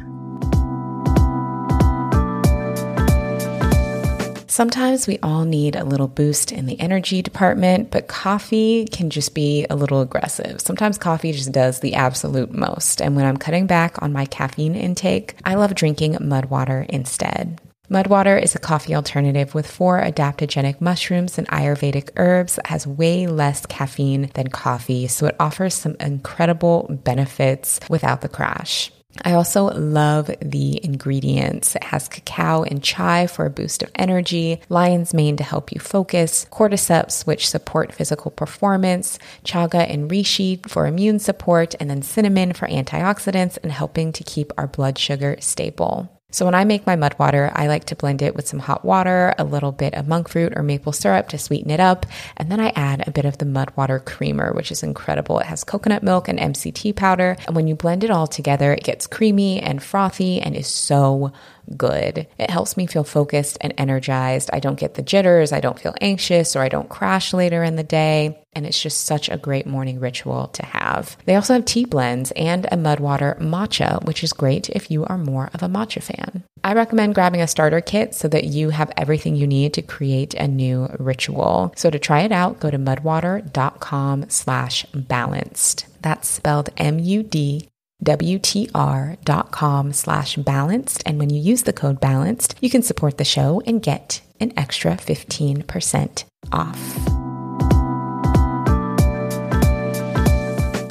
Sometimes 4.51 5.07
we 5.07 5.17
all 5.23 5.45
need 5.45 5.77
a 5.77 5.85
little 5.85 6.09
boost 6.09 6.51
in 6.51 6.67
the 6.67 6.81
energy 6.81 7.23
department, 7.23 7.93
but 7.93 8.09
coffee 8.09 8.85
can 8.87 9.09
just 9.09 9.33
be 9.33 9.65
a 9.71 9.77
little 9.77 10.01
aggressive. 10.01 10.61
Sometimes 10.61 10.99
coffee 10.99 11.31
just 11.31 11.53
does 11.53 11.79
the 11.79 11.95
absolute 11.95 12.51
most. 12.51 13.01
And 13.01 13.15
when 13.15 13.27
I'm 13.27 13.37
cutting 13.37 13.69
back 13.69 14.03
on 14.03 14.13
my 14.13 14.27
caffeine 14.27 14.75
intake, 14.75 15.37
I 15.45 15.55
love 15.55 15.77
drinking 15.77 16.17
mud 16.21 16.47
water 16.47 16.85
instead. 16.89 17.61
Mudwater 17.89 18.43
is 18.43 18.57
a 18.57 18.61
coffee 18.61 18.97
alternative 18.97 19.55
with 19.55 19.71
four 19.71 20.01
adaptogenic 20.01 20.81
mushrooms 20.81 21.39
and 21.39 21.47
Ayurvedic 21.47 22.11
herbs 22.17 22.57
that 22.57 22.67
has 22.67 22.89
way 22.89 23.29
less 23.29 23.65
caffeine 23.67 24.33
than 24.35 24.49
coffee, 24.49 25.07
so 25.07 25.27
it 25.27 25.37
offers 25.39 25.75
some 25.75 25.95
incredible 26.01 26.89
benefits 27.05 27.79
without 27.89 28.21
the 28.21 28.29
crash. 28.29 28.91
I 29.25 29.33
also 29.35 29.65
love 29.67 30.31
the 30.41 30.83
ingredients. 30.85 31.77
It 31.77 31.85
has 31.85 32.09
cacao 32.09 32.63
and 32.63 32.83
chai 32.83 33.27
for 33.27 33.45
a 33.45 33.51
boost 33.51 33.83
of 33.83 33.91
energy, 33.95 34.61
lion's 34.69 35.13
mane 35.13 35.37
to 35.37 35.45
help 35.45 35.73
you 35.73 35.81
focus, 35.81 36.47
cordyceps, 36.51 37.27
which 37.27 37.49
support 37.49 37.93
physical 37.93 38.31
performance, 38.31 39.19
chaga 39.45 39.91
and 39.91 40.11
reishi 40.11 40.67
for 40.69 40.87
immune 40.87 41.19
support, 41.19 41.75
and 41.81 41.91
then 41.91 42.03
cinnamon 42.03 42.53
for 42.53 42.69
antioxidants 42.69 43.59
and 43.63 43.73
helping 43.73 44.13
to 44.13 44.25
keep 44.25 44.53
our 44.57 44.67
blood 44.67 44.99
sugar 44.99 45.37
stable. 45.41 46.20
So 46.33 46.45
when 46.45 46.55
I 46.55 46.65
make 46.65 46.87
my 46.87 46.97
mud 46.97 47.17
water, 47.19 47.51
I 47.55 47.67
like 47.67 47.85
to 47.87 47.97
blend 47.97 48.23
it 48.23 48.37
with 48.37 48.47
some 48.47 48.61
hot 48.61 48.85
water, 48.85 49.35
a 49.37 49.45
little 49.45 49.73
bit 49.73 49.95
of 49.95 50.07
monk 50.07 50.29
fruit 50.29 50.53
or 50.57 50.63
maple 50.63 50.93
syrup 50.93 51.29
to 51.31 51.39
sweeten 51.39 51.71
it 51.71 51.81
up, 51.81 52.07
and 52.37 52.51
then 52.51 52.61
I 52.61 52.73
add 52.77 53.07
a 53.07 53.11
bit 53.11 53.25
of 53.25 53.39
the 53.39 53.45
mud 53.45 53.73
water 53.77 53.99
creamer, 53.99 54.53
which 54.53 54.71
is 54.71 54.83
incredible. 54.83 55.41
It 55.41 55.47
has 55.47 55.65
coconut 55.65 56.03
milk 56.03 56.29
and 56.29 56.39
MCT 56.39 56.95
powder, 56.95 57.37
and 57.47 57.57
when 57.57 57.67
you 57.67 57.75
blend 57.75 58.05
it 58.05 58.11
all 58.11 58.27
together, 58.27 58.73
it 58.73 58.85
gets 58.85 59.07
creamy 59.07 59.61
and 59.61 59.83
frothy 59.83 60.41
and 60.41 60.55
is 60.55 60.69
so 60.69 61.33
good. 61.77 62.27
It 62.39 62.51
helps 62.51 62.77
me 62.77 62.87
feel 62.87 63.05
focused 63.05 63.59
and 63.61 63.75
energized. 63.77 64.51
I 64.53 64.61
don't 64.61 64.79
get 64.79 64.95
the 64.95 65.03
jitters, 65.03 65.53
I 65.53 65.61
don't 65.61 65.79
feel 65.79 65.95
anxious, 66.01 66.55
or 66.55 66.61
I 66.61 66.69
don't 66.69 66.89
crash 66.89 67.33
later 67.33 67.65
in 67.65 67.77
the 67.77 67.83
day. 67.83 68.40
And 68.53 68.67
it's 68.67 68.81
just 68.81 69.05
such 69.05 69.29
a 69.29 69.37
great 69.37 69.67
morning 69.67 70.01
ritual 70.01 70.49
to 70.49 70.67
have. 70.67 71.17
They 71.25 71.37
also 71.37 71.55
have 71.55 71.65
tea 71.65 71.85
blends 71.85 72.33
and 72.33 72.67
a 72.67 72.77
Mudwater 72.77 73.39
matcha, 73.39 74.05
which 74.05 74.25
is 74.25 74.33
great 74.33 74.69
if 74.71 74.91
you 74.91 75.05
are 75.05 75.19
more 75.19 75.51
of 75.55 75.63
a 75.63 75.69
matcha 75.69 76.03
fan. 76.03 76.43
I 76.65 76.75
recommend 76.75 77.15
grabbing 77.15 77.41
a 77.41 77.47
starter 77.47 77.81
kit 77.81 78.15
so 78.15 78.29
that 78.29 78.45
you 78.45 78.71
have 78.71 78.93
everything 78.97 79.37
you 79.37 79.47
need 79.47 79.73
to 79.75 79.83
create 79.83 80.35
a 80.35 80.49
new 80.49 80.89
ritual. 80.99 81.73
So 81.77 81.91
to 81.91 81.99
try 81.99 82.23
it 82.23 82.33
out, 82.33 82.61
go 82.61 82.71
to 82.71 82.79
mudwater.com 82.79 84.29
slash 84.29 84.85
balanced. 84.95 85.87
That's 86.03 86.29
spelled 86.29 86.71
M-U-D 86.77 87.69
WTR.com 88.05 89.93
slash 89.93 90.37
balanced. 90.37 91.03
And 91.07 91.19
when 91.19 91.31
you 91.31 91.41
use 91.41 91.63
the 91.65 91.73
code 91.73 92.01
balanced, 92.01 92.55
you 92.61 92.71
can 92.71 92.83
support 92.83 93.19
the 93.19 93.25
show 93.25 93.63
and 93.67 93.83
get 93.83 94.23
an 94.41 94.53
extra 94.57 94.93
15% 94.93 96.25
off. 96.53 97.30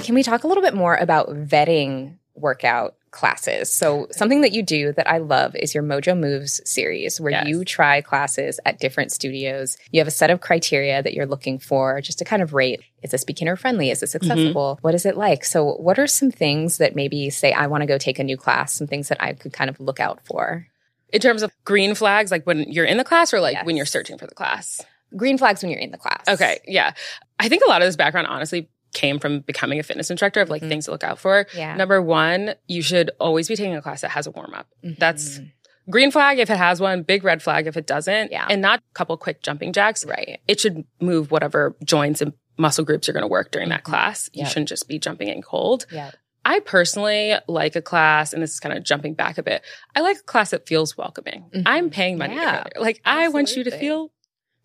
Can 0.10 0.16
we 0.16 0.24
talk 0.24 0.44
a 0.44 0.48
little 0.48 0.64
bit 0.64 0.74
more 0.74 0.96
about 0.96 1.30
vetting 1.30 2.16
workout 2.34 2.96
classes? 3.12 3.72
So, 3.72 4.08
something 4.10 4.42
that 4.42 4.54
you 4.54 4.64
do 4.64 4.92
that 4.94 5.08
I 5.08 5.20
love 5.20 5.56
is 5.56 5.76
your 5.76 5.84
Mojo 5.84 6.18
Moves 6.18 6.68
series, 6.68 7.22
where 7.22 7.30
Yes. 7.30 7.48
you 7.48 7.64
try 7.64 8.02
classes 8.02 8.60
at 8.66 8.80
different 8.80 9.12
studios. 9.12 9.78
You 9.92 10.00
have 10.00 10.08
a 10.08 10.12
set 10.12 10.32
of 10.32 10.42
criteria 10.42 11.04
that 11.04 11.14
you're 11.14 11.28
looking 11.28 11.60
for 11.60 12.02
just 12.02 12.18
to 12.18 12.26
kind 12.26 12.42
of 12.42 12.56
rate 12.56 12.82
is 13.04 13.12
this 13.12 13.24
beginner 13.24 13.56
friendly? 13.56 13.92
Is 13.92 14.00
this 14.00 14.16
mm-hmm. 14.16 14.32
accessible? 14.32 14.80
What 14.82 14.96
is 14.96 15.06
it 15.06 15.16
like? 15.16 15.46
So, 15.46 15.74
what 15.76 16.00
are 16.00 16.08
some 16.08 16.32
things 16.32 16.80
that 16.80 16.96
maybe 16.96 17.30
say 17.30 17.52
I 17.52 17.68
want 17.68 17.82
to 17.82 17.86
go 17.86 18.00
take 18.00 18.18
a 18.18 18.24
new 18.24 18.36
class, 18.36 18.74
some 18.74 18.88
things 18.88 19.10
that 19.10 19.22
I 19.22 19.34
could 19.34 19.54
kind 19.54 19.70
of 19.70 19.80
look 19.80 20.00
out 20.00 20.26
for? 20.26 20.66
In 21.14 21.22
terms 21.22 21.44
of 21.44 21.52
green 21.66 21.94
flags, 21.94 22.32
like 22.32 22.48
when 22.48 22.64
you're 22.64 22.84
in 22.84 22.98
the 22.98 23.04
class 23.04 23.32
or 23.32 23.42
like 23.42 23.58
Yes. 23.58 23.66
when 23.68 23.78
you're 23.78 23.86
searching 23.86 24.18
for 24.18 24.26
the 24.26 24.34
class? 24.34 24.82
Green 25.16 25.38
flags 25.38 25.62
when 25.62 25.70
you're 25.70 25.80
in 25.80 25.92
the 25.92 26.00
class. 26.00 26.24
Okay. 26.28 26.62
Yeah. 26.66 26.94
I 27.40 27.48
think 27.48 27.62
a 27.64 27.70
lot 27.70 27.84
of 27.84 27.88
this 27.88 27.96
background 27.96 28.26
honestly 28.26 28.70
came 28.94 29.20
from 29.20 29.42
becoming 29.42 29.80
a 29.80 29.84
fitness 29.84 30.10
instructor 30.10 30.42
of 30.42 30.50
like 30.50 30.62
Mhm. 30.62 30.70
things 30.70 30.86
to 30.86 30.92
look 30.92 31.04
out 31.04 31.20
for. 31.20 31.46
Yeah. 31.56 31.76
Number 31.76 32.02
one, 32.02 32.56
you 32.68 32.82
should 32.82 33.12
always 33.20 33.48
be 33.48 33.56
taking 33.56 33.76
a 33.76 33.82
class 33.82 34.02
that 34.02 34.12
has 34.12 34.28
a 34.28 34.32
warm 34.32 34.54
up. 34.54 34.68
That's 34.84 35.40
Mhm. 35.40 35.52
green 35.90 36.12
flag 36.12 36.40
if 36.40 36.50
it 36.50 36.58
has 36.58 36.80
one, 36.82 37.04
big 37.04 37.24
red 37.24 37.42
flag 37.42 37.68
if 37.68 37.78
it 37.78 37.86
doesn't. 37.88 38.32
Yeah. 38.32 38.48
And 38.50 38.62
not 38.62 38.80
a 38.80 38.94
couple 38.94 39.16
quick 39.18 39.42
jumping 39.44 39.74
jacks. 39.74 40.06
Right. 40.06 40.40
It 40.48 40.60
should 40.60 40.84
move 41.00 41.32
whatever 41.32 41.76
joints 41.84 42.22
and 42.22 42.34
muscle 42.58 42.84
groups 42.84 43.08
you're 43.08 43.14
going 43.14 43.22
to 43.24 43.28
work 43.28 43.52
during 43.52 43.70
that 43.70 43.84
class. 43.84 44.30
You 44.34 44.42
Yep. 44.44 44.50
shouldn't 44.50 44.70
just 44.70 44.88
be 44.88 45.00
jumping 45.00 45.30
in 45.30 45.42
cold. 45.42 45.86
Yeah. 45.92 46.12
I 46.46 46.62
personally 46.62 47.36
like 47.48 47.76
a 47.76 47.82
class, 47.82 48.34
and 48.34 48.42
this 48.42 48.52
is 48.54 48.60
kind 48.60 48.76
of 48.76 48.84
jumping 48.84 49.14
back 49.14 49.38
a 49.38 49.44
bit. 49.44 49.62
I 49.96 50.00
like 50.02 50.18
a 50.18 50.24
class 50.24 50.52
that 50.52 50.68
feels 50.68 50.98
welcoming. 50.98 51.46
Mhm. 51.54 51.64
I'm 51.66 51.90
paying 51.90 52.18
money 52.18 52.36
Yeah. 52.36 52.52
to 52.52 52.58
go 52.64 52.70
there. 52.76 52.82
Like 52.82 53.02
I 53.06 53.28
want 53.28 53.56
you 53.56 53.64
to 53.66 53.72
feel 53.72 54.12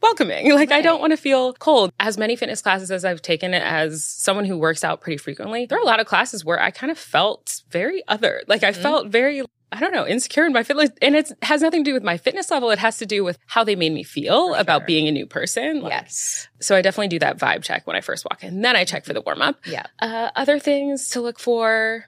welcoming. 0.03 0.53
Like 0.53 0.73
I 0.73 0.81
don't 0.81 1.01
want 1.01 1.13
to 1.13 1.17
feel 1.17 1.53
cold. 1.55 1.91
As 1.99 2.19
many 2.19 2.37
fitness 2.37 2.61
classes 2.61 2.91
as 2.91 3.05
I've 3.05 3.23
taken 3.23 3.55
it 3.55 3.63
as 3.63 4.05
someone 4.05 4.45
who 4.45 4.59
works 4.59 4.85
out 4.85 5.01
pretty 5.01 5.17
frequently, 5.17 5.67
there 5.67 5.79
are 5.79 5.83
a 5.83 5.87
lot 5.87 6.01
of 6.01 6.07
classes 6.07 6.45
where 6.45 6.61
I 6.61 6.71
kind 6.71 6.91
of 6.91 6.99
felt 6.99 7.63
very 7.71 8.03
other. 8.09 8.43
Like 8.47 8.63
I 8.63 8.73
Mhm. 8.73 8.77
felt 8.83 9.09
very 9.09 9.43
I 9.73 9.81
don't 9.81 9.93
know, 9.93 10.07
insecure 10.07 10.47
in 10.47 10.53
my 10.53 10.63
fitness. 10.63 10.91
And 11.03 11.17
it 11.17 11.33
has 11.43 11.61
nothing 11.61 11.83
to 11.83 11.91
do 11.91 11.95
with 11.95 12.05
my 12.05 12.17
fitness 12.17 12.49
level. 12.49 12.71
It 12.71 12.79
has 12.79 12.99
to 12.99 13.07
do 13.07 13.25
with 13.25 13.39
how 13.47 13.65
they 13.65 13.75
made 13.75 13.93
me 13.93 14.05
feel 14.05 14.55
about 14.55 14.87
being 14.87 15.09
a 15.09 15.11
new 15.11 15.27
person. 15.27 15.81
Like, 15.81 15.91
yes. 15.91 16.47
So 16.61 16.77
I 16.77 16.81
definitely 16.83 17.09
do 17.09 17.19
that 17.19 17.39
vibe 17.39 17.65
check 17.65 17.85
when 17.85 17.97
I 17.97 18.01
first 18.01 18.25
walk 18.25 18.45
in. 18.45 18.61
Then 18.63 18.77
I 18.77 18.85
check 18.85 19.05
for 19.05 19.13
the 19.15 19.21
warm 19.21 19.43
up. 19.43 19.57
Yeah. 19.67 19.87
Uh, 19.99 20.31
other 20.37 20.61
things 20.61 21.09
to 21.09 21.21
look 21.21 21.41
for 21.41 22.05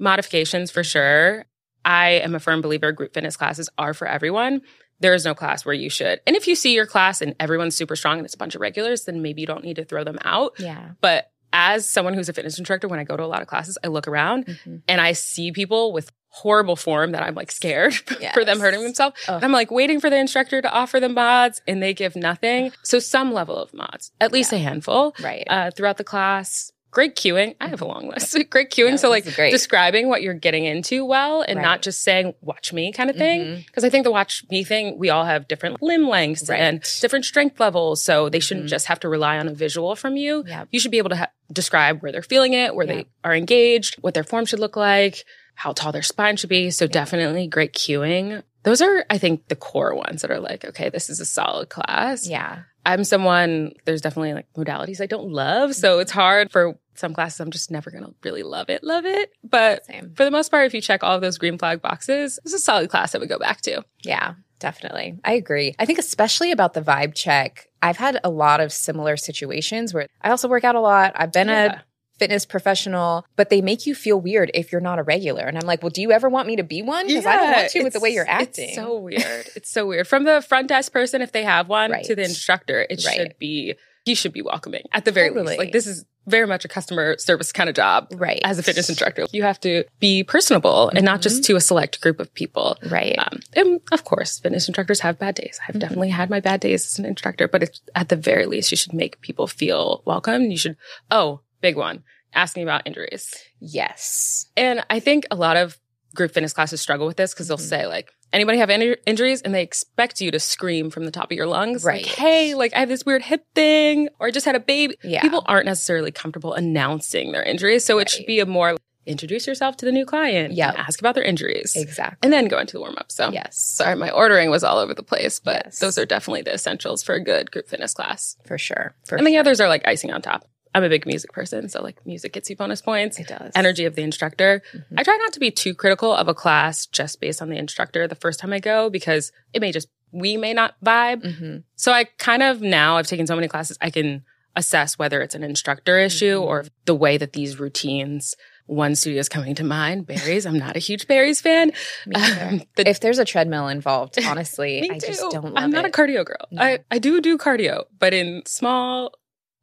modifications 0.00 0.72
for 0.72 0.82
sure. 0.82 1.44
I 1.84 2.08
am 2.24 2.34
a 2.34 2.40
firm 2.40 2.60
believer 2.60 2.90
group 2.90 3.14
fitness 3.14 3.36
classes 3.36 3.68
are 3.78 3.94
for 3.94 4.08
everyone. 4.08 4.62
There 5.00 5.14
is 5.14 5.24
no 5.24 5.34
class 5.34 5.64
where 5.64 5.74
you 5.74 5.90
should. 5.90 6.20
And 6.26 6.36
if 6.36 6.46
you 6.48 6.54
see 6.54 6.72
your 6.74 6.86
class 6.86 7.20
and 7.20 7.34
everyone's 7.38 7.74
super 7.76 7.96
strong 7.96 8.18
and 8.18 8.24
it's 8.24 8.34
a 8.34 8.38
bunch 8.38 8.54
of 8.54 8.60
regulars, 8.60 9.04
then 9.04 9.22
maybe 9.22 9.40
you 9.42 9.46
don't 9.46 9.64
need 9.64 9.76
to 9.76 9.84
throw 9.84 10.04
them 10.04 10.18
out. 10.24 10.52
Yeah. 10.58 10.92
But 11.00 11.30
as 11.52 11.86
someone 11.86 12.14
who's 12.14 12.28
a 12.28 12.32
fitness 12.32 12.58
instructor, 12.58 12.88
when 12.88 12.98
I 12.98 13.04
go 13.04 13.16
to 13.16 13.22
a 13.22 13.26
lot 13.26 13.40
of 13.42 13.48
classes, 13.48 13.78
I 13.84 13.88
look 13.88 14.08
around 14.08 14.46
Mhm. 14.46 14.82
and 14.88 15.00
I 15.00 15.12
see 15.12 15.52
people 15.52 15.92
with 15.92 16.10
horrible 16.28 16.76
form 16.76 17.12
that 17.12 17.22
I'm 17.22 17.34
like 17.34 17.50
scared 17.50 17.94
for 18.34 18.44
them 18.44 18.60
hurting 18.60 18.82
themselves. 18.82 19.16
Ugh. 19.28 19.36
And 19.36 19.44
I'm 19.44 19.52
like 19.52 19.70
waiting 19.70 20.00
for 20.00 20.10
the 20.10 20.18
instructor 20.18 20.60
to 20.60 20.70
offer 20.70 21.00
them 21.00 21.14
mods 21.14 21.62
and 21.66 21.82
they 21.82 21.94
give 21.94 22.14
nothing. 22.16 22.72
So 22.82 22.98
some 22.98 23.32
level 23.32 23.56
of 23.56 23.72
mods, 23.72 24.12
at 24.20 24.32
least 24.32 24.52
a 24.52 24.58
handful 24.58 25.14
Right. 25.22 25.44
uh, 25.48 25.70
throughout 25.70 25.96
the 25.96 26.04
class. 26.04 26.72
Great 26.90 27.14
cueing. 27.14 27.54
I 27.60 27.68
have 27.68 27.82
a 27.82 27.84
long 27.86 28.08
list. 28.08 28.36
Great 28.50 28.70
cueing. 28.70 28.90
No, 28.92 28.96
so 28.96 29.10
like 29.10 29.24
describing 29.24 30.08
what 30.08 30.22
you're 30.22 30.32
getting 30.34 30.64
into 30.64 31.04
well 31.04 31.42
and 31.42 31.56
Right. 31.58 31.62
not 31.62 31.82
just 31.82 32.00
saying 32.02 32.34
watch 32.40 32.72
me 32.72 32.90
kind 32.92 33.10
of 33.10 33.16
thing. 33.16 33.64
Because 33.66 33.84
I 33.84 33.90
think 33.90 34.04
the 34.04 34.10
watch 34.10 34.44
me 34.50 34.64
thing, 34.64 34.98
we 34.98 35.10
all 35.10 35.24
have 35.24 35.46
different 35.46 35.82
limb 35.82 36.08
lengths 36.08 36.48
Right. 36.48 36.58
and 36.60 36.82
different 37.00 37.24
strength 37.26 37.60
levels. 37.60 38.02
So 38.02 38.28
they 38.30 38.40
shouldn't 38.40 38.66
Mhm. 38.66 38.70
just 38.70 38.86
have 38.86 39.00
to 39.00 39.08
rely 39.08 39.36
on 39.38 39.46
a 39.48 39.52
visual 39.52 39.94
from 39.94 40.16
you. 40.16 40.44
Yep. 40.46 40.68
You 40.70 40.80
should 40.80 40.90
be 40.90 40.98
able 40.98 41.10
to 41.10 41.16
ha- 41.16 41.30
describe 41.52 42.00
where 42.02 42.12
they're 42.12 42.22
feeling 42.22 42.54
it, 42.54 42.74
where 42.74 42.86
Yeah. 42.86 42.94
they 42.94 43.06
are 43.24 43.34
engaged, 43.34 43.96
what 44.00 44.14
their 44.14 44.24
form 44.24 44.46
should 44.46 44.60
look 44.60 44.76
like, 44.76 45.24
how 45.54 45.72
tall 45.72 45.92
their 45.92 46.02
spine 46.02 46.36
should 46.36 46.50
be. 46.50 46.70
So 46.70 46.86
definitely 46.86 47.46
great 47.46 47.72
cueing. 47.74 48.42
Those 48.62 48.82
are, 48.82 49.04
I 49.08 49.18
think, 49.18 49.46
the 49.48 49.54
core 49.54 49.94
ones 49.94 50.22
that 50.22 50.30
are 50.30 50.40
like, 50.40 50.64
okay, 50.64 50.88
this 50.88 51.08
is 51.08 51.20
a 51.20 51.24
solid 51.24 51.68
class. 51.68 52.26
Yeah. 52.26 52.60
I'm 52.86 53.04
someone, 53.04 53.72
there's 53.84 54.00
definitely 54.00 54.32
like 54.32 54.46
modalities 54.56 55.00
I 55.02 55.06
don't 55.06 55.28
love. 55.30 55.74
So 55.74 55.98
it's 55.98 56.12
hard 56.12 56.50
for 56.52 56.78
some 56.94 57.12
classes. 57.12 57.40
I'm 57.40 57.50
just 57.50 57.70
never 57.70 57.90
going 57.90 58.04
to 58.04 58.14
really 58.22 58.42
love 58.44 58.70
it, 58.70 58.82
love 58.84 59.04
it. 59.04 59.30
But 59.44 59.84
Same. 59.86 60.12
for 60.14 60.24
the 60.24 60.30
most 60.30 60.50
part, 60.50 60.66
if 60.66 60.72
you 60.72 60.80
check 60.80 61.02
all 61.02 61.14
of 61.16 61.20
those 61.20 61.36
green 61.36 61.58
flag 61.58 61.82
boxes, 61.82 62.38
it's 62.44 62.54
a 62.54 62.58
solid 62.58 62.88
class 62.88 63.14
I 63.14 63.18
would 63.18 63.28
go 63.28 63.38
back 63.38 63.60
to. 63.62 63.82
Yeah, 64.02 64.34
definitely. 64.60 65.18
I 65.24 65.32
agree. 65.32 65.74
I 65.78 65.84
think 65.84 65.98
especially 65.98 66.52
about 66.52 66.74
the 66.74 66.80
vibe 66.80 67.14
check, 67.14 67.68
I've 67.82 67.96
had 67.98 68.20
a 68.24 68.30
lot 68.30 68.60
of 68.60 68.72
similar 68.72 69.16
situations 69.16 69.92
where 69.92 70.06
I 70.22 70.30
also 70.30 70.48
work 70.48 70.64
out 70.64 70.76
a 70.76 70.80
lot. 70.80 71.12
I've 71.16 71.32
been 71.32 71.48
Yeah. 71.48 71.80
a 71.80 71.82
fitness 72.18 72.46
professional, 72.46 73.26
but 73.36 73.50
they 73.50 73.60
make 73.60 73.86
you 73.86 73.94
feel 73.94 74.20
weird 74.20 74.50
if 74.54 74.72
you're 74.72 74.80
not 74.80 74.98
a 74.98 75.02
regular. 75.02 75.42
And 75.44 75.56
I'm 75.58 75.66
like, 75.66 75.82
well, 75.82 75.90
do 75.90 76.00
you 76.02 76.12
ever 76.12 76.28
want 76.28 76.46
me 76.48 76.56
to 76.56 76.62
be 76.62 76.82
one? 76.82 77.06
Because 77.06 77.26
I 77.26 77.36
don't 77.36 77.52
want 77.52 77.70
to 77.70 77.82
with 77.84 77.92
the 77.92 78.00
way 78.00 78.10
you're 78.10 78.28
acting. 78.28 78.68
It's 78.68 78.76
so 78.76 78.98
weird. 78.98 79.46
it's 79.54 79.70
so 79.70 79.86
weird. 79.86 80.06
From 80.08 80.24
the 80.24 80.40
front 80.42 80.68
desk 80.68 80.92
person, 80.92 81.22
if 81.22 81.32
they 81.32 81.44
have 81.44 81.68
one, 81.68 81.90
Right. 81.90 82.04
to 82.04 82.14
the 82.14 82.24
instructor, 82.24 82.86
it 82.88 83.02
Right. 83.04 83.16
should 83.16 83.38
be, 83.38 83.74
he 84.04 84.14
should 84.14 84.32
be 84.32 84.42
welcoming 84.42 84.82
at 84.92 85.04
the 85.04 85.12
very 85.12 85.28
Totally. 85.28 85.46
least. 85.48 85.58
Like 85.58 85.72
this 85.72 85.86
is 85.86 86.04
very 86.28 86.46
much 86.46 86.64
a 86.64 86.68
customer 86.68 87.16
service 87.18 87.52
kind 87.52 87.68
of 87.68 87.76
job. 87.76 88.08
Right. 88.16 88.40
As 88.42 88.58
a 88.58 88.62
fitness 88.64 88.88
instructor, 88.88 89.26
you 89.32 89.44
have 89.44 89.60
to 89.60 89.84
be 90.00 90.24
personable 90.24 90.88
and 90.88 91.04
not 91.04 91.22
just 91.22 91.44
to 91.44 91.54
a 91.54 91.60
select 91.60 92.00
group 92.00 92.18
of 92.18 92.32
people. 92.34 92.76
Right. 92.90 93.14
Um, 93.16 93.40
and 93.54 93.80
of 93.92 94.02
course, 94.04 94.40
fitness 94.40 94.66
instructors 94.66 94.98
have 95.00 95.20
bad 95.20 95.36
days. 95.36 95.60
I've 95.68 95.78
definitely 95.78 96.08
had 96.08 96.28
my 96.28 96.40
bad 96.40 96.58
days 96.60 96.84
as 96.84 96.98
an 96.98 97.04
instructor, 97.04 97.46
but 97.46 97.62
it's, 97.62 97.80
at 97.94 98.08
the 98.08 98.16
very 98.16 98.46
least, 98.46 98.72
you 98.72 98.76
should 98.76 98.92
make 98.92 99.20
people 99.20 99.46
feel 99.46 100.02
welcome. 100.04 100.50
You 100.50 100.56
should, 100.58 100.76
oh, 101.12 101.42
big 101.60 101.76
one, 101.76 102.02
asking 102.34 102.62
about 102.62 102.82
injuries. 102.86 103.34
yes. 103.60 104.46
And 104.56 104.84
I 104.90 105.00
think 105.00 105.26
a 105.30 105.36
lot 105.36 105.56
of 105.56 105.78
group 106.14 106.32
fitness 106.32 106.52
classes 106.52 106.80
struggle 106.80 107.06
with 107.06 107.16
this 107.16 107.34
because 107.34 107.48
they'll 107.48 107.56
Mhm. 107.58 107.68
say 107.68 107.86
like, 107.86 108.10
anybody 108.32 108.58
have 108.58 108.70
any 108.70 108.96
injuries? 109.06 109.42
And 109.42 109.54
they 109.54 109.62
expect 109.62 110.20
you 110.20 110.30
to 110.30 110.40
scream 110.40 110.90
from 110.90 111.04
the 111.04 111.10
top 111.10 111.30
of 111.30 111.36
your 111.36 111.46
lungs. 111.46 111.84
Right. 111.84 112.02
Like, 112.04 112.14
hey, 112.14 112.54
like 112.54 112.74
I 112.74 112.80
have 112.80 112.88
this 112.88 113.04
weird 113.04 113.22
hip 113.22 113.44
thing 113.54 114.08
or 114.18 114.28
I 114.28 114.30
just 114.30 114.46
had 114.46 114.54
a 114.54 114.60
baby. 114.60 114.96
Yeah. 115.04 115.20
People 115.20 115.42
aren't 115.46 115.66
necessarily 115.66 116.10
comfortable 116.10 116.54
announcing 116.54 117.32
their 117.32 117.42
injuries. 117.42 117.84
So 117.84 117.98
it 117.98 118.08
should 118.08 118.26
be 118.26 118.40
a 118.40 118.46
more 118.46 118.76
introduce 119.04 119.46
yourself 119.46 119.76
to 119.76 119.84
the 119.86 119.92
new 119.92 120.04
client. 120.04 120.54
Yeah. 120.54 120.72
Ask 120.76 120.98
about 121.00 121.14
their 121.14 121.22
injuries. 121.22 121.76
Exactly. 121.76 122.18
And 122.22 122.32
then 122.32 122.48
go 122.48 122.58
into 122.58 122.72
the 122.72 122.80
warm 122.80 122.96
up. 122.98 123.12
So 123.12 123.30
yes. 123.30 123.56
sorry, 123.56 123.94
my 123.94 124.10
ordering 124.10 124.50
was 124.50 124.64
all 124.64 124.78
over 124.78 124.94
the 124.94 125.02
place, 125.04 125.38
but 125.38 125.62
Yes. 125.66 125.78
those 125.78 125.96
are 125.98 126.04
definitely 126.06 126.42
the 126.42 126.54
essentials 126.54 127.02
for 127.04 127.14
a 127.14 127.20
good 127.22 127.52
group 127.52 127.68
fitness 127.68 127.94
class. 127.94 128.36
For 128.46 128.58
sure. 128.58 128.96
For 129.06 129.16
and 129.16 129.24
the 129.26 129.36
others 129.36 129.60
are 129.60 129.68
like 129.68 129.86
icing 129.86 130.10
on 130.12 130.22
top. 130.22 130.48
I'm 130.76 130.84
a 130.84 130.88
big 130.88 131.06
music 131.06 131.32
person, 131.32 131.68
so 131.68 131.82
like 131.82 132.04
music 132.06 132.32
gets 132.32 132.50
you 132.50 132.56
bonus 132.56 132.82
points. 132.82 133.18
It 133.18 133.28
does. 133.28 133.52
Energy 133.54 133.84
of 133.86 133.94
the 133.96 134.02
instructor. 134.02 134.62
Mhm. 134.74 134.84
I 134.98 135.02
try 135.02 135.16
not 135.16 135.32
to 135.32 135.40
be 135.40 135.50
too 135.50 135.74
critical 135.74 136.12
of 136.12 136.28
a 136.28 136.34
class 136.34 136.86
just 136.86 137.20
based 137.20 137.40
on 137.40 137.48
the 137.48 137.56
instructor 137.56 138.06
the 138.06 138.14
first 138.14 138.38
time 138.40 138.52
I 138.52 138.60
go 138.60 138.90
because 138.90 139.32
it 139.52 139.60
may 139.60 139.72
just 139.72 139.88
we 140.12 140.36
may 140.36 140.52
not 140.52 140.74
vibe. 140.84 141.38
hmm 141.38 141.56
So 141.74 141.92
I 141.92 142.04
kind 142.18 142.42
of 142.42 142.60
now 142.60 142.96
I've 142.98 143.06
taken 143.06 143.26
so 143.26 143.34
many 143.34 143.48
classes 143.48 143.76
I 143.80 143.90
can 143.90 144.22
assess 144.54 144.98
whether 144.98 145.20
it's 145.20 145.34
an 145.34 145.42
instructor 145.42 145.98
issue 145.98 146.38
Mm-hmm. 146.38 146.48
or 146.48 146.64
the 146.86 146.94
way 146.94 147.16
that 147.18 147.32
these 147.32 147.58
routines. 147.58 148.34
One 148.68 148.96
studio 148.96 149.20
is 149.20 149.28
coming 149.28 149.54
to 149.56 149.62
mind, 149.64 150.06
Barry's. 150.06 150.44
I'm 150.44 150.58
not 150.58 150.74
a 150.74 150.80
huge 150.80 151.06
Barry's 151.06 151.40
fan. 151.40 151.70
Um, 152.14 152.62
the 152.76 152.88
if 152.88 152.98
there's 153.00 153.18
a 153.20 153.24
treadmill 153.24 153.68
involved, 153.68 154.18
honestly, 154.24 154.90
I 154.94 154.98
just 154.98 155.20
don't 155.30 155.44
love 155.44 155.52
I'm 155.56 155.70
not 155.70 155.84
it. 155.84 155.88
a 155.88 155.92
cardio 155.92 156.24
girl. 156.24 156.46
No. 156.50 156.62
I, 156.62 156.78
I 156.90 156.98
do 156.98 157.20
do 157.20 157.38
cardio, 157.38 157.84
but 158.00 158.12
in 158.12 158.42
small 158.46 159.12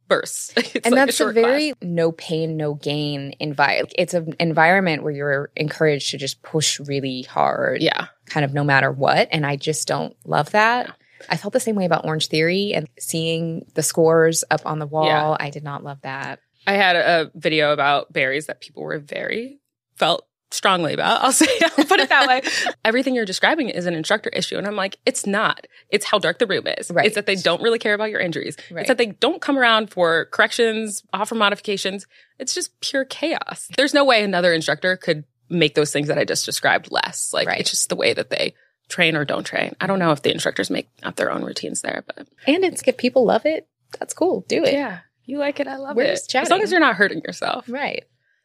bursts. 0.08 0.52
It's 0.74 0.86
and 0.86 0.94
like 0.94 1.06
that's 1.06 1.20
a, 1.20 1.28
a, 1.28 1.32
very 1.32 1.72
class. 1.72 1.76
no 1.82 2.12
pain, 2.12 2.56
no 2.56 2.74
gain 2.74 3.34
environment. 3.38 3.94
It's 3.96 4.14
an 4.14 4.34
environment 4.40 5.02
where 5.02 5.12
you're 5.12 5.50
encouraged 5.56 6.10
to 6.10 6.18
just 6.18 6.42
push 6.42 6.80
really 6.80 7.22
hard, 7.22 7.80
yeah. 7.80 8.08
kind 8.26 8.44
of 8.44 8.52
no 8.52 8.64
matter 8.64 8.90
what. 8.90 9.28
And 9.30 9.46
I 9.46 9.56
just 9.56 9.86
don't 9.86 10.16
love 10.24 10.50
that. 10.50 10.96
I 11.28 11.36
felt 11.36 11.52
the 11.52 11.60
same 11.60 11.76
way 11.76 11.84
about 11.84 12.04
Orange 12.04 12.28
Theory 12.28 12.74
and 12.74 12.88
seeing 12.98 13.66
the 13.74 13.82
scores 13.82 14.44
up 14.50 14.62
on 14.64 14.78
the 14.78 14.86
wall. 14.86 15.06
Yeah. 15.06 15.36
I 15.38 15.50
did 15.50 15.62
not 15.62 15.84
love 15.84 16.00
that. 16.02 16.40
I 16.66 16.72
had 16.72 16.96
a 16.96 17.30
video 17.34 17.72
about 17.72 18.12
Barry's 18.12 18.46
that 18.46 18.60
people 18.60 18.82
were 18.82 18.98
very 18.98 19.60
felt 19.96 20.26
strongly 20.54 20.94
about. 20.94 21.22
I'll 21.22 21.32
say, 21.44 21.46
I'll 21.76 21.84
put 21.84 22.00
it 22.00 22.08
that 22.08 22.26
way. 22.28 22.42
Everything 22.84 23.14
you're 23.14 23.24
describing 23.24 23.68
is 23.68 23.86
an 23.86 23.94
instructor 23.94 24.30
issue. 24.30 24.56
And 24.56 24.66
I'm 24.66 24.76
like, 24.76 24.96
it's 25.06 25.26
not. 25.26 25.66
It's 25.90 26.04
how 26.06 26.18
dark 26.18 26.38
the 26.38 26.46
room 26.46 26.66
is. 26.66 26.90
Right. 26.90 27.06
It's 27.06 27.14
that 27.16 27.26
they 27.26 27.36
don't 27.36 27.62
really 27.62 27.78
care 27.78 27.94
about 27.94 28.10
your 28.10 28.20
injuries. 28.20 28.56
Right. 28.70 28.80
It's 28.82 28.88
that 28.88 28.98
they 28.98 29.06
don't 29.06 29.40
come 29.40 29.58
around 29.58 29.90
for 29.90 30.26
corrections, 30.26 31.02
offer 31.12 31.34
modifications. 31.34 32.06
It's 32.38 32.54
just 32.54 32.78
pure 32.80 33.04
chaos. 33.04 33.68
There's 33.76 33.94
no 33.94 34.04
way 34.04 34.22
another 34.22 34.52
instructor 34.52 34.96
could 34.96 35.24
make 35.50 35.74
those 35.74 35.92
things 35.92 36.08
that 36.08 36.18
I 36.18 36.24
just 36.24 36.46
described 36.46 36.90
less. 36.90 37.32
Like 37.32 37.46
Right. 37.46 37.60
it's 37.60 37.70
just 37.70 37.88
the 37.90 37.96
way 37.96 38.14
that 38.14 38.30
they 38.30 38.54
train 38.88 39.16
or 39.16 39.24
don't 39.24 39.44
train. 39.44 39.74
I 39.80 39.86
don't 39.86 39.98
know 39.98 40.12
if 40.12 40.22
the 40.22 40.32
instructors 40.32 40.70
make 40.70 40.88
up 41.02 41.16
their 41.16 41.30
own 41.30 41.44
routines 41.44 41.80
there, 41.82 42.04
but 42.06 42.26
And 42.46 42.64
it's 42.64 42.82
if 42.86 42.96
people 42.96 43.24
love 43.24 43.44
it, 43.46 43.66
that's 43.98 44.14
cool. 44.14 44.44
Do 44.48 44.64
it. 44.64 44.72
yeah, 44.72 45.00
you 45.24 45.38
like 45.38 45.60
it. 45.60 45.66
I 45.68 45.76
love 45.76 45.96
We're 45.96 46.04
it. 46.04 46.34
As 46.34 46.50
long 46.50 46.60
as 46.62 46.70
you're 46.70 46.80
not 46.80 46.96
hurting 46.96 47.20
yourself, 47.22 47.64
Right. 47.68 48.04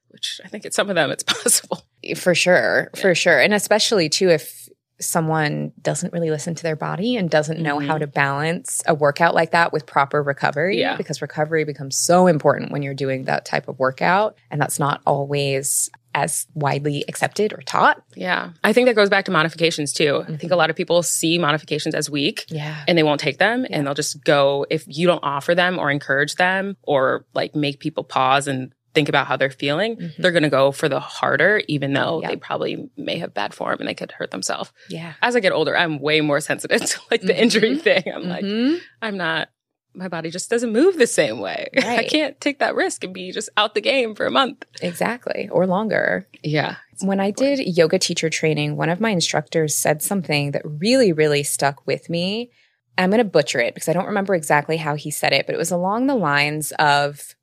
which 0.10 0.40
I 0.46 0.48
think 0.48 0.66
at 0.66 0.74
some 0.74 0.90
of 0.90 0.96
them 0.96 1.10
it's 1.12 1.24
possible. 1.28 1.82
For 2.16 2.36
sure. 2.36 2.90
For 2.96 3.14
sure. 3.16 3.40
And 3.40 3.54
especially 3.54 4.10
too, 4.10 4.30
if 4.30 4.70
someone 5.02 5.72
doesn't 5.82 6.12
really 6.14 6.30
listen 6.30 6.56
to 6.56 6.64
their 6.64 6.76
body 6.76 7.16
and 7.16 7.30
doesn't 7.30 7.60
know 7.60 7.80
how 7.80 7.94
mm-hmm. 7.94 8.00
to 8.00 8.08
balance 8.08 8.84
a 8.86 8.94
workout 8.94 9.34
like 9.34 9.52
that 9.52 9.72
with 9.72 9.86
proper 9.86 10.22
recovery. 10.22 10.80
Yeah. 10.80 10.98
Because 10.98 11.22
recovery 11.22 11.64
becomes 11.64 11.98
so 11.98 12.28
important 12.28 12.72
when 12.72 12.82
you're 12.84 12.94
doing 12.94 13.26
that 13.26 13.46
type 13.46 13.68
of 13.68 13.80
workout. 13.80 14.38
And 14.52 14.62
that's 14.62 14.80
not 14.80 15.02
always 15.06 15.90
as 16.16 16.48
widely 16.54 17.06
accepted 17.08 17.54
or 17.54 17.62
taught. 17.62 18.04
Yeah. 18.16 18.52
I 18.64 18.74
think 18.74 18.88
that 18.88 18.96
goes 18.96 19.10
back 19.10 19.26
to 19.26 19.32
modifications 19.32 19.94
too. 19.94 20.22
I 20.22 20.26
think 20.26 20.42
mm-hmm. 20.42 20.54
a 20.54 20.56
lot 20.56 20.70
of 20.70 20.76
people 20.76 21.04
see 21.04 21.38
modifications 21.38 21.94
as 21.94 22.10
weak 22.10 22.46
Yeah. 22.50 22.84
and 22.88 22.98
they 22.98 23.04
won't 23.04 23.22
take 23.22 23.38
them 23.38 23.66
and 23.70 23.86
they'll 23.86 23.94
just 23.94 24.24
go 24.24 24.66
if 24.70 24.84
you 24.88 25.06
don't 25.06 25.24
offer 25.24 25.54
them 25.54 25.78
or 25.78 25.92
encourage 25.92 26.36
them 26.36 26.78
or 26.84 27.26
like 27.34 27.56
make 27.56 27.80
people 27.80 28.04
pause 28.04 28.48
and 28.48 28.74
think 28.94 29.08
about 29.10 29.28
how 29.28 29.38
they're 29.38 29.50
feeling, 29.52 30.12
they're 30.18 30.32
going 30.32 30.44
to 30.44 30.50
go 30.50 30.72
for 30.72 30.90
the 30.90 31.00
harder 31.00 31.62
even 31.68 31.94
though 31.94 32.22
Yep. 32.22 32.30
they 32.32 32.36
probably 32.38 32.90
may 32.98 33.18
have 33.20 33.34
bad 33.34 33.54
form 33.54 33.78
and 33.80 33.88
they 33.88 33.94
could 33.94 34.12
hurt 34.12 34.32
themselves. 34.32 34.72
Yeah. 34.90 35.14
As 35.22 35.36
I 35.36 35.40
get 35.42 35.52
older, 35.52 35.78
I'm 35.78 36.00
way 36.00 36.22
more 36.22 36.40
sensitive 36.42 36.82
to 36.86 37.00
like 37.12 37.22
the 37.22 37.40
injury 37.40 37.78
thing. 37.78 38.04
I'm 38.14 38.28
like, 38.28 38.44
Mhm. 38.46 38.80
I'm 39.02 39.18
not 39.18 39.50
my 39.96 40.08
body 40.08 40.30
just 40.30 40.52
doesn't 40.52 40.72
move 40.72 40.98
the 40.98 41.08
same 41.08 41.40
way. 41.40 41.68
I 41.78 42.04
can't 42.04 42.40
take 42.40 42.60
that 42.60 42.76
risk 42.76 43.04
and 43.04 43.12
be 43.14 43.32
just 43.32 43.50
out 43.58 43.74
the 43.74 43.82
game 43.82 44.14
for 44.14 44.28
a 44.28 44.32
month. 44.32 44.64
Exactly. 44.84 45.50
Or 45.52 45.66
longer. 45.66 46.28
Yeah. 46.44 46.76
When 47.02 47.20
I 47.20 47.32
did 47.32 47.60
yoga 47.76 47.98
teacher 47.98 48.30
training, 48.30 48.78
one 48.78 48.90
of 48.90 49.00
my 49.02 49.10
instructors 49.10 49.74
said 49.76 50.04
something 50.04 50.52
that 50.52 50.62
really, 50.64 51.12
really 51.12 51.42
stuck 51.42 51.86
with 51.88 52.08
me. 52.08 52.52
I'm 53.00 53.10
going 53.10 53.18
to 53.18 53.24
butcher 53.24 53.60
it 53.60 53.74
because 53.74 53.90
I 53.90 53.94
don't 53.94 54.06
remember 54.06 54.36
exactly 54.36 54.78
how 54.78 54.94
he 54.96 55.10
said 55.10 55.34
it, 55.34 55.48
but 55.48 55.56
it 55.56 55.60
was 55.60 55.72
along 55.72 56.06
the 56.06 56.16
lines 56.16 56.72
of 56.78 57.36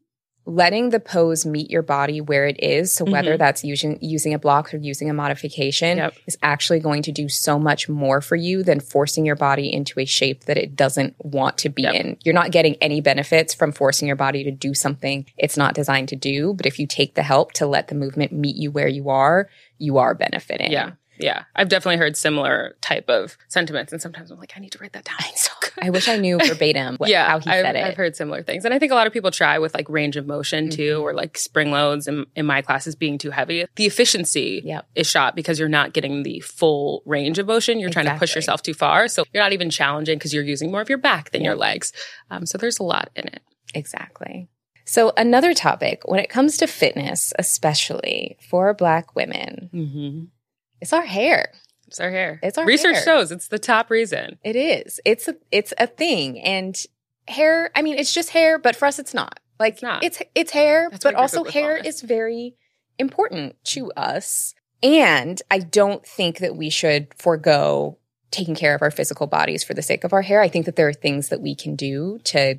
letting 0.46 0.90
the 0.90 1.00
pose 1.00 1.44
meet 1.44 1.70
your 1.70 1.82
body 1.82 2.20
where 2.20 2.46
it 2.46 2.62
is. 2.62 2.92
So 2.92 3.04
whether 3.04 3.30
mm-hmm. 3.30 3.38
that's 3.38 3.64
using 3.64 3.98
using 4.00 4.32
a 4.32 4.38
block 4.38 4.72
or 4.72 4.76
using 4.76 5.10
a 5.10 5.12
modification 5.12 5.98
Yep. 5.98 6.14
is 6.26 6.38
actually 6.42 6.78
going 6.78 7.02
to 7.02 7.12
do 7.12 7.28
so 7.28 7.58
much 7.58 7.88
more 7.88 8.20
for 8.20 8.36
you 8.36 8.62
than 8.62 8.78
forcing 8.78 9.26
your 9.26 9.34
body 9.34 9.72
into 9.72 9.98
a 9.98 10.04
shape 10.04 10.44
that 10.44 10.56
it 10.56 10.76
doesn't 10.76 11.16
want 11.18 11.58
to 11.58 11.68
be 11.68 11.82
Yep. 11.82 11.94
in. 11.94 12.16
You're 12.22 12.34
not 12.34 12.52
getting 12.52 12.76
any 12.76 13.00
benefits 13.00 13.54
from 13.54 13.72
forcing 13.72 14.06
your 14.06 14.16
body 14.16 14.44
to 14.44 14.52
do 14.52 14.72
something 14.72 15.26
it's 15.36 15.56
not 15.56 15.74
designed 15.74 16.08
to 16.10 16.16
do, 16.16 16.54
but 16.54 16.64
if 16.66 16.78
you 16.78 16.86
take 16.86 17.14
the 17.14 17.22
help 17.22 17.52
to 17.54 17.66
let 17.66 17.88
the 17.88 17.94
movement 17.96 18.32
meet 18.32 18.56
you 18.56 18.70
where 18.70 18.88
you 18.88 19.08
are, 19.10 19.48
you 19.78 19.98
are 19.98 20.14
benefiting. 20.14 20.70
Yeah. 20.70 20.92
Yeah. 21.18 21.44
I've 21.54 21.68
definitely 21.68 21.96
heard 21.98 22.16
similar 22.16 22.76
type 22.80 23.08
of 23.08 23.36
sentiments. 23.48 23.92
And 23.92 24.00
sometimes 24.02 24.30
I'm 24.30 24.38
like, 24.38 24.52
I 24.56 24.60
need 24.60 24.72
to 24.72 24.78
write 24.78 24.92
that 24.92 25.04
down. 25.04 25.16
So. 25.34 25.50
I 25.82 25.90
wish 25.90 26.08
I 26.08 26.16
knew 26.16 26.38
verbatim 26.38 26.96
what, 26.96 27.10
yeah, 27.10 27.26
how 27.28 27.38
he 27.38 27.50
I've, 27.50 27.64
said 27.64 27.76
it. 27.76 27.84
I've 27.84 27.96
heard 27.96 28.16
similar 28.16 28.42
things. 28.42 28.64
And 28.64 28.72
I 28.72 28.78
think 28.78 28.92
a 28.92 28.94
lot 28.94 29.06
of 29.06 29.12
people 29.12 29.30
try 29.30 29.58
with 29.58 29.74
like 29.74 29.88
range 29.90 30.16
of 30.16 30.26
motion 30.26 30.70
too, 30.70 31.00
or 31.04 31.12
like 31.12 31.36
spring 31.36 31.70
loads 31.70 32.08
in, 32.08 32.24
in 32.34 32.46
my 32.46 32.62
classes 32.62 32.94
being 32.94 33.18
too 33.18 33.30
heavy. 33.30 33.66
The 33.76 33.84
efficiency 33.86 34.62
Yep. 34.64 34.86
is 34.94 35.06
shot 35.06 35.36
because 35.36 35.58
you're 35.58 35.68
not 35.68 35.92
getting 35.92 36.22
the 36.22 36.40
full 36.40 37.02
range 37.04 37.38
of 37.38 37.46
motion. 37.46 37.78
You're 37.78 37.90
trying 37.90 38.06
to 38.06 38.16
push 38.16 38.34
yourself 38.34 38.62
too 38.62 38.74
far. 38.74 39.08
So 39.08 39.24
you're 39.34 39.42
not 39.42 39.52
even 39.52 39.68
challenging 39.68 40.16
because 40.18 40.32
you're 40.32 40.44
using 40.44 40.70
more 40.70 40.80
of 40.80 40.88
your 40.88 40.98
back 40.98 41.30
than 41.30 41.42
your 41.44 41.56
legs. 41.56 41.92
Um, 42.30 42.46
so 42.46 42.56
there's 42.56 42.78
a 42.78 42.82
lot 42.84 43.10
in 43.14 43.26
it. 43.28 43.42
Exactly. 43.74 44.48
So, 44.88 45.12
another 45.16 45.52
topic 45.52 46.02
when 46.06 46.20
it 46.20 46.30
comes 46.30 46.56
to 46.58 46.68
fitness, 46.68 47.32
especially 47.38 48.36
for 48.48 48.72
Black 48.72 49.16
women, 49.16 49.68
Mm-hmm. 49.74 50.24
It's 50.80 50.92
our 50.92 51.04
hair. 51.04 51.52
It's 51.86 52.00
our 52.00 52.10
hair. 52.10 52.40
It's 52.42 52.58
our 52.58 52.66
Research 52.66 52.96
hair. 52.96 53.04
shows 53.04 53.30
it's 53.32 53.48
the 53.48 53.58
top 53.58 53.90
reason. 53.90 54.38
It 54.42 54.56
is. 54.56 55.00
It's 55.04 55.28
a 55.28 55.36
it's 55.52 55.72
a 55.78 55.86
thing, 55.86 56.40
and 56.40 56.76
hair. 57.28 57.70
I 57.76 57.82
mean, 57.82 57.96
it's 57.98 58.12
just 58.12 58.30
hair, 58.30 58.58
but 58.58 58.74
for 58.76 58.86
us, 58.86 58.98
it's 58.98 59.14
not. 59.14 59.38
Like 59.58 59.74
It's 59.74 59.82
not. 59.82 60.04
it's 60.04 60.22
it's 60.34 60.50
hair, 60.52 60.88
That's 60.90 61.04
but 61.04 61.14
also 61.14 61.44
hair 61.44 61.78
wellness. 61.80 61.86
is 61.86 62.00
very 62.02 62.56
important 62.98 63.56
to 63.66 63.90
us. 63.92 64.54
And 64.82 65.40
I 65.50 65.60
don't 65.60 66.04
think 66.06 66.38
that 66.38 66.56
we 66.56 66.68
should 66.70 67.08
forego 67.16 67.98
taking 68.30 68.54
care 68.54 68.74
of 68.74 68.82
our 68.82 68.90
physical 68.90 69.26
bodies 69.26 69.64
for 69.64 69.72
the 69.72 69.80
sake 69.82 70.04
of 70.04 70.12
our 70.12 70.22
hair. 70.22 70.40
I 70.42 70.48
think 70.48 70.66
that 70.66 70.76
there 70.76 70.88
are 70.88 70.92
things 70.92 71.28
that 71.30 71.40
we 71.40 71.54
can 71.54 71.76
do 71.76 72.18
to 72.24 72.58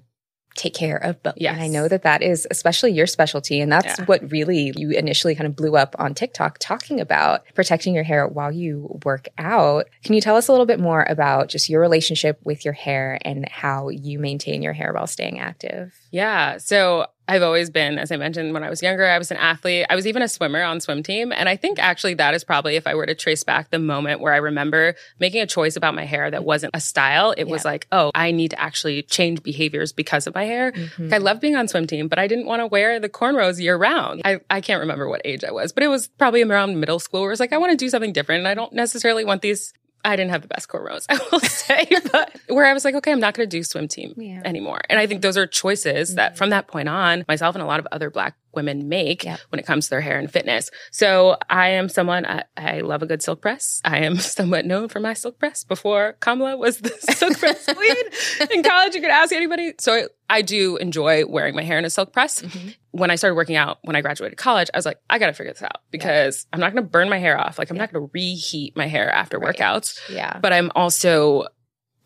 take 0.58 0.74
care 0.74 0.98
of 0.98 1.22
both. 1.24 1.36
Yes. 1.38 1.54
And 1.54 1.62
I 1.64 1.68
know 1.68 1.88
that 1.88 2.04
that 2.04 2.22
is 2.22 2.46
especially 2.52 2.92
your 2.92 3.08
specialty. 3.08 3.62
And 3.62 3.72
that's 3.72 4.00
Yeah. 4.00 4.06
what 4.06 4.32
really 4.32 4.74
you 4.76 4.92
initially 4.92 5.36
kind 5.36 5.48
of 5.48 5.56
blew 5.56 5.78
up 5.78 5.96
on 6.00 6.14
TikTok 6.14 6.58
talking 6.60 7.00
about 7.00 7.44
protecting 7.56 7.94
your 7.96 8.04
hair 8.04 8.28
while 8.28 8.52
you 8.52 9.00
work 9.06 9.28
out. 9.38 9.86
Can 10.04 10.16
you 10.16 10.22
tell 10.22 10.36
us 10.36 10.48
a 10.48 10.52
little 10.52 10.66
bit 10.66 10.80
more 10.80 11.06
about 11.08 11.48
just 11.50 11.70
your 11.70 11.80
relationship 11.80 12.40
with 12.44 12.66
your 12.66 12.74
hair 12.74 13.20
and 13.24 13.48
how 13.50 13.90
you 13.90 14.20
maintain 14.20 14.62
your 14.62 14.74
hair 14.74 14.92
while 14.94 15.08
staying 15.08 15.40
active? 15.40 15.94
Yeah. 16.12 16.58
So 16.58 17.06
I've 17.28 17.44
always 17.44 17.70
been, 17.70 18.00
as 18.00 18.12
I 18.12 18.18
mentioned, 18.18 18.54
when 18.54 18.64
I 18.64 18.70
was 18.70 18.82
younger, 18.82 19.06
I 19.06 19.18
was 19.18 19.32
an 19.32 19.38
athlete. 19.38 19.86
I 19.90 19.96
was 19.96 20.08
even 20.08 20.22
a 20.22 20.28
swimmer 20.28 20.64
on 20.64 20.80
swim 20.80 21.04
team. 21.04 21.32
And 21.32 21.50
I 21.50 21.56
think 21.56 21.78
actually 21.78 22.14
that 22.16 22.34
is 22.34 22.44
probably, 22.44 22.76
if 22.76 22.88
I 22.88 22.96
were 22.96 23.06
to 23.06 23.16
trace 23.16 23.44
back 23.44 23.70
the 23.70 23.80
moment 23.80 24.22
where 24.22 24.34
I 24.34 24.38
remember 24.38 24.96
making 25.20 25.42
a 25.42 25.48
choice 25.48 25.76
about 25.76 25.94
my 25.94 26.06
hair 26.06 26.32
that 26.32 26.44
wasn't 26.46 26.76
a 26.76 26.80
style, 26.80 27.34
it 27.38 27.46
was 27.46 27.66
like, 27.66 27.88
oh, 27.92 28.12
I 28.16 28.32
need 28.32 28.52
to 28.52 28.60
actually 28.60 29.04
change 29.04 29.44
behaviors 29.44 29.92
because 29.92 30.28
of 30.28 30.36
my 30.36 30.46
hair. 30.46 30.72
Mm-hmm. 30.72 31.04
Like, 31.04 31.14
I 31.14 31.18
love 31.18 31.42
being 31.42 31.56
on 31.56 31.68
swim 31.68 31.86
team, 31.86 32.08
but 32.08 32.20
I 32.20 32.28
didn't 32.28 32.46
want 32.46 32.62
to 32.62 32.68
wear 32.68 33.00
the 33.00 33.10
cornrows 33.10 33.60
year 33.60 33.76
round. 33.76 34.22
I, 34.24 34.40
I 34.50 34.62
can't 34.62 34.80
remember 34.80 35.10
what 35.10 35.22
age 35.26 35.44
I 35.44 35.52
was, 35.52 35.74
but 35.74 35.84
it 35.84 35.88
was 35.88 36.08
probably 36.08 36.44
around 36.44 36.80
middle 36.80 37.00
school 37.00 37.22
where 37.22 37.32
it's 37.32 37.40
like, 37.40 37.54
I 37.54 37.58
want 37.58 37.72
to 37.72 37.78
do 37.78 37.90
something 37.90 38.14
different. 38.14 38.40
And 38.40 38.48
I 38.48 38.54
don't 38.54 38.74
necessarily 38.74 39.26
want 39.26 39.42
these. 39.42 39.74
I 40.06 40.16
didn't 40.16 40.32
have 40.32 40.42
the 40.42 40.48
best 40.48 40.70
cornrows, 40.70 41.06
I 41.10 41.20
will 41.32 41.40
say, 41.42 41.86
but 42.12 42.34
where 42.48 42.66
I 42.66 42.74
was 42.74 42.86
like, 42.86 42.96
okay, 42.96 43.12
I'm 43.12 43.20
not 43.20 43.34
going 43.34 43.50
to 43.50 43.58
do 43.58 43.64
swim 43.64 43.88
team 43.88 44.14
Yeah. 44.18 44.42
anymore. 44.46 44.82
And 44.90 45.00
I 45.00 45.08
think 45.08 45.22
those 45.22 45.38
are 45.38 45.46
choices 45.48 46.16
that 46.16 46.38
from 46.38 46.50
that 46.52 46.68
point 46.68 46.88
on, 46.90 47.26
myself 47.28 47.56
and 47.56 47.62
a 47.64 47.66
lot 47.66 47.80
of 47.80 47.88
other 47.92 48.10
Black 48.10 48.36
women 48.58 48.90
make 48.90 49.24
Yep. 49.24 49.40
when 49.50 49.60
it 49.60 49.66
comes 49.66 49.86
to 49.86 49.92
their 49.92 50.02
hair 50.02 50.20
and 50.20 50.30
fitness. 50.30 50.70
So 50.92 51.38
I 51.50 51.70
am 51.70 51.88
someone, 51.88 52.26
I, 52.26 52.44
I 52.58 52.80
love 52.82 53.02
a 53.02 53.06
good 53.06 53.22
silk 53.22 53.42
press. 53.42 53.82
I 53.86 54.00
am 54.00 54.18
somewhat 54.38 54.66
known 54.66 54.90
for 54.90 55.00
my 55.00 55.14
silk 55.14 55.40
press 55.40 55.64
before 55.64 56.18
Kamala 56.20 56.58
was 56.58 56.80
the 56.80 56.90
silk 57.14 57.38
press 57.40 57.66
queen 57.74 58.50
in 58.52 58.64
college. 58.64 58.96
You 58.96 59.02
could 59.02 59.12
ask 59.12 59.32
anybody. 59.32 59.74
So 59.80 59.94
I, 59.94 60.08
I 60.30 60.42
do 60.42 60.76
enjoy 60.78 61.26
wearing 61.26 61.56
my 61.56 61.64
hair 61.64 61.78
in 61.80 61.86
a 61.86 61.90
silk 61.90 62.12
press. 62.12 62.42
Mm-hmm. 62.42 62.70
When 62.92 63.12
I 63.12 63.16
started 63.16 63.36
working 63.36 63.56
out, 63.56 63.78
when 63.84 63.96
I 63.96 64.02
graduated 64.02 64.38
college, 64.38 64.70
I 64.74 64.78
was 64.78 64.86
like, 64.86 65.00
I 65.10 65.20
got 65.20 65.28
to 65.28 65.34
figure 65.34 65.54
this 65.54 65.62
out 65.62 65.82
because 65.92 66.48
I'm 66.52 66.60
not 66.60 66.74
going 66.74 66.84
to 66.84 66.90
burn 66.90 67.10
my 67.10 67.20
hair 67.20 67.40
off. 67.40 67.60
Like 67.60 67.70
I'm 67.70 67.78
not 67.78 67.94
going 67.94 68.06
to 68.06 68.12
reheat 68.14 68.76
my 68.76 68.88
hair 68.88 69.10
after 69.12 69.40
workouts 69.40 70.00
Yeah. 70.10 70.40
but 70.42 70.52
I'm 70.52 70.72
also 70.76 71.46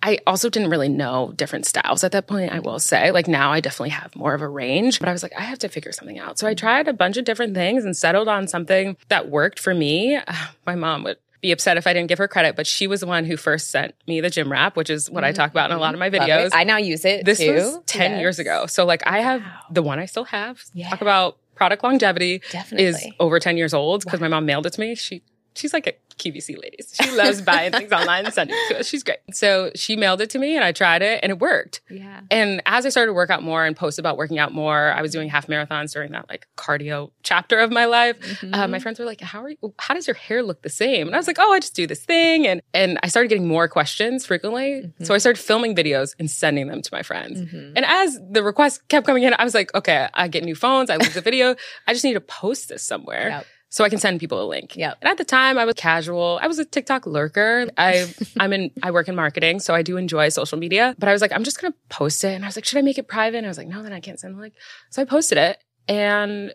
I 0.04 0.20
also 0.26 0.50
didn't 0.50 0.70
really 0.70 0.90
know 0.90 1.34
different 1.36 1.66
styles 1.66 2.04
at 2.04 2.12
that 2.14 2.28
point, 2.28 2.52
I 2.52 2.60
will 2.60 2.80
say. 2.80 3.12
Like 3.12 3.28
now 3.28 3.52
I 3.52 3.60
definitely 3.60 3.90
have 3.90 4.16
more 4.16 4.34
of 4.34 4.42
a 4.42 4.48
range, 4.48 5.00
but 5.00 5.08
I 5.08 5.12
was 5.12 5.24
like, 5.24 5.34
I 5.38 5.42
have 5.44 5.60
to 5.60 5.70
figure 5.70 5.92
something 5.92 6.18
out. 6.18 6.40
So 6.40 6.48
I 6.48 6.54
tried 6.54 6.88
a 6.88 6.94
bunch 6.94 7.18
of 7.18 7.26
different 7.26 7.54
things 7.54 7.86
and 7.86 7.96
settled 7.96 8.28
on 8.28 8.48
something 8.48 8.98
that 9.10 9.30
worked 9.30 9.60
for 9.60 9.74
me. 9.74 10.20
My 10.66 10.76
mom 10.76 11.04
would 11.04 11.18
be 11.42 11.52
upset 11.52 11.78
if 11.78 11.88
I 11.88 11.94
didn't 11.94 12.08
give 12.08 12.20
her 12.20 12.28
credit, 12.28 12.56
but 12.56 12.68
she 12.68 12.88
was 12.88 13.00
the 13.00 13.08
one 13.08 13.26
who 13.26 13.36
first 13.36 13.72
sent 13.72 13.96
me 14.08 14.22
the 14.22 14.30
gym 14.30 14.52
wrap, 14.52 14.76
which 14.76 14.90
is 14.90 15.10
what 15.10 15.24
I 15.24 15.32
talk 15.32 15.52
about 15.52 15.72
in 15.72 15.78
a 15.78 15.80
lot 15.80 15.94
of 15.94 16.00
my 16.00 16.10
mm-hmm. 16.10 16.24
videos. 16.24 16.50
I 16.54 16.64
now 16.64 16.78
use 16.78 17.04
it 17.04 17.26
This 17.26 17.40
too. 17.40 17.54
was 17.54 17.80
10 17.88 18.20
years 18.20 18.40
ago. 18.40 18.68
So 18.68 18.86
like 18.86 19.02
I 19.06 19.22
have 19.22 19.44
the 19.72 19.82
one 19.82 20.00
I 20.00 20.06
still 20.06 20.26
have. 20.26 20.64
Yeah. 20.74 20.90
Talk 20.90 21.02
about 21.02 21.38
product 21.56 21.84
longevity 21.84 22.42
Definitely. 22.52 22.86
is 22.86 23.08
over 23.20 23.40
10 23.40 23.58
years 23.58 23.74
old 23.74 24.04
because 24.04 24.20
my 24.20 24.28
mom 24.28 24.46
mailed 24.46 24.66
it 24.66 24.74
to 24.74 24.80
me. 24.80 24.96
She 24.96 25.24
she's 25.56 25.74
like 25.74 25.88
a 25.88 25.94
QVC 26.18 26.62
lady. 26.62 26.78
She 26.94 27.12
loves 27.12 27.42
buying 27.52 27.72
things 27.72 27.92
online 27.92 28.26
and 28.26 28.34
sending 28.34 28.56
it 28.56 28.74
to 28.74 28.80
us. 28.80 28.88
She's 28.88 29.04
great. 29.04 29.18
So 29.32 29.72
she 29.76 29.96
mailed 29.96 30.22
it 30.22 30.30
to 30.32 30.40
me 30.40 30.56
and 30.56 30.64
I 30.64 30.72
tried 30.72 31.02
it 31.02 31.20
and 31.24 31.32
it 31.32 31.40
worked. 31.40 31.82
Yeah. 31.90 32.22
And 32.30 32.62
as 32.66 32.86
I 32.86 32.90
started 32.90 33.08
to 33.08 33.14
work 33.14 33.30
out 33.30 33.44
more 33.44 33.66
and 33.66 33.76
post 33.76 33.98
about 33.98 34.18
working 34.18 34.38
out 34.38 34.54
more, 34.54 34.92
I 34.92 35.02
was 35.02 35.12
doing 35.12 35.30
half 35.30 35.48
marathons 35.48 35.94
during 35.94 36.12
that 36.12 36.30
like 36.30 36.48
cardio 36.58 37.12
chapter 37.24 37.58
of 37.60 37.72
my 37.72 37.86
life. 37.86 38.20
Mm-hmm. 38.20 38.54
Uh, 38.54 38.68
my 38.68 38.80
friends 38.80 39.00
were 39.00 39.06
like, 39.06 39.22
"How 39.22 39.44
are 39.44 39.50
you? 39.50 39.74
How 39.80 39.94
does 39.94 40.08
your 40.08 40.16
hair 40.16 40.44
look 40.44 40.62
the 40.62 40.70
same?" 40.70 41.08
And 41.08 41.16
I 41.16 41.20
was 41.20 41.28
like, 41.28 41.38
"Oh, 41.40 41.52
I 41.52 41.60
just 41.60 41.76
do 41.76 41.88
this 41.88 42.04
thing." 42.04 42.46
And 42.48 42.62
and 42.74 43.00
I 43.04 43.08
started 43.08 43.30
getting 43.30 43.48
more 43.48 43.68
questions 43.68 44.26
frequently. 44.26 44.84
Mm-hmm. 44.84 45.04
So 45.04 45.14
I 45.14 45.18
started 45.18 45.42
filming 45.42 45.76
videos 45.76 46.16
and 46.20 46.30
sending 46.30 46.68
them 46.68 46.82
to 46.82 46.90
my 46.92 47.04
friends. 47.04 47.40
And 47.42 47.86
as 47.86 48.20
the 48.30 48.44
requests 48.44 48.82
kept 48.90 49.06
coming 49.06 49.24
in, 49.24 49.34
I 49.38 49.44
was 49.44 49.54
like, 49.54 49.74
"Okay, 49.74 50.08
I 50.14 50.28
get 50.28 50.44
new 50.44 50.56
phones. 50.56 50.90
I 50.90 50.98
lose 50.98 51.14
the 51.14 51.22
video. 51.22 51.56
I 51.88 51.94
just 51.94 52.06
need 52.06 52.14
to 52.14 52.22
post 52.22 52.70
this 52.70 52.84
somewhere." 52.84 53.30
Yep. 53.30 53.46
So 53.72 53.86
I 53.86 53.90
can 53.90 54.00
send 54.00 54.20
people 54.20 54.44
a 54.44 54.48
link. 54.48 54.76
Yeah. 54.76 54.96
And 55.02 55.10
at 55.10 55.18
the 55.18 55.24
time 55.24 55.58
I 55.58 55.64
was 55.64 55.76
casual. 55.76 56.40
I 56.42 56.48
was 56.48 56.60
a 56.60 56.66
TikTok 56.66 57.08
lurker. 57.08 57.68
I 57.78 58.14
I'm 58.40 58.52
in 58.52 58.70
I 58.84 58.92
work 58.92 59.08
in 59.08 59.16
marketing, 59.16 59.62
so 59.62 59.74
I 59.74 59.82
do 59.82 59.96
enjoy 59.96 60.28
social 60.28 60.58
media. 60.58 60.94
But 61.00 61.08
I 61.08 61.14
was 61.14 61.22
like, 61.22 61.32
I'm 61.32 61.46
just 61.46 61.60
gonna 61.60 61.74
post 61.88 62.24
it. 62.26 62.34
And 62.34 62.44
I 62.44 62.50
was 62.50 62.58
like, 62.58 62.66
should 62.66 62.78
I 62.78 62.82
make 62.82 62.98
it 62.98 63.08
private? 63.08 63.38
And 63.38 63.46
I 63.46 63.50
was 63.50 63.58
like, 63.58 63.70
no, 63.70 63.82
then 63.82 63.94
I 63.94 64.02
can't 64.02 64.20
send 64.20 64.36
the 64.36 64.42
link. 64.42 64.56
So 64.90 65.02
I 65.02 65.06
posted 65.06 65.38
it 65.38 65.58
and 65.88 66.54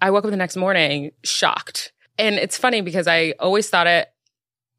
I 0.00 0.12
woke 0.12 0.24
up 0.24 0.30
the 0.30 0.36
next 0.36 0.56
morning 0.56 1.10
shocked. 1.24 1.92
And 2.16 2.36
it's 2.36 2.56
funny 2.56 2.80
because 2.80 3.08
I 3.08 3.34
always 3.40 3.68
thought 3.68 3.88
it 3.88 4.08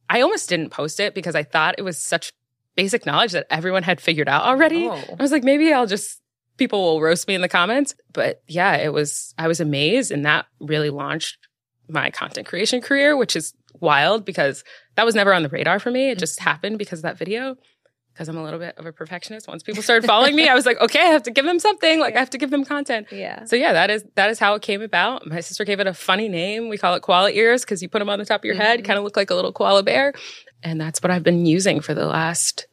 I 0.10 0.22
almost 0.22 0.48
didn't 0.48 0.69
post 0.69 1.02
it 1.02 1.13
because 1.13 1.36
I 1.36 1.43
thought 1.43 1.76
it 1.78 1.82
was 1.82 1.98
such 1.98 2.32
basic 2.76 3.06
knowledge 3.06 3.34
that 3.34 3.46
everyone 3.50 3.84
had 3.84 4.00
figured 4.00 4.30
out 4.30 4.43
already. 4.43 4.88
Oh. 4.88 5.04
I 5.19 5.22
was 5.22 5.34
like, 5.34 5.43
maybe 5.43 5.74
I'll 5.74 5.86
just 5.86 6.22
people 6.56 6.82
will 6.82 7.02
roast 7.02 7.28
me 7.28 7.36
in 7.36 7.41
the 7.41 7.50
comments. 7.50 7.93
But 8.13 8.41
yeah, 8.48 8.78
it 8.78 8.93
was 8.93 9.34
I 9.38 9.50
was 9.50 9.60
amazed 9.60 10.12
and 10.12 10.26
that 10.26 10.46
really 10.62 10.89
launched 10.89 11.39
my 11.93 12.10
content 12.10 12.47
creation 12.47 12.82
career, 12.82 13.15
which 13.15 13.36
is 13.36 13.53
wild 13.79 14.25
because 14.25 14.63
that 14.95 15.06
was 15.06 15.15
never 15.15 15.34
on 15.34 15.43
the 15.43 15.49
radar 15.49 15.79
for 15.79 15.91
me. 15.91 16.10
It 16.10 16.13
mm-hmm. 16.13 16.19
just 16.19 16.39
happened 16.39 16.77
because 16.77 16.99
of 16.99 17.03
that 17.03 17.17
video. 17.17 17.56
Because 18.13 18.29
I'm 18.29 18.38
a 18.38 18.43
little 18.43 18.60
bit 18.60 18.77
of 18.77 18.86
a 18.86 18.91
perfectionist. 18.91 19.47
Once 19.47 19.63
people 19.63 19.82
started 19.82 20.06
following 20.06 20.36
me, 20.36 20.47
I 20.47 20.53
was 20.53 20.67
like, 20.67 20.79
okay, 20.79 20.99
I 20.99 21.06
have 21.06 21.23
to 21.23 21.32
give 21.32 21.45
them 21.45 21.58
something. 21.58 21.99
Like 21.99 22.15
I 22.15 22.19
have 22.19 22.29
to 22.29 22.38
give 22.38 22.51
them 22.51 22.63
content. 22.63 23.08
Yeah. 23.12 23.45
So 23.45 23.56
yeah, 23.56 23.73
that 23.73 23.89
is 23.89 24.06
that 24.13 24.29
is 24.29 24.38
how 24.38 24.53
it 24.53 24.62
came 24.62 24.84
about. 24.84 25.25
My 25.25 25.39
sister 25.39 25.65
gave 25.65 25.79
it 25.79 25.88
a 25.88 25.95
funny 25.95 26.29
name. 26.29 26.69
We 26.69 26.77
call 26.77 26.93
it 26.93 27.01
koala 27.01 27.32
ears 27.32 27.65
because 27.65 27.82
you 27.82 27.89
put 27.89 27.99
them 27.99 28.10
on 28.10 28.19
the 28.19 28.25
top 28.25 28.41
of 28.41 28.45
your 28.45 28.53
head, 28.53 28.79
mm-hmm. 28.79 28.86
kind 28.86 28.99
of 28.99 29.03
look 29.03 29.17
like 29.17 29.32
a 29.32 29.36
little 29.36 29.51
koala 29.51 29.82
bear, 29.82 30.13
and 30.62 30.79
that's 30.79 31.01
what 31.01 31.10
I've 31.10 31.23
been 31.23 31.47
using 31.47 31.82
for 31.82 31.95
the 31.95 32.06
last 32.06 32.67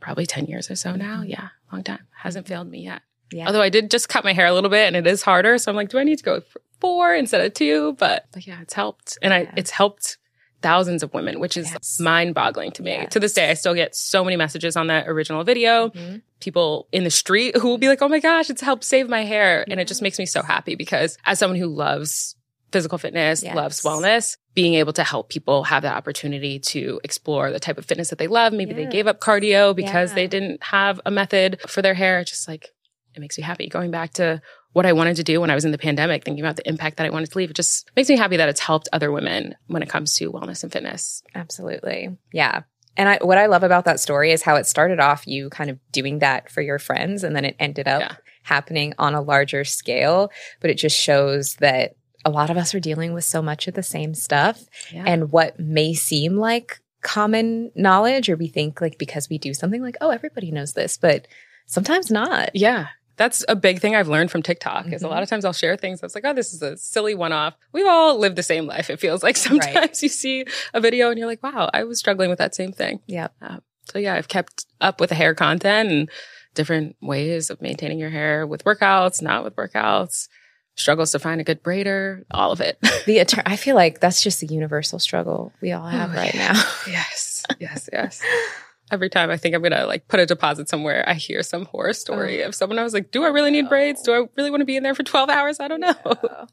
probably 0.00 0.26
ten 0.26 0.46
years 0.46 0.68
or 0.68 0.74
so 0.74 0.96
now. 0.96 1.18
Mm-hmm. 1.18 1.30
Yeah, 1.30 1.48
long 1.72 1.84
time. 1.84 2.00
Hasn't 2.16 2.48
failed 2.48 2.68
me 2.68 2.82
yet. 2.82 3.02
Yeah. 3.30 3.46
Although 3.46 3.62
I 3.62 3.68
did 3.68 3.88
just 3.88 4.08
cut 4.08 4.24
my 4.24 4.32
hair 4.32 4.46
a 4.46 4.52
little 4.52 4.68
bit, 4.68 4.88
and 4.88 4.96
it 4.96 5.06
is 5.06 5.22
harder. 5.22 5.58
So 5.58 5.70
I'm 5.70 5.76
like, 5.76 5.90
do 5.90 5.98
I 5.98 6.04
need 6.04 6.18
to 6.18 6.24
go 6.24 6.40
for 6.40 6.60
four 6.82 7.14
instead 7.14 7.40
of 7.40 7.54
two? 7.54 7.94
But, 7.98 8.26
but 8.32 8.46
yeah, 8.46 8.60
it's 8.60 8.74
helped, 8.74 9.16
and 9.22 9.32
I 9.32 9.50
it's 9.56 9.70
helped 9.70 10.18
thousands 10.60 11.02
of 11.02 11.12
women, 11.14 11.40
which 11.40 11.56
is 11.56 11.70
Yes. 11.72 11.98
mind 11.98 12.34
boggling 12.34 12.70
to 12.72 12.82
me. 12.82 12.92
Yes. 12.92 13.12
To 13.14 13.18
this 13.20 13.32
day, 13.32 13.50
I 13.50 13.54
still 13.54 13.74
get 13.74 13.96
so 13.96 14.22
many 14.22 14.36
messages 14.36 14.76
on 14.76 14.86
that 14.88 15.08
original 15.08 15.42
video. 15.42 15.88
Mm-hmm. 15.88 16.16
People 16.40 16.86
in 16.92 17.02
the 17.04 17.10
street 17.10 17.56
who 17.56 17.66
will 17.68 17.78
be 17.78 17.88
like, 17.88 18.00
oh 18.02 18.08
my 18.08 18.20
gosh, 18.20 18.48
it's 18.48 18.60
helped 18.60 18.84
save 18.84 19.08
my 19.08 19.24
hair. 19.24 19.64
And 19.68 19.80
it 19.80 19.88
just 19.88 20.02
makes 20.02 20.18
me 20.20 20.26
so 20.26 20.40
happy 20.42 20.76
because 20.76 21.18
as 21.24 21.38
someone 21.40 21.58
who 21.58 21.66
loves 21.66 22.36
physical 22.70 22.96
fitness, 22.96 23.42
Yes. 23.42 23.56
loves 23.56 23.82
wellness, 23.82 24.36
being 24.54 24.74
able 24.74 24.92
to 24.92 25.02
help 25.02 25.30
people 25.30 25.64
have 25.64 25.82
the 25.82 25.92
opportunity 25.92 26.60
to 26.60 27.00
explore 27.02 27.50
the 27.50 27.58
type 27.60 27.76
of 27.76 27.84
fitness 27.84 28.10
that 28.10 28.18
they 28.20 28.28
love. 28.28 28.52
Maybe 28.52 28.72
they 28.72 28.86
gave 28.86 29.08
up 29.08 29.18
cardio 29.20 29.74
because 29.74 30.10
Yeah. 30.10 30.14
they 30.14 30.26
didn't 30.28 30.62
have 30.62 31.00
a 31.04 31.10
method 31.10 31.60
for 31.66 31.82
their 31.82 31.94
hair. 31.94 32.22
Just 32.22 32.46
like 32.46 32.68
it 33.16 33.20
makes 33.20 33.36
me 33.36 33.42
happy. 33.42 33.66
Going 33.68 33.90
back 33.90 34.12
to 34.14 34.40
what 34.72 34.86
I 34.86 34.92
wanted 34.92 35.16
to 35.16 35.22
do 35.22 35.40
when 35.40 35.50
I 35.50 35.54
was 35.54 35.64
in 35.64 35.70
the 35.72 35.78
pandemic, 35.78 36.24
thinking 36.24 36.42
about 36.44 36.56
the 36.56 36.66
impact 36.68 36.96
that 36.96 37.06
I 37.06 37.10
wanted 37.10 37.30
to 37.30 37.38
leave, 37.38 37.50
it 37.50 37.56
just 37.56 37.90
makes 37.96 38.08
me 38.08 38.16
happy 38.16 38.36
that 38.38 38.48
it's 38.48 38.60
helped 38.60 38.88
other 38.92 39.12
women 39.12 39.54
when 39.66 39.82
it 39.82 39.88
comes 39.88 40.14
to 40.16 40.32
wellness 40.32 40.62
and 40.62 40.72
fitness. 40.72 41.22
Absolutely. 41.34 42.16
Yeah. 42.32 42.62
And 42.96 43.08
I, 43.08 43.18
what 43.22 43.38
I 43.38 43.46
love 43.46 43.62
about 43.62 43.84
that 43.86 44.00
story 44.00 44.32
is 44.32 44.42
how 44.42 44.56
it 44.56 44.66
started 44.66 45.00
off 45.00 45.26
you 45.26 45.48
kind 45.50 45.70
of 45.70 45.78
doing 45.92 46.18
that 46.20 46.50
for 46.50 46.60
your 46.60 46.78
friends 46.78 47.24
and 47.24 47.34
then 47.34 47.44
it 47.44 47.56
ended 47.58 47.88
up 47.88 48.00
Yeah. 48.02 48.14
happening 48.42 48.92
on 48.98 49.14
a 49.14 49.22
larger 49.22 49.64
scale. 49.64 50.30
But 50.60 50.70
it 50.70 50.74
just 50.78 50.98
shows 50.98 51.54
that 51.56 51.96
a 52.24 52.30
lot 52.30 52.50
of 52.50 52.56
us 52.56 52.74
are 52.74 52.80
dealing 52.80 53.14
with 53.14 53.24
so 53.24 53.40
much 53.42 53.66
of 53.66 53.74
the 53.74 53.82
same 53.82 54.14
stuff. 54.14 54.62
Yeah. 54.92 55.04
And 55.06 55.32
what 55.32 55.58
may 55.58 55.94
seem 55.94 56.36
like 56.36 56.80
common 57.00 57.72
knowledge, 57.74 58.28
or 58.28 58.36
we 58.36 58.46
think 58.48 58.80
like 58.80 58.96
because 58.98 59.28
we 59.28 59.38
do 59.38 59.54
something 59.54 59.82
like, 59.82 59.96
oh, 60.00 60.10
everybody 60.10 60.50
knows 60.52 60.72
this, 60.74 60.96
but 60.98 61.26
sometimes 61.66 62.10
not. 62.10 62.50
Yeah. 62.54 62.88
That's 63.16 63.44
a 63.48 63.54
big 63.56 63.80
thing 63.80 63.94
I've 63.94 64.08
learned 64.08 64.30
from 64.30 64.42
TikTok 64.42 64.92
is 64.92 65.02
a 65.02 65.06
lot 65.06 65.14
mm-hmm. 65.14 65.22
of 65.24 65.28
times 65.30 65.44
I'll 65.44 65.52
share 65.52 65.76
things 65.76 66.02
I 66.02 66.06
was 66.06 66.14
like, 66.14 66.24
oh, 66.24 66.32
this 66.32 66.52
is 66.54 66.62
a 66.62 66.76
silly 66.76 67.14
one 67.14 67.32
off. 67.32 67.54
We've 67.72 67.86
all 67.86 68.18
lived 68.18 68.36
the 68.36 68.42
same 68.42 68.66
life. 68.66 68.90
It 68.90 69.00
feels 69.00 69.22
like 69.22 69.36
sometimes 69.48 70.02
you 70.02 70.08
see 70.08 70.46
a 70.72 70.80
video 70.80 71.10
and 71.10 71.18
you're 71.18 71.28
like, 71.28 71.42
wow, 71.42 71.70
I 71.72 71.84
was 71.84 71.98
struggling 71.98 72.30
with 72.30 72.38
that 72.38 72.54
same 72.54 72.72
thing. 72.72 73.00
Yep. 73.06 73.34
Um, 73.42 73.62
so 73.90 73.98
yeah, 73.98 74.14
I've 74.14 74.28
kept 74.28 74.66
up 74.80 75.00
with 75.00 75.10
the 75.10 75.14
hair 75.14 75.34
content 75.34 75.90
and 75.90 76.10
different 76.54 76.96
ways 77.00 77.50
of 77.50 77.60
maintaining 77.60 77.98
your 77.98 78.10
hair 78.10 78.46
with 78.46 78.64
workouts, 78.64 79.20
not 79.20 79.44
with 79.44 79.56
workouts, 79.56 80.28
struggles 80.74 81.12
to 81.12 81.18
find 81.18 81.40
a 81.40 81.44
good 81.44 81.62
braider, 81.62 82.24
all 82.30 82.52
of 82.52 82.60
it. 82.60 82.78
The 83.04 83.18
etern- 83.18 83.42
I 83.46 83.56
feel 83.56 83.74
like 83.74 83.98
that's 83.98 84.22
just 84.22 84.42
a 84.42 84.46
universal 84.46 85.00
struggle 85.00 85.52
we 85.60 85.72
all 85.72 85.86
have 85.86 86.12
Oh, 86.12 86.16
right 86.16 86.34
yeah. 86.34 86.52
now. 86.52 86.62
yes, 86.86 87.42
yes, 87.58 87.90
yes. 87.92 88.22
Every 88.92 89.08
time 89.08 89.30
I 89.30 89.36
think 89.38 89.54
I'm 89.54 89.62
gonna 89.62 89.86
like 89.86 90.06
put 90.06 90.20
a 90.20 90.26
deposit 90.26 90.68
somewhere, 90.68 91.02
I 91.08 91.14
hear 91.14 91.42
some 91.42 91.64
horror 91.64 91.94
story 91.94 92.44
oh. 92.44 92.48
of 92.48 92.54
someone 92.54 92.78
I 92.78 92.84
was 92.84 92.92
like, 92.92 93.10
do 93.10 93.24
I 93.24 93.28
really 93.28 93.50
need 93.50 93.68
braids? 93.68 94.02
Do 94.02 94.12
I 94.12 94.28
really 94.36 94.50
want 94.50 94.60
to 94.60 94.66
be 94.66 94.76
in 94.76 94.82
there 94.82 94.94
for 94.94 95.02
12 95.02 95.30
hours? 95.30 95.58
I 95.58 95.68
don't 95.68 95.80
know. 95.80 95.94
Yeah. 96.04 96.44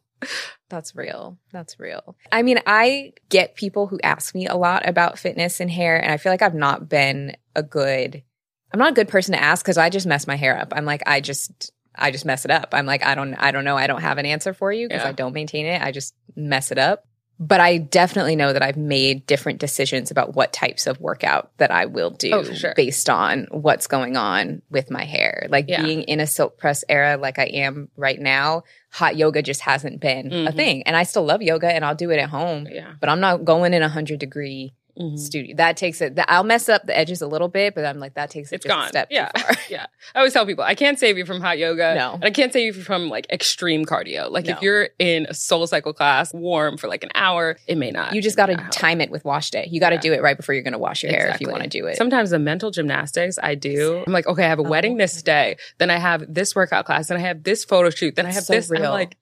That's 0.70 0.96
real. 0.96 1.38
That's 1.52 1.80
real. 1.80 2.16
I 2.32 2.42
mean, 2.42 2.60
I 2.66 3.14
get 3.30 3.56
people 3.56 3.88
who 3.88 4.00
ask 4.04 4.36
me 4.36 4.48
a 4.48 4.56
lot 4.56 4.88
about 4.88 5.18
fitness 5.18 5.60
and 5.60 5.72
hair, 5.72 6.02
and 6.02 6.12
I 6.12 6.18
feel 6.18 6.32
like 6.32 6.42
I've 6.42 6.54
not 6.54 6.90
been 6.90 7.36
a 7.56 7.64
good, 7.64 8.24
I'm 8.72 8.80
not 8.80 8.92
a 8.92 8.96
good 8.96 9.08
person 9.08 9.34
to 9.34 9.42
ask 9.42 9.64
because 9.64 9.78
I 9.78 9.90
just 9.90 10.06
mess 10.06 10.28
my 10.28 10.36
hair 10.36 10.58
up. 10.58 10.74
I'm 10.76 10.86
like, 10.86 11.04
I 11.08 11.22
just, 11.22 11.72
I 11.96 12.12
just 12.12 12.26
mess 12.26 12.46
it 12.46 12.52
up. 12.52 12.70
I'm 12.74 12.86
like, 12.86 13.04
I 13.06 13.16
don't, 13.16 13.34
I 13.36 13.52
don't 13.52 13.64
know. 13.64 13.78
I 13.78 13.88
don't 13.88 14.02
have 14.02 14.18
an 14.18 14.26
answer 14.26 14.54
for 14.54 14.72
you 14.72 14.88
because 14.88 15.04
Yeah. 15.04 15.10
I 15.10 15.14
don't 15.14 15.34
maintain 15.34 15.66
it. 15.66 15.82
I 15.82 15.92
just 15.92 16.14
mess 16.36 16.72
it 16.72 16.78
up. 16.78 17.06
But 17.42 17.62
I 17.62 17.78
definitely 17.78 18.36
know 18.36 18.52
that 18.52 18.62
I've 18.62 18.76
made 18.76 19.26
different 19.26 19.60
decisions 19.60 20.12
about 20.12 20.36
what 20.36 20.52
types 20.52 20.88
of 20.88 21.00
workout 21.00 21.52
that 21.58 21.72
I 21.72 21.86
will 21.86 22.10
do 22.10 22.34
Oh, 22.34 22.44
sure. 22.44 22.74
based 22.76 23.10
on 23.10 23.48
what's 23.50 23.88
going 23.88 24.18
on 24.18 24.62
with 24.70 24.92
my 24.92 25.06
hair. 25.06 25.48
Like 25.50 25.66
Yeah. 25.70 25.82
being 25.82 26.02
in 26.04 26.20
a 26.20 26.28
silk 26.28 26.58
press 26.58 26.84
era 26.90 27.16
like 27.16 27.40
I 27.40 27.46
am 27.46 27.88
right 27.96 28.20
now, 28.20 28.64
hot 28.92 29.16
yoga 29.16 29.42
just 29.42 29.62
hasn't 29.62 30.02
been 30.02 30.28
a 30.34 30.52
Mhm. 30.52 30.56
thing. 30.56 30.84
And 30.84 30.98
I 30.98 31.04
still 31.04 31.24
love 31.24 31.42
yoga 31.42 31.68
and 31.74 31.86
I'll 31.86 31.96
do 31.96 32.10
it 32.12 32.20
at 32.20 32.30
home, 32.30 32.68
Yeah. 32.70 32.94
but 33.00 33.08
I'm 33.10 33.22
not 33.22 33.46
going 33.46 33.74
in 33.74 33.84
a 33.84 33.88
100 33.88 34.20
degree 34.20 34.74
Mhm. 35.00 35.18
studio. 35.18 35.56
That 35.56 35.78
takes 35.78 36.02
it, 36.02 36.20
I'll 36.28 36.44
mess 36.44 36.68
up 36.70 36.86
the 36.86 36.98
edges 36.98 37.22
a 37.22 37.28
little 37.28 37.48
bit, 37.48 37.74
but 37.76 37.86
I'm 37.86 38.00
like, 38.00 38.16
that 38.16 38.30
takes 38.30 38.52
it 38.52 38.56
It's 38.58 38.66
gone. 38.66 38.86
a 38.86 38.90
step 38.90 39.08
yeah. 39.10 39.30
too 39.30 39.42
far. 39.44 39.56
yeah. 39.70 39.86
I 40.14 40.20
always 40.20 40.34
tell 40.34 40.46
people 40.46 40.64
I 40.64 40.76
can't 40.76 41.00
save 41.00 41.18
you 41.18 41.26
from 41.26 41.40
hot 41.42 41.58
yoga. 41.58 41.96
No. 41.96 42.14
And 42.16 42.26
I 42.26 42.32
can't 42.32 42.52
save 42.52 42.76
you 42.76 42.82
from 42.84 43.08
like 43.10 43.26
extreme 43.32 43.86
cardio. 43.86 44.30
Like 44.30 44.46
No. 44.46 44.54
if 44.54 44.62
you're 44.62 44.90
in 45.00 45.26
a 45.28 45.34
SoulCycle 45.34 45.96
class 45.96 46.34
warm 46.34 46.78
for 46.78 46.88
like 46.88 47.04
an 47.04 47.12
hour, 47.16 47.58
it 47.68 47.78
may 47.78 47.92
not. 47.92 48.14
You 48.14 48.22
just 48.22 48.36
got 48.38 48.48
to 48.48 48.56
time 48.72 49.00
it 49.02 49.10
with 49.10 49.24
wash 49.24 49.52
day. 49.52 49.68
You 49.72 49.80
got 49.80 49.90
to 49.92 49.96
Yeah. 49.96 50.02
do 50.02 50.14
it 50.14 50.22
right 50.22 50.36
before 50.36 50.54
you're 50.54 50.64
going 50.64 50.74
to 50.74 50.80
wash 50.80 51.04
your 51.04 51.12
hair 51.12 51.30
if 51.30 51.40
you 51.42 51.50
want 51.50 51.64
to 51.64 51.70
do 51.70 51.88
it. 51.88 51.96
Sometimes 51.98 52.30
the 52.32 52.40
mental 52.40 52.72
gymnastics 52.72 53.40
I 53.42 53.56
do, 53.56 54.04
I'm 54.06 54.12
like, 54.14 54.28
okay, 54.28 54.44
I 54.46 54.50
have 54.50 54.60
a 54.60 54.64
wedding 54.64 54.98
this 54.98 55.22
day, 55.24 55.58
then 55.78 55.90
I 55.90 55.98
have 55.98 56.26
this 56.28 56.56
workout 56.56 56.86
class, 56.86 57.08
then 57.08 57.18
I 57.18 57.22
have 57.22 57.44
this 57.44 57.64
photo 57.64 57.90
shoot, 57.90 58.16
then 58.16 58.26
I 58.26 58.32
have 58.34 58.44
so 58.44 58.54
this. 58.54 58.70
and 58.70 58.84
I'm 58.86 58.92
like, 58.92 59.16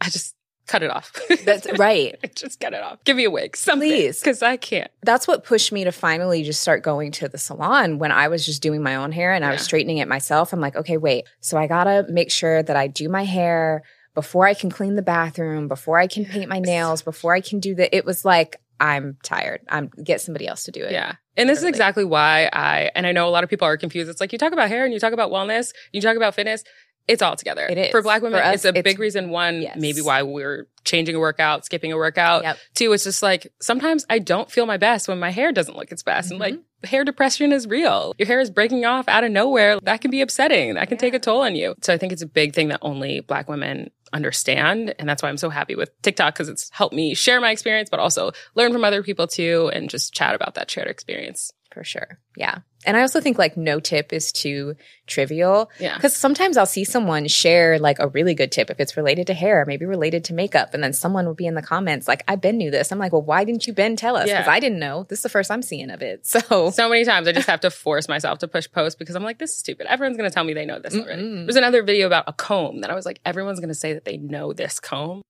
I 0.00 0.10
just 0.10 0.34
cut 0.66 0.82
it 0.82 0.90
off. 0.90 1.12
That's 1.44 1.66
right. 1.78 2.16
just 2.36 2.60
cut 2.60 2.72
it 2.72 2.82
off. 2.82 3.02
Give 3.04 3.16
me 3.16 3.24
a 3.24 3.30
wig, 3.30 3.56
something, 3.56 3.88
Please. 3.88 4.20
because 4.20 4.42
I 4.42 4.56
can't. 4.56 4.90
that's 5.02 5.26
what 5.26 5.44
pushed 5.44 5.72
me 5.72 5.84
to 5.84 5.92
finally 5.92 6.42
just 6.42 6.60
start 6.60 6.82
going 6.82 7.10
to 7.12 7.28
the 7.28 7.38
salon 7.38 7.98
when 7.98 8.12
I 8.12 8.28
was 8.28 8.46
just 8.46 8.62
doing 8.62 8.82
my 8.82 8.96
own 8.96 9.12
hair 9.12 9.32
and 9.32 9.44
I 9.44 9.52
was 9.52 9.62
straightening 9.62 9.98
it 9.98 10.08
myself. 10.08 10.52
I'm 10.52 10.60
like, 10.60 10.76
okay, 10.76 10.96
wait. 10.96 11.26
So 11.40 11.56
I 11.56 11.66
got 11.66 11.84
to 11.84 12.06
make 12.08 12.30
sure 12.30 12.62
that 12.62 12.76
I 12.76 12.86
do 12.86 13.08
my 13.08 13.24
hair 13.24 13.82
before 14.14 14.46
I 14.46 14.54
can 14.54 14.70
clean 14.70 14.94
the 14.94 15.02
bathroom, 15.02 15.68
before 15.68 15.98
I 15.98 16.06
can 16.06 16.24
paint 16.24 16.48
my 16.48 16.58
nails, 16.58 17.02
before 17.02 17.34
I 17.34 17.40
can 17.40 17.60
do 17.60 17.74
the 17.74 17.94
it 17.94 18.04
was 18.04 18.24
like 18.24 18.56
I'm 18.82 19.16
tired. 19.22 19.60
I'm 19.68 19.90
get 20.02 20.20
somebody 20.20 20.48
else 20.48 20.64
to 20.64 20.72
do 20.72 20.82
it. 20.82 20.90
Yeah. 20.90 21.14
And 21.36 21.48
this 21.48 21.58
is 21.58 21.64
exactly 21.64 22.04
why 22.04 22.50
I, 22.52 22.90
and 22.96 23.06
I 23.06 23.12
know 23.12 23.28
a 23.28 23.30
lot 23.30 23.44
of 23.44 23.48
people 23.48 23.66
are 23.66 23.76
confused. 23.76 24.10
It's 24.10 24.20
like 24.20 24.32
you 24.32 24.38
talk 24.38 24.52
about 24.52 24.68
hair 24.68 24.84
and 24.84 24.92
you 24.92 24.98
talk 24.98 25.12
about 25.12 25.30
wellness, 25.30 25.72
you 25.92 26.00
talk 26.00 26.16
about 26.16 26.34
fitness. 26.34 26.64
It's 27.08 27.20
all 27.22 27.34
together. 27.36 27.66
It 27.68 27.78
is. 27.78 27.90
For 27.90 28.00
black 28.02 28.22
women, 28.22 28.38
For 28.40 28.44
us, 28.46 28.54
it's 28.56 28.64
a 28.64 28.68
it's- 28.68 28.84
big 28.84 28.98
reason. 28.98 29.30
One, 29.30 29.62
Yes. 29.62 29.76
maybe 29.78 30.00
why 30.00 30.22
we're 30.22 30.66
changing 30.84 31.14
a 31.16 31.18
workout, 31.20 31.64
skipping 31.64 31.92
a 31.92 31.96
workout. 31.96 32.42
Yep. 32.44 32.58
Two, 32.74 32.92
it's 32.92 33.04
just 33.04 33.22
like 33.22 33.52
sometimes 33.60 34.04
I 34.08 34.18
don't 34.18 34.50
feel 34.50 34.66
my 34.66 34.76
best 34.76 35.08
when 35.08 35.18
my 35.18 35.30
hair 35.30 35.52
doesn't 35.52 35.76
look 35.76 35.90
its 35.92 36.02
best. 36.02 36.30
And 36.30 36.38
like 36.40 36.54
Mm-hmm. 36.54 36.86
hair 36.88 37.04
depression 37.04 37.52
is 37.52 37.66
real. 37.66 38.14
Your 38.18 38.26
hair 38.26 38.40
is 38.40 38.50
breaking 38.50 38.84
off 38.84 39.08
out 39.08 39.24
of 39.24 39.30
nowhere. 39.30 39.78
That 39.82 40.00
can 40.00 40.10
be 40.10 40.20
upsetting. 40.20 40.74
That 40.74 40.88
can 40.88 40.98
take 40.98 41.14
a 41.14 41.18
toll 41.18 41.42
on 41.42 41.54
you. 41.56 41.74
So 41.82 41.92
I 41.92 41.98
think 41.98 42.12
it's 42.12 42.22
a 42.22 42.26
big 42.26 42.54
thing 42.54 42.68
that 42.68 42.78
only 42.82 43.20
black 43.20 43.48
women 43.48 43.90
understand. 44.12 44.94
And 44.98 45.08
that's 45.08 45.22
why 45.22 45.28
I'm 45.28 45.36
so 45.38 45.50
happy 45.50 45.74
with 45.74 45.90
TikTok 46.02 46.34
because 46.34 46.48
it's 46.48 46.70
helped 46.70 46.94
me 46.94 47.14
share 47.14 47.40
my 47.40 47.50
experience, 47.50 47.88
but 47.90 48.00
also 48.00 48.32
learn 48.54 48.72
from 48.72 48.84
other 48.84 49.02
people 49.02 49.26
too 49.26 49.70
and 49.72 49.88
just 49.90 50.12
chat 50.12 50.34
about 50.34 50.54
that 50.54 50.70
shared 50.70 50.88
experience. 50.88 51.52
For 51.72 51.84
sure. 51.84 52.18
Yeah. 52.36 52.58
And 52.84 52.96
I 52.96 53.02
also 53.02 53.20
think 53.20 53.38
like 53.38 53.56
no 53.56 53.78
tip 53.80 54.12
is 54.12 54.32
too 54.32 54.74
trivial. 55.06 55.70
Yeah. 55.78 55.94
Because 55.94 56.14
sometimes 56.16 56.56
I'll 56.56 56.66
see 56.66 56.84
someone 56.84 57.28
share 57.28 57.78
like 57.78 57.98
a 58.00 58.08
really 58.08 58.34
good 58.34 58.50
tip 58.50 58.70
if 58.70 58.80
it's 58.80 58.96
related 58.96 59.28
to 59.28 59.34
hair, 59.34 59.64
maybe 59.66 59.86
related 59.86 60.24
to 60.24 60.34
makeup. 60.34 60.74
And 60.74 60.82
then 60.82 60.92
someone 60.92 61.24
will 61.26 61.34
be 61.34 61.46
in 61.46 61.54
the 61.54 61.62
comments 61.62 62.08
like, 62.08 62.24
I 62.26 62.36
Ben 62.36 62.56
knew 62.56 62.70
this. 62.70 62.90
I'm 62.90 62.98
like, 62.98 63.12
well, 63.12 63.22
why 63.22 63.44
didn't 63.44 63.66
you 63.66 63.72
Ben 63.72 63.94
tell 63.96 64.16
us? 64.16 64.24
Because 64.24 64.46
Yeah. 64.46 64.52
I 64.52 64.58
didn't 64.60 64.80
know. 64.80 65.06
This 65.08 65.20
is 65.20 65.22
the 65.22 65.28
first 65.28 65.50
I'm 65.50 65.62
seeing 65.62 65.90
of 65.90 66.02
it. 66.02 66.26
So 66.32 66.70
So 66.70 66.88
many 66.88 67.04
times 67.04 67.28
I 67.28 67.32
just 67.32 67.48
have 67.48 67.60
to 67.60 67.70
force 67.70 68.08
myself 68.08 68.38
to 68.40 68.48
push 68.48 68.66
post 68.70 68.98
because 68.98 69.14
I'm 69.14 69.22
like, 69.22 69.38
this 69.38 69.52
is 69.52 69.58
stupid. 69.58 69.86
Everyone's 69.86 70.16
going 70.16 70.28
to 70.28 70.34
tell 70.34 70.44
me 70.44 70.52
they 70.54 70.66
know 70.66 70.78
this 70.80 70.94
already. 70.94 71.22
Mm-mm. 71.22 71.46
There's 71.46 71.56
another 71.56 71.82
video 71.82 72.06
about 72.06 72.24
a 72.26 72.32
comb 72.32 72.80
that 72.80 72.90
I 72.90 72.94
was 72.94 73.06
like, 73.06 73.20
everyone's 73.24 73.60
going 73.60 73.68
to 73.68 73.74
say 73.74 73.92
that 73.94 74.04
they 74.04 74.16
know 74.16 74.52
this 74.52 74.80
comb. 74.80 75.22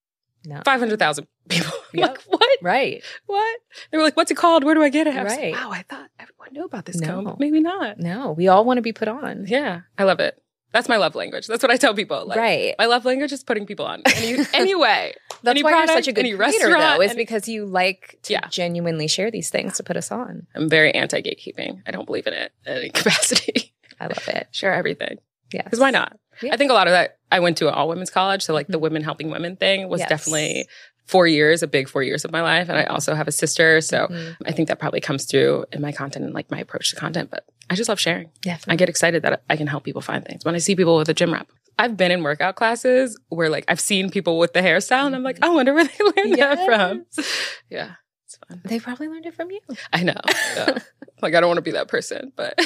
No. 0.45 0.61
500,000 0.65 1.27
people. 1.49 1.73
Yep. 1.95 2.09
like, 2.09 2.23
what? 2.23 2.59
Right. 2.63 3.03
What? 3.27 3.61
They 3.91 3.99
were 3.99 4.05
like, 4.05 4.17
what's 4.17 4.31
it 4.31 4.37
called? 4.37 4.65
Where 4.65 4.75
do 4.75 4.83
I 4.83 4.89
get 4.89 5.07
it? 5.07 5.15
I 5.15 5.25
was 5.25 5.37
like, 5.37 5.53
wow, 5.55 5.71
I 5.73 5.83
thought 5.83 6.09
everyone 6.19 6.49
knew 6.53 6.65
about 6.65 6.87
this 6.87 6.99
No. 7.01 7.23
comb, 7.23 7.37
maybe 7.39 7.61
not. 7.61 7.99
No, 7.99 8.33
we 8.33 8.49
all 8.49 8.65
want 8.65 8.79
to 8.79 8.83
be 8.83 8.93
put 8.95 9.09
on. 9.09 9.45
Yeah, 9.47 9.83
I 9.99 10.05
love 10.05 10.19
it. 10.21 10.43
That's 10.73 10.89
my 10.89 10.97
love 10.97 11.15
language. 11.15 11.47
That's 11.49 11.63
what 11.63 11.71
I 11.71 11.77
tell 11.77 11.93
people. 11.93 12.25
Like, 12.27 12.39
right. 12.39 12.75
My 12.79 12.87
love 12.87 13.05
language 13.05 13.31
is 13.31 13.45
putting 13.45 13.67
people 13.67 13.85
on. 13.85 14.01
Any, 14.17 14.43
anyway. 14.55 15.13
That's 15.43 15.51
any 15.57 15.63
why 15.63 15.73
product, 15.73 15.89
you're 15.91 15.99
such 15.99 16.09
a 16.09 16.13
good 16.13 16.35
creator, 16.35 16.71
though, 16.71 17.03
is 17.03 17.11
any- 17.11 17.19
because 17.19 17.47
you 17.47 17.67
like 17.67 18.19
to 18.23 18.33
Yeah. 18.33 18.49
genuinely 18.49 19.07
share 19.07 19.31
these 19.31 19.51
things 19.51 19.77
to 19.77 19.83
put 19.83 19.99
us 19.99 20.11
on. 20.11 20.47
I'm 20.55 20.71
very 20.71 20.95
anti 20.95 21.21
gatekeeping. 21.21 21.83
I 21.87 21.91
don't 21.91 22.07
believe 22.07 22.27
in 22.27 22.33
it 22.33 22.53
in 22.65 22.73
any 22.79 22.89
capacity. 22.95 23.75
I 24.01 24.05
love 24.07 24.27
it. 24.29 24.49
Share 24.53 24.73
everything. 24.73 25.19
Yeah. 25.53 25.63
Because 25.65 25.79
why 25.79 25.91
not? 25.91 26.17
Yeah. 26.43 26.55
I 26.55 26.57
think 26.57 26.71
a 26.71 26.75
lot 26.75 26.87
of 26.87 26.93
that, 26.93 27.19
I 27.33 27.41
went 27.41 27.57
to 27.59 27.69
an 27.69 27.75
all 27.75 27.89
women's 27.89 28.11
college. 28.11 28.43
So, 28.43 28.53
like, 28.53 28.67
the 28.67 28.75
mm-hmm. 28.75 28.83
women 28.83 29.03
helping 29.03 29.31
women 29.31 29.57
thing 29.57 29.89
was 29.89 30.01
Yes. 30.01 30.09
definitely 30.09 30.69
four 31.07 31.27
years, 31.27 31.63
a 31.63 31.67
big 31.67 31.89
four 31.89 32.03
years 32.03 32.25
of 32.25 32.31
my 32.31 32.43
life. 32.43 32.69
And 32.69 32.79
I 32.79 32.85
mm-hmm. 32.85 32.93
also 32.93 33.15
have 33.15 33.27
a 33.27 33.33
sister. 33.33 33.81
So, 33.81 34.07
Mhm. 34.07 34.37
I 34.47 34.53
think 34.53 34.69
that 34.69 34.79
probably 34.79 35.01
comes 35.01 35.25
through 35.25 35.65
in 35.73 35.81
my 35.81 35.91
content 35.93 36.25
and 36.25 36.35
like 36.35 36.51
my 36.51 36.61
approach 36.61 36.91
to 36.91 36.97
content. 36.97 37.31
But 37.31 37.45
I 37.69 37.75
just 37.75 37.89
love 37.89 37.99
sharing. 37.99 38.31
Definitely. 38.43 38.73
I 38.73 38.77
get 38.77 38.89
excited 38.89 39.23
that 39.23 39.43
I 39.51 39.57
can 39.57 39.67
help 39.67 39.85
people 39.85 40.03
find 40.03 40.25
things. 40.25 40.45
When 40.45 40.55
I 40.55 40.59
see 40.59 40.77
people 40.77 40.97
with 40.97 41.09
a 41.09 41.15
gym 41.15 41.33
wrap, 41.33 41.49
I've 41.79 41.97
been 41.97 42.13
in 42.13 42.23
workout 42.23 42.55
classes 42.55 43.19
where 43.29 43.49
like 43.49 43.65
I've 43.69 43.81
seen 43.81 44.11
people 44.11 44.39
with 44.39 44.53
the 44.53 44.61
hairstyle 44.61 45.07
and 45.07 45.15
I'm 45.17 45.23
like, 45.23 45.37
mm-hmm. 45.37 45.45
I 45.45 45.49
wonder 45.49 45.75
where 45.75 45.85
they 45.85 46.05
learned 46.23 46.39
that 46.39 46.65
from. 46.65 47.07
Yeah, 47.71 47.93
it's 48.27 48.37
fun. 48.49 48.61
They 48.65 48.79
probably 48.79 49.09
learned 49.09 49.27
it 49.27 49.35
from 49.35 49.51
you. 49.51 49.61
I 49.93 50.03
know. 50.03 50.21
Yeah. 50.57 50.79
like 51.23 51.35
I 51.35 51.41
don't 51.41 51.49
want 51.49 51.59
to 51.59 51.63
be 51.63 51.71
that 51.73 51.89
person, 51.89 52.33
but 52.37 52.59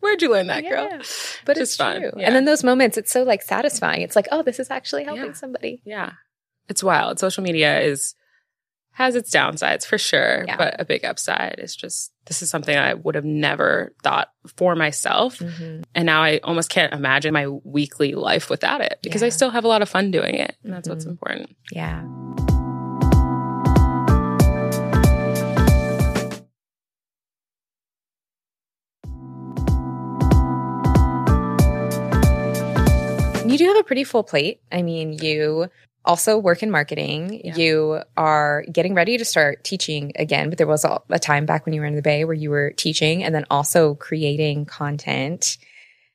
where'd 0.00 0.20
you 0.22 0.30
learn 0.30 0.48
that, 0.48 0.62
girl? 0.62 0.84
Yeah. 0.90 0.98
But 1.44 1.56
Just 1.56 1.60
it's 1.72 1.76
fun. 1.76 2.00
true. 2.00 2.10
Yeah. 2.16 2.26
And 2.26 2.34
then 2.34 2.44
those 2.44 2.64
moments, 2.64 2.96
it's 2.98 3.12
so 3.12 3.22
like 3.22 3.42
satisfying. 3.42 4.02
It's 4.02 4.16
like, 4.16 4.28
oh, 4.32 4.42
this 4.42 4.58
is 4.58 4.70
actually 4.70 5.04
helping 5.04 5.26
Yeah. 5.26 5.32
somebody. 5.32 5.82
Yeah. 5.84 6.12
It's 6.68 6.82
wild. 6.82 7.18
Social 7.18 7.42
media 7.42 7.80
is 7.80 8.14
has 8.92 9.14
its 9.14 9.30
downsides 9.30 9.86
for 9.86 9.96
sure, 9.96 10.44
but 10.58 10.78
a 10.80 10.84
big 10.84 11.04
upside 11.04 11.54
is 11.58 11.74
just 11.74 12.12
this 12.26 12.42
is 12.42 12.50
something 12.50 12.76
I 12.76 12.94
would 12.94 13.14
have 13.14 13.24
never 13.24 13.94
thought 14.02 14.28
for 14.56 14.74
myself. 14.74 15.38
Mm-hmm. 15.38 15.82
And 15.94 16.06
now 16.06 16.22
I 16.22 16.38
almost 16.44 16.68
can't 16.70 16.92
imagine 16.92 17.32
my 17.32 17.46
weekly 17.48 18.14
life 18.14 18.50
without 18.50 18.80
it 18.82 18.98
because 19.02 19.22
I 19.22 19.28
still 19.30 19.50
have 19.50 19.64
a 19.64 19.68
lot 19.68 19.80
of 19.82 19.88
fun 19.88 20.10
doing 20.10 20.34
it. 20.34 20.54
And 20.64 20.72
that's 20.72 20.88
what's 20.88 21.04
Mhm. 21.06 21.10
important. 21.10 21.56
Yeah. 21.72 22.04
Do 33.60 33.68
have 33.68 33.76
a 33.78 33.84
pretty 33.84 34.04
full 34.04 34.22
plate. 34.24 34.60
I 34.72 34.82
mean, 34.82 35.12
you 35.12 35.68
also 36.04 36.38
work 36.38 36.62
in 36.62 36.70
marketing. 36.70 37.40
Yeah. 37.44 37.56
You 37.56 38.02
are 38.16 38.64
getting 38.72 38.94
ready 38.94 39.18
to 39.18 39.24
start 39.24 39.64
teaching 39.64 40.12
again, 40.16 40.48
but 40.48 40.58
there 40.58 40.66
was 40.66 40.84
a, 40.84 41.00
time 41.18 41.44
back 41.46 41.66
when 41.66 41.74
you 41.74 41.80
were 41.80 41.86
in 41.86 41.94
the 41.94 42.02
Bay 42.02 42.24
where 42.24 42.34
you 42.34 42.50
were 42.50 42.72
teaching 42.76 43.22
and 43.22 43.34
then 43.34 43.44
also 43.50 43.94
creating 43.94 44.64
content. 44.66 45.58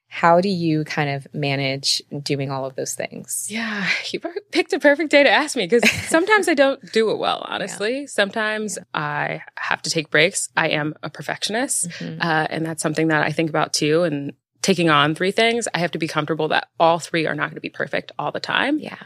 How 0.08 0.40
do 0.40 0.48
you 0.50 0.86
kind 0.86 1.10
of 1.10 1.28
manage 1.34 2.02
doing 2.24 2.50
all 2.50 2.66
of 2.66 2.76
those 2.76 2.94
things? 2.94 3.48
Yeah, 3.50 3.88
you 4.12 4.20
picked 4.52 4.72
a 4.74 4.80
perfect 4.80 5.12
day 5.12 5.24
to 5.24 5.30
ask 5.30 5.56
me 5.58 5.68
because 5.68 5.90
sometimes 6.08 6.48
I 6.48 6.54
don't 6.54 6.80
do 6.94 7.12
it 7.12 7.18
well, 7.18 7.46
honestly. 7.48 8.08
Sometimes 8.08 8.78
I 8.94 9.42
have 9.58 9.82
to 9.84 9.90
take 9.90 10.10
breaks. 10.10 10.48
I 10.56 10.70
am 10.70 10.94
a 11.04 11.10
perfectionist, 11.10 11.90
Mhm. 11.90 12.18
uh, 12.24 12.48
and 12.50 12.66
that's 12.66 12.82
something 12.82 13.10
that 13.10 13.24
I 13.24 13.32
think 13.32 13.50
about 13.50 13.74
too. 13.74 14.04
And 14.04 14.34
taking 14.66 14.90
on 14.90 15.14
three 15.14 15.30
things, 15.32 15.68
I 15.76 15.78
have 15.78 15.92
to 15.92 16.00
be 16.00 16.08
comfortable 16.08 16.48
that 16.48 16.70
all 16.80 16.98
three 16.98 17.28
are 17.28 17.36
not 17.36 17.50
going 17.50 17.56
to 17.56 17.62
be 17.62 17.70
perfect 17.70 18.12
all 18.18 18.32
the 18.32 18.40
time. 18.40 18.80
Yeah. 18.80 18.98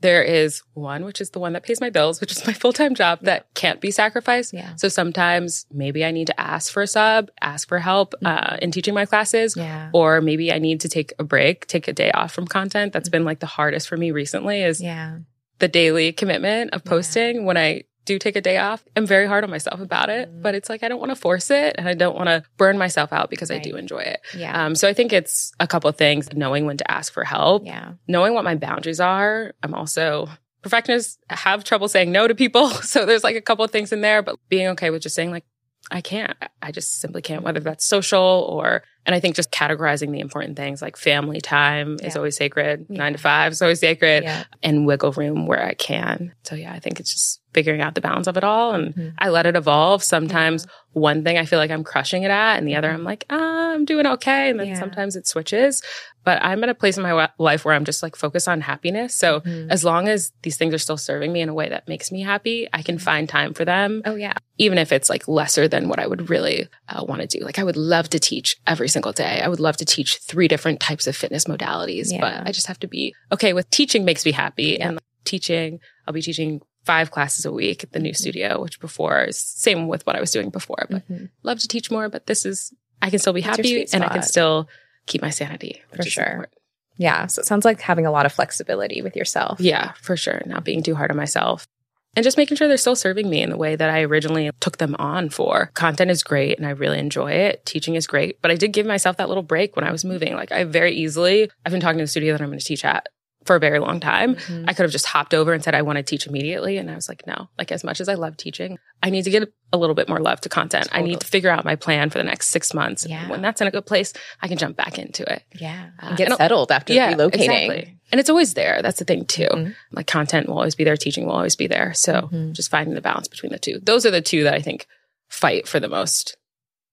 There 0.00 0.22
is 0.22 0.62
one, 0.72 1.04
which 1.04 1.20
is 1.20 1.30
the 1.30 1.38
one 1.38 1.52
that 1.52 1.62
pays 1.64 1.82
my 1.82 1.90
bills, 1.90 2.18
which 2.22 2.32
is 2.32 2.46
my 2.46 2.52
full 2.62 2.72
time 2.72 2.94
job 2.94 3.18
that 3.22 3.46
can't 3.54 3.78
be 3.78 3.90
sacrificed. 3.90 4.54
Yeah. 4.54 4.74
So 4.76 4.88
sometimes 4.88 5.66
maybe 5.70 6.02
I 6.02 6.12
need 6.12 6.28
to 6.28 6.40
ask 6.40 6.72
for 6.72 6.80
a 6.82 6.86
sub, 6.86 7.28
ask 7.42 7.68
for 7.68 7.78
help 7.78 8.14
uh, 8.24 8.56
in 8.62 8.70
teaching 8.72 8.94
my 8.94 9.04
classes, 9.04 9.54
Yeah. 9.54 9.90
or 9.92 10.22
maybe 10.22 10.50
I 10.50 10.58
need 10.58 10.80
to 10.80 10.88
take 10.88 11.12
a 11.18 11.24
break, 11.24 11.66
take 11.66 11.86
a 11.88 11.92
day 11.92 12.10
off 12.12 12.32
from 12.32 12.46
content. 12.46 12.94
That's 12.94 13.10
been 13.10 13.26
like 13.26 13.40
the 13.40 13.46
hardest 13.46 13.88
for 13.88 13.98
me 13.98 14.10
recently 14.12 14.62
is 14.62 14.80
Yeah. 14.80 15.18
the 15.58 15.68
daily 15.68 16.10
commitment 16.12 16.72
of 16.72 16.84
posting 16.84 17.44
when 17.44 17.58
I 17.58 17.82
do 18.04 18.18
take 18.18 18.34
a 18.36 18.40
day 18.40 18.58
off. 18.58 18.82
I'm 18.96 19.06
very 19.06 19.26
hard 19.26 19.44
on 19.44 19.50
myself 19.50 19.80
about 19.80 20.08
it, 20.10 20.28
Mm-hmm. 20.28 20.42
but 20.42 20.54
it's 20.54 20.68
like 20.68 20.82
I 20.82 20.88
don't 20.88 20.98
want 21.00 21.10
to 21.10 21.16
force 21.16 21.50
it 21.50 21.76
and 21.78 21.88
I 21.88 21.94
don't 21.94 22.16
want 22.16 22.28
to 22.28 22.42
burn 22.56 22.78
myself 22.78 23.12
out 23.12 23.30
because 23.30 23.50
I 23.50 23.58
do 23.58 23.76
enjoy 23.76 24.00
it. 24.00 24.20
Yeah. 24.36 24.64
Um, 24.66 24.74
so 24.74 24.88
I 24.88 24.92
think 24.92 25.12
it's 25.12 25.52
a 25.60 25.66
couple 25.66 25.88
of 25.88 25.96
things 25.96 26.32
knowing 26.32 26.66
when 26.66 26.76
to 26.78 26.90
ask 26.90 27.12
for 27.12 27.24
help, 27.24 27.64
yeah. 27.64 27.92
knowing 28.08 28.34
what 28.34 28.44
my 28.44 28.54
boundaries 28.56 29.00
are. 29.00 29.52
I'm 29.62 29.74
also 29.74 30.28
perfectionists 30.62 31.18
have 31.30 31.64
trouble 31.64 31.88
saying 31.88 32.12
no 32.12 32.26
to 32.28 32.34
people. 32.34 32.68
So 32.82 33.04
there's 33.06 33.24
like 33.24 33.36
a 33.36 33.40
couple 33.40 33.64
of 33.64 33.70
things 33.70 33.92
in 33.92 34.00
there, 34.00 34.22
but 34.22 34.38
being 34.48 34.68
okay 34.68 34.90
with 34.90 35.02
just 35.02 35.14
saying 35.14 35.30
like, 35.30 35.44
I 35.90 36.00
can't. 36.00 36.36
I 36.62 36.70
just 36.70 37.00
simply 37.00 37.22
can't, 37.22 37.42
whether 37.42 37.58
that's 37.60 37.84
social 37.84 38.46
or, 38.48 38.82
and 39.04 39.14
I 39.14 39.20
think 39.20 39.34
just 39.34 39.50
categorizing 39.50 40.12
the 40.12 40.20
important 40.20 40.56
things 40.56 40.80
like 40.80 40.96
family 40.96 41.40
time 41.40 41.98
is 42.02 42.16
always 42.16 42.36
sacred, 42.36 42.86
Yeah. 42.88 42.98
nine 42.98 43.12
to 43.12 43.18
five 43.18 43.52
is 43.52 43.60
always 43.60 43.80
sacred, 43.80 44.22
Yeah. 44.22 44.44
and 44.62 44.86
wiggle 44.86 45.10
room 45.12 45.46
where 45.46 45.62
I 45.62 45.74
can. 45.74 46.34
So 46.44 46.54
yeah, 46.54 46.72
I 46.72 46.78
think 46.78 47.00
it's 47.00 47.12
just 47.12 47.40
figuring 47.54 47.80
out 47.80 47.94
the 47.94 48.00
balance 48.00 48.26
of 48.26 48.36
it 48.36 48.44
all. 48.44 48.72
And 48.74 48.94
Mhm. 48.94 49.12
I 49.18 49.28
let 49.28 49.46
it 49.46 49.56
evolve. 49.56 50.02
Sometimes 50.02 50.66
one 50.92 51.24
thing 51.24 51.38
I 51.38 51.44
feel 51.46 51.58
like 51.58 51.70
I'm 51.70 51.84
crushing 51.84 52.22
it 52.22 52.30
at, 52.30 52.56
and 52.58 52.66
the 52.68 52.76
other 52.76 52.90
I'm 52.90 53.04
like, 53.04 53.24
ah, 53.30 53.72
I'm 53.72 53.84
doing 53.84 54.06
okay. 54.06 54.50
And 54.50 54.58
then 54.58 54.66
Mm-hmm. 54.66 54.74
Yeah. 54.74 54.80
sometimes 54.80 55.16
it 55.16 55.26
switches. 55.26 55.82
But 56.24 56.40
I'm 56.42 56.62
at 56.62 56.68
a 56.68 56.74
place 56.74 56.96
in 56.96 57.02
my 57.02 57.28
life 57.38 57.64
where 57.64 57.74
I'm 57.74 57.84
just 57.84 58.02
like 58.02 58.14
focused 58.14 58.46
on 58.46 58.60
happiness. 58.60 59.14
So 59.14 59.40
Mhm. 59.40 59.70
as 59.70 59.84
long 59.84 60.08
as 60.08 60.32
these 60.42 60.56
things 60.56 60.72
are 60.72 60.78
still 60.78 60.96
serving 60.96 61.32
me 61.32 61.40
in 61.40 61.48
a 61.48 61.54
way 61.54 61.68
that 61.68 61.88
makes 61.88 62.12
me 62.12 62.20
happy, 62.22 62.68
I 62.72 62.82
can 62.82 62.98
find 62.98 63.28
time 63.28 63.54
for 63.54 63.64
them 63.64 64.02
Oh, 64.04 64.14
yeah. 64.14 64.34
even 64.58 64.78
if 64.78 64.92
it's 64.92 65.10
like 65.10 65.26
lesser 65.26 65.66
than 65.66 65.88
what 65.88 65.98
I 65.98 66.06
would 66.06 66.30
really 66.30 66.68
uh, 66.88 67.04
want 67.04 67.22
to 67.22 67.26
do. 67.26 67.44
Like 67.44 67.58
I 67.58 67.64
would 67.64 67.76
love 67.76 68.08
to 68.10 68.18
teach 68.20 68.56
every 68.66 68.88
single 68.88 69.12
day. 69.12 69.40
I 69.42 69.48
would 69.48 69.60
love 69.60 69.76
to 69.78 69.84
teach 69.84 70.18
three 70.18 70.46
different 70.46 70.78
types 70.80 71.06
of 71.06 71.16
fitness 71.16 71.46
modalities, 71.46 72.12
Yeah. 72.12 72.20
but 72.20 72.46
I 72.46 72.52
just 72.52 72.66
have 72.68 72.78
to 72.80 72.86
be 72.86 73.14
okay 73.32 73.52
with 73.52 73.68
teaching 73.70 74.04
makes 74.04 74.24
me 74.24 74.32
happy 74.32 74.76
Yeah. 74.78 74.88
and 74.90 74.98
teaching, 75.24 75.80
I'll 76.06 76.14
be 76.14 76.22
teaching 76.22 76.60
five 76.84 77.10
classes 77.10 77.44
a 77.44 77.52
week 77.52 77.84
at 77.84 77.92
the 77.92 77.98
Mm-hmm. 77.98 78.04
new 78.04 78.14
studio, 78.14 78.60
which 78.62 78.80
before 78.80 79.24
is 79.24 79.36
same 79.38 79.88
with 79.88 80.06
what 80.06 80.16
I 80.16 80.20
was 80.20 80.30
doing 80.32 80.50
before, 80.50 80.86
but 80.90 81.08
Mhm. 81.08 81.30
love 81.42 81.58
to 81.60 81.68
teach 81.68 81.90
more, 81.90 82.08
but 82.08 82.26
this 82.26 82.44
is, 82.44 82.72
I 83.00 83.10
can 83.10 83.18
still 83.18 83.32
be 83.32 83.40
That's 83.40 83.56
happy 83.56 83.86
and 83.92 84.04
I 84.04 84.08
can 84.08 84.22
still 84.22 84.68
keep 85.06 85.22
my 85.22 85.30
sanity. 85.30 85.82
For 85.94 86.02
sure. 86.02 86.24
important. 86.24 86.54
Yeah. 86.98 87.26
So 87.26 87.40
it 87.40 87.46
sounds 87.46 87.64
like 87.64 87.80
having 87.80 88.06
a 88.06 88.10
lot 88.10 88.26
of 88.26 88.32
flexibility 88.32 89.00
with 89.02 89.16
yourself. 89.16 89.60
Yeah, 89.60 89.92
for 90.00 90.16
sure. 90.16 90.42
Not 90.46 90.64
being 90.64 90.82
too 90.82 90.94
hard 90.94 91.10
on 91.10 91.16
myself. 91.16 91.66
And 92.14 92.22
just 92.22 92.36
making 92.36 92.58
sure 92.58 92.68
they're 92.68 92.76
still 92.76 92.94
serving 92.94 93.30
me 93.30 93.40
in 93.40 93.48
the 93.48 93.56
way 93.56 93.74
that 93.74 93.88
I 93.88 94.02
originally 94.02 94.50
took 94.60 94.76
them 94.76 94.94
on 94.98 95.30
for. 95.30 95.70
Content 95.72 96.10
is 96.10 96.22
great 96.22 96.58
and 96.58 96.66
I 96.66 96.70
really 96.70 96.98
enjoy 96.98 97.32
it. 97.32 97.64
Teaching 97.64 97.94
is 97.94 98.06
great. 98.06 98.42
But 98.42 98.50
I 98.50 98.54
did 98.56 98.72
give 98.74 98.84
myself 98.84 99.16
that 99.16 99.28
little 99.28 99.42
break 99.42 99.74
when 99.76 99.86
I 99.86 99.90
was 99.90 100.04
moving. 100.04 100.34
Like 100.34 100.52
I 100.52 100.64
very 100.64 100.92
easily, 100.94 101.50
I've 101.64 101.72
been 101.72 101.80
talking 101.80 101.98
to 101.98 102.04
the 102.04 102.08
studio 102.08 102.34
that 102.34 102.42
I'm 102.42 102.48
going 102.50 102.58
to 102.58 102.64
teach 102.64 102.84
at 102.84 103.08
for 103.44 103.56
a 103.56 103.58
very 103.60 103.78
long 103.78 103.98
time. 104.00 104.36
Mhm. 104.36 104.64
I 104.68 104.72
could 104.72 104.82
have 104.84 104.90
just 104.92 105.06
hopped 105.06 105.34
over 105.34 105.52
and 105.52 105.62
said 105.64 105.74
I 105.74 105.82
want 105.82 105.96
to 105.96 106.02
teach 106.02 106.26
immediately. 106.26 106.78
And 106.78 106.90
I 106.90 106.94
was 106.94 107.08
like, 107.08 107.26
no, 107.26 107.48
like 107.58 107.72
as 107.72 107.82
much 107.84 108.00
as 108.00 108.08
I 108.08 108.14
love 108.14 108.36
teaching, 108.36 108.78
I 109.02 109.10
need 109.10 109.24
to 109.24 109.30
get 109.30 109.52
a 109.72 109.76
little 109.76 109.94
bit 109.94 110.08
more 110.08 110.20
love 110.20 110.40
to 110.42 110.48
content. 110.48 110.88
I 110.92 111.02
need 111.02 111.20
to 111.20 111.26
figure 111.26 111.50
out 111.50 111.64
my 111.64 111.76
plan 111.76 112.10
for 112.10 112.18
the 112.18 112.24
next 112.24 112.48
six 112.48 112.72
months. 112.74 113.06
Yeah. 113.08 113.28
When 113.28 113.42
that's 113.42 113.60
in 113.60 113.66
a 113.66 113.70
good 113.70 113.86
place, 113.86 114.12
I 114.40 114.48
can 114.48 114.58
jump 114.58 114.76
back 114.76 114.98
into 114.98 115.22
it. 115.32 115.42
Yeah. 115.58 115.90
Uh, 116.02 116.06
And 116.08 116.16
get 116.16 116.28
and- 116.28 116.36
settled 116.36 116.70
after 116.70 116.92
relocating. 116.94 117.34
Exactly. 117.34 117.98
And 118.12 118.20
it's 118.20 118.28
always 118.30 118.54
there. 118.54 118.82
That's 118.82 118.98
the 118.98 119.04
thing 119.06 119.24
too. 119.24 119.48
Mhm. 119.50 119.74
Like 119.92 120.06
content 120.06 120.46
will 120.48 120.56
always 120.58 120.74
be 120.74 120.84
there, 120.84 120.96
teaching 120.96 121.24
will 121.26 121.32
always 121.32 121.56
be 121.56 121.66
there. 121.66 121.94
So 121.94 122.28
Mhm. 122.32 122.52
just 122.52 122.70
finding 122.70 122.94
the 122.94 123.00
balance 123.00 123.26
between 123.28 123.50
the 123.52 123.58
two. 123.58 123.80
Those 123.82 124.04
are 124.06 124.10
the 124.10 124.20
two 124.20 124.44
that 124.44 124.54
I 124.54 124.60
think 124.60 124.86
fight 125.28 125.66
for 125.66 125.80
the 125.80 125.88
most 125.88 126.36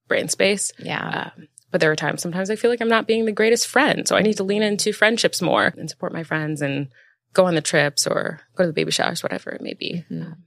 brain 0.08 0.30
space. 0.30 0.72
Yeah. 0.80 1.32
Um, 1.38 1.48
but 1.72 1.82
there 1.82 1.92
are 1.92 1.96
times, 1.96 2.22
sometimes 2.22 2.50
I 2.50 2.56
feel 2.56 2.70
like 2.72 2.82
I'm 2.82 2.88
not 2.90 3.08
being 3.08 3.26
the 3.26 3.32
greatest 3.32 3.68
friend. 3.68 4.08
So 4.08 4.16
I 4.16 4.22
need 4.22 4.38
to 4.38 4.44
lean 4.44 4.64
into 4.64 4.92
friendships 4.94 5.42
more 5.42 5.74
and 5.78 5.90
support 5.90 6.14
my 6.14 6.24
friends 6.24 6.62
and 6.62 6.88
go 7.34 7.46
on 7.46 7.56
the 7.56 7.62
trips 7.62 8.08
or 8.08 8.42
go 8.56 8.64
to 8.64 8.68
the 8.68 8.74
baby 8.74 8.92
showers, 8.92 9.22
whatever 9.24 9.52
it 9.52 9.62
may 9.62 9.74
be. 9.74 10.04
Mhm. 10.12 10.22
Um, 10.26 10.44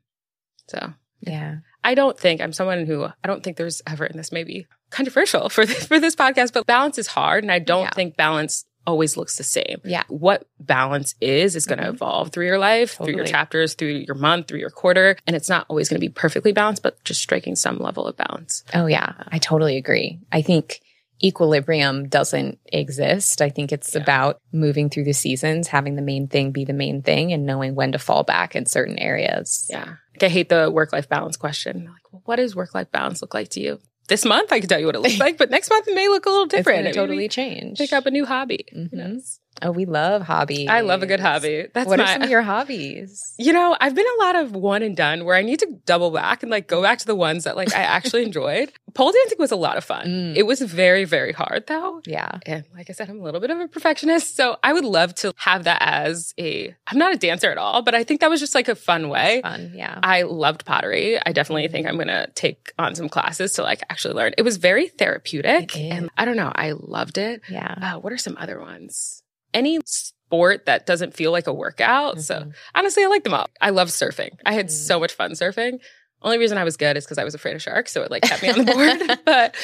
so 0.68 0.93
Yeah. 1.20 1.57
I 1.85 1.95
don't 1.95 2.18
think 2.18 2.41
I'm 2.41 2.53
someone 2.53 2.87
who 2.87 3.05
I 3.05 3.12
don't 3.27 3.43
think 3.43 3.57
there's 3.57 3.83
ever, 3.87 4.05
and 4.05 4.18
this 4.18 4.33
may 4.33 4.45
be 4.45 4.66
controversial 4.91 5.49
for 5.49 5.64
this, 5.66 5.87
for 5.87 5.99
this 6.01 6.16
podcast, 6.16 6.53
but 6.53 6.66
balance 6.66 6.99
is 6.99 7.07
hard. 7.09 7.45
And 7.45 7.53
I 7.53 7.59
don't 7.61 7.85
Yeah. 7.85 7.91
think 7.91 8.16
balance 8.16 8.64
always 8.85 9.16
looks 9.16 9.37
the 9.37 9.45
same. 9.45 9.81
Yeah. 9.85 10.03
What 10.09 10.49
balance 10.59 11.14
is, 11.20 11.55
is 11.55 11.66
going 11.66 11.79
to 11.79 11.85
Mhm. 11.85 11.95
evolve 11.95 12.31
through 12.33 12.47
your 12.47 12.59
life, 12.59 12.97
through 12.97 13.14
your 13.14 13.25
chapters, 13.25 13.75
through 13.75 14.05
your 14.07 14.16
month, 14.16 14.49
through 14.49 14.59
your 14.59 14.70
quarter. 14.70 15.16
And 15.25 15.37
it's 15.37 15.49
not 15.49 15.66
always 15.68 15.89
going 15.89 16.01
to 16.01 16.05
be 16.05 16.12
perfectly 16.12 16.51
balanced, 16.51 16.83
but 16.83 17.03
just 17.05 17.20
striking 17.23 17.55
some 17.55 17.79
level 17.79 18.09
of 18.09 18.16
balance. 18.16 18.64
Oh, 18.75 18.87
yeah. 18.87 19.12
I 19.29 19.39
totally 19.39 19.77
agree. 19.77 20.18
I 20.33 20.43
think 20.43 20.81
equilibrium 21.25 22.09
doesn't 22.09 22.59
exist. 22.73 23.41
I 23.43 23.49
think 23.51 23.73
it's 23.73 23.95
Yeah. 23.95 24.03
about 24.03 24.41
moving 24.53 24.91
through 24.91 25.05
the 25.05 25.12
seasons, 25.12 25.68
having 25.68 25.97
the 25.97 26.03
main 26.03 26.29
thing 26.29 26.51
be 26.53 26.64
the 26.64 26.73
main 26.73 27.03
thing, 27.03 27.33
and 27.33 27.47
knowing 27.47 27.75
when 27.75 27.93
to 27.93 27.99
fall 27.99 28.23
back 28.25 28.55
in 28.57 28.66
certain 28.66 28.99
areas. 28.99 29.66
Yeah. 29.70 29.95
Like 30.14 30.23
I 30.25 30.29
hate 30.29 30.49
the 30.49 30.70
work 30.70 30.93
life 30.93 31.09
balance 31.09 31.37
question. 31.37 31.85
Like, 31.85 32.12
well, 32.12 32.23
what 32.25 32.37
does 32.37 32.55
work 32.57 32.75
life 32.75 32.91
balance 32.91 33.23
look 33.23 33.35
like 33.35 33.49
to 33.51 33.61
you? 33.61 33.79
This 34.09 34.25
month, 34.25 34.53
I 34.53 34.59
can 34.61 34.68
tell 34.68 34.81
you 34.81 34.87
what 34.87 34.97
it 34.97 35.01
looks 35.01 35.18
like, 35.27 35.39
but 35.39 35.51
next 35.51 35.70
month 35.70 35.87
it 35.89 35.95
may 35.95 36.09
look 36.09 36.27
a 36.27 36.29
little 36.31 36.47
different. 36.47 36.79
gonna 36.81 36.91
It 36.91 36.95
totally 36.95 37.29
change. 37.29 37.79
pick 37.79 37.93
up 37.93 38.05
a 38.07 38.11
new 38.11 38.27
hobby. 38.27 38.66
Who 38.73 38.89
Mhm. 38.89 38.93
knows? 38.93 39.39
Oh, 39.61 39.70
we 39.70 39.84
love 39.84 40.22
hobbies. 40.22 40.68
I 40.68 40.80
love 40.80 41.03
a 41.03 41.07
good 41.07 41.20
hobby. 41.20 41.66
That's 41.72 41.86
what 41.88 41.98
my, 41.98 42.05
are 42.05 42.12
some 42.14 42.22
of 42.22 42.30
your 42.30 42.42
hobbies? 42.42 43.34
You 43.42 43.53
know, 43.53 43.76
I've 43.80 43.94
been 43.94 44.07
a 44.20 44.22
lot 44.22 44.36
of 44.36 44.53
one 44.53 44.82
and 44.82 44.96
done 44.96 45.24
where 45.24 45.34
I 45.34 45.42
need 45.42 45.59
to 45.61 45.80
double 45.84 46.12
back 46.12 46.42
and 46.44 46.50
like 46.50 46.68
go 46.68 46.80
back 46.80 46.98
to 46.98 47.07
the 47.07 47.14
ones 47.16 47.42
that 47.42 47.57
like 47.57 47.74
I 47.74 47.80
actually 47.82 48.22
enjoyed. 48.28 48.72
Pole 48.94 49.11
dancing 49.11 49.38
was 49.40 49.50
a 49.50 49.57
lot 49.57 49.76
of 49.76 49.82
fun. 49.84 50.07
Mm. 50.07 50.36
It 50.36 50.44
was 50.44 50.61
very, 50.62 51.05
very 51.05 51.32
hard 51.32 51.66
though. 51.66 52.00
Yeah. 52.07 52.38
And 52.46 52.64
like 52.72 52.88
I 52.88 52.92
said, 52.92 53.11
I'm 53.11 53.18
a 53.18 53.22
little 53.22 53.40
bit 53.40 53.50
of 53.50 53.59
a 53.59 53.66
perfectionist. 53.66 54.36
So 54.36 54.59
I 54.62 54.72
would 54.72 54.84
love 54.84 55.14
to 55.16 55.32
have 55.36 55.64
that 55.64 55.82
as 55.82 56.34
a, 56.38 56.72
I'm 56.86 56.98
not 56.98 57.14
a 57.14 57.18
dancer 57.18 57.50
at 57.50 57.59
all, 57.59 57.82
but 57.82 57.96
I 57.96 58.05
think 58.05 58.20
that 58.20 58.30
was 58.30 58.38
just 58.38 58.55
like 58.55 58.68
a 58.68 58.76
fun 58.76 59.09
way. 59.09 59.40
Fun. 59.42 59.72
Yeah. 59.74 59.98
I 60.03 60.22
loved 60.22 60.64
pottery. 60.64 61.18
I 61.24 61.32
definitely 61.32 61.66
think 61.66 61.88
I'm 61.88 61.96
going 61.96 62.09
to 62.09 62.30
take 62.34 62.72
on 62.78 62.94
some 62.94 63.09
classes 63.09 63.55
to 63.55 63.62
like 63.62 63.82
actually 63.90 64.14
learn. 64.14 64.34
It 64.38 64.42
was 64.42 64.57
very 64.57 64.86
therapeutic. 64.88 65.76
And 65.76 66.11
I 66.16 66.24
don't 66.26 66.36
know, 66.36 66.53
I 66.55 66.72
loved 66.72 67.18
it. 67.18 67.42
yeah. 67.48 67.74
Uh, 67.80 67.98
what 67.98 68.12
are 68.12 68.18
some 68.18 68.36
other 68.38 68.61
ones? 68.61 69.22
Any 69.55 69.78
sport 69.84 70.66
that 70.66 70.86
doesn't 70.86 71.14
feel 71.14 71.30
like 71.32 71.46
a 71.46 71.53
workout. 71.53 72.20
So 72.22 72.40
Mhm. 72.40 72.55
honestly, 72.74 73.05
I 73.05 73.07
like 73.09 73.24
them 73.24 73.34
all. 73.34 73.48
I 73.61 73.70
love 73.70 73.88
surfing. 73.88 74.30
I 74.46 74.53
had 74.55 74.66
Mm. 74.68 74.70
so 74.70 74.98
much 75.00 75.12
fun 75.12 75.32
surfing. 75.32 75.80
Only 76.24 76.38
reason 76.38 76.57
I 76.57 76.62
was 76.62 76.76
good 76.76 76.96
is 76.96 77.05
because 77.05 77.18
I 77.18 77.24
was 77.24 77.34
afraid 77.34 77.57
of 77.57 77.62
sharks. 77.62 77.90
So 77.90 78.03
it 78.03 78.11
like 78.11 78.22
kept 78.22 78.42
me 78.44 78.50
on 78.50 78.64
the 78.64 78.72
board. 78.72 79.20
but 79.24 79.57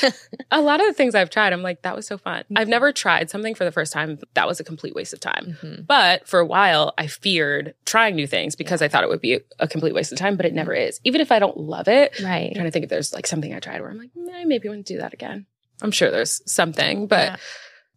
a 0.51 0.61
lot 0.61 0.81
of 0.81 0.89
the 0.89 0.93
things 0.93 1.15
I've 1.15 1.31
tried, 1.31 1.53
I'm 1.53 1.63
like, 1.63 1.83
that 1.83 1.95
was 1.95 2.05
so 2.07 2.19
fun. 2.19 2.43
I've 2.57 2.67
never 2.67 2.91
tried 2.93 3.31
something 3.31 3.55
for 3.55 3.65
the 3.65 3.71
first 3.71 3.93
time. 3.93 4.19
That 4.35 4.49
was 4.49 4.59
a 4.59 4.65
complete 4.65 4.93
waste 4.97 5.13
of 5.13 5.21
time. 5.21 5.57
Mhm. 5.63 5.87
But 5.87 6.27
for 6.27 6.41
a 6.41 6.45
while, 6.45 6.95
I 6.99 7.07
feared 7.07 7.75
trying 7.87 8.17
new 8.17 8.27
things 8.27 8.57
because 8.57 8.83
I 8.83 8.89
thought 8.89 9.05
it 9.05 9.09
would 9.09 9.21
be 9.21 9.39
a 9.61 9.69
complete 9.69 9.95
waste 9.95 10.11
of 10.11 10.19
time, 10.19 10.37
but 10.37 10.47
it 10.47 10.53
never 10.53 10.75
is. 10.75 10.99
Even 11.05 11.21
if 11.21 11.31
I 11.31 11.39
don't 11.39 11.57
love 11.57 11.87
it, 11.87 12.19
Right. 12.21 12.49
I'm 12.49 12.55
trying 12.55 12.67
to 12.67 12.71
think 12.73 12.83
if 12.83 12.91
there's 12.91 13.15
like 13.15 13.29
something 13.29 13.55
I 13.55 13.61
tried 13.61 13.81
where 13.81 13.91
I'm 13.91 13.99
like, 13.99 14.11
"Meh, 14.17 14.45
maybe 14.45 14.67
I 14.69 14.73
want 14.73 14.85
to 14.85 14.93
do 14.95 14.99
that 14.99 15.15
again. 15.15 15.47
I'm 15.81 15.93
sure 15.93 16.11
there's 16.11 16.43
something, 16.51 17.07
but 17.07 17.29
Yeah. 17.29 17.37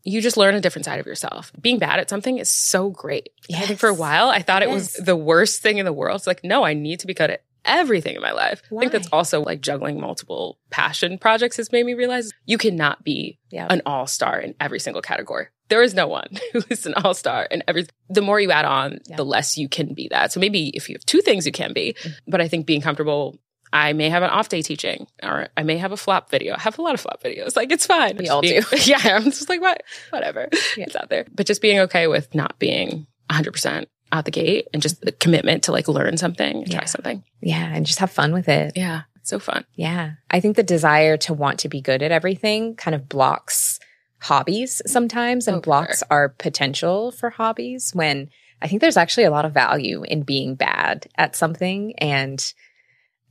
You 0.03 0.21
just 0.21 0.37
learn 0.37 0.55
a 0.55 0.61
different 0.61 0.85
side 0.85 0.99
of 0.99 1.05
yourself. 1.05 1.51
Being 1.61 1.79
bad 1.79 1.99
at 1.99 2.09
something 2.09 2.37
is 2.37 2.49
so 2.49 2.89
great. 2.89 3.29
I 3.55 3.65
think 3.65 3.79
for 3.79 3.89
a 3.89 3.93
while, 3.93 4.29
I 4.29 4.41
thought 4.41 4.63
it 4.63 4.69
was 4.69 4.93
the 4.93 5.15
worst 5.15 5.61
thing 5.61 5.77
in 5.77 5.85
the 5.85 5.93
world. 5.93 6.17
It's 6.17 6.27
like, 6.27 6.43
no, 6.43 6.63
I 6.63 6.73
need 6.73 6.99
to 7.01 7.07
be 7.07 7.13
good 7.13 7.29
at 7.29 7.43
everything 7.63 8.15
in 8.15 8.21
my 8.21 8.31
life. 8.31 8.63
I 8.75 8.79
think 8.79 8.91
that's 8.91 9.07
also 9.11 9.41
like 9.41 9.61
juggling 9.61 9.99
multiple 10.01 10.57
passion 10.71 11.19
projects 11.19 11.57
has 11.57 11.71
made 11.71 11.85
me 11.85 11.93
realize 11.93 12.31
you 12.45 12.57
cannot 12.57 13.03
be 13.03 13.37
Yeah. 13.51 13.67
an 13.69 13.83
all 13.85 14.07
star 14.07 14.39
in 14.39 14.55
every 14.59 14.79
single 14.79 15.03
category. 15.03 15.45
There 15.69 15.83
is 15.83 15.93
no 15.93 16.07
one 16.07 16.27
who 16.53 16.61
is 16.69 16.87
an 16.87 16.95
all 16.95 17.13
star 17.13 17.43
in 17.45 17.61
every. 17.67 17.85
The 18.09 18.21
more 18.23 18.39
you 18.39 18.51
add 18.51 18.65
on, 18.65 18.99
Yeah. 19.07 19.15
the 19.17 19.25
less 19.25 19.57
you 19.59 19.69
can 19.69 19.93
be 19.93 20.07
that. 20.09 20.31
So 20.31 20.39
maybe 20.39 20.69
if 20.69 20.89
you 20.89 20.95
have 20.95 21.05
two 21.05 21.21
things, 21.21 21.45
you 21.45 21.51
can 21.51 21.71
be. 21.73 21.93
Mm-hmm. 21.93 22.09
But 22.31 22.41
I 22.41 22.47
think 22.47 22.65
being 22.65 22.81
comfortable. 22.81 23.37
I 23.73 23.93
may 23.93 24.09
have 24.09 24.23
an 24.23 24.29
off 24.29 24.49
day 24.49 24.61
teaching, 24.61 25.07
or 25.23 25.47
I 25.55 25.63
may 25.63 25.77
have 25.77 25.91
a 25.91 25.97
flop 25.97 26.29
video. 26.29 26.55
I 26.55 26.59
have 26.59 26.77
a 26.77 26.81
lot 26.81 26.93
of 26.93 26.99
flop 27.01 27.23
videos. 27.23 27.55
Like 27.55 27.71
it's 27.71 27.85
fine. 27.85 28.17
We 28.17 28.27
all 28.29 28.41
being- 28.41 28.61
do. 28.61 28.77
Yeah, 28.85 28.99
I'm 29.03 29.23
just 29.25 29.47
like 29.49 29.61
what, 29.61 29.81
whatever. 30.09 30.49
Yeah. 30.75 30.85
It's 30.85 30.95
out 30.95 31.09
there. 31.09 31.25
But 31.33 31.45
just 31.47 31.61
being 31.61 31.79
okay 31.81 32.07
with 32.07 32.33
not 32.35 32.59
being 32.59 33.07
100 33.29 33.51
percent 33.51 33.89
out 34.11 34.25
the 34.25 34.31
gate 34.31 34.67
and 34.73 34.81
just 34.81 34.99
the 35.01 35.13
commitment 35.13 35.63
to 35.63 35.71
like 35.71 35.87
learn 35.87 36.17
something, 36.17 36.65
try 36.65 36.79
Yeah. 36.81 36.85
something. 36.85 37.23
Yeah. 37.41 37.71
And 37.73 37.85
just 37.85 37.99
have 37.99 38.11
fun 38.11 38.33
with 38.33 38.49
it. 38.49 38.73
Yeah. 38.75 39.03
It's 39.15 39.29
so 39.29 39.39
fun. 39.39 39.63
Yeah. 39.75 40.13
I 40.29 40.41
think 40.41 40.55
the 40.57 40.63
desire 40.63 41.15
to 41.17 41.33
want 41.33 41.59
to 41.59 41.69
be 41.69 41.79
good 41.79 42.01
at 42.01 42.11
everything 42.11 42.75
kind 42.75 42.93
of 42.95 43.07
blocks 43.07 43.79
hobbies 44.19 44.81
sometimes 44.85 45.47
and 45.47 45.57
Oh, 45.57 45.61
blocks 45.61 45.99
sure. 45.99 46.07
our 46.11 46.29
potential 46.29 47.11
for 47.11 47.29
hobbies 47.29 47.91
when 47.93 48.29
I 48.61 48.67
think 48.67 48.81
there's 48.81 48.97
actually 48.97 49.23
a 49.23 49.31
lot 49.31 49.45
of 49.45 49.53
value 49.53 50.03
in 50.03 50.23
being 50.23 50.55
bad 50.55 51.07
at 51.17 51.35
something 51.35 51.93
and 51.97 52.53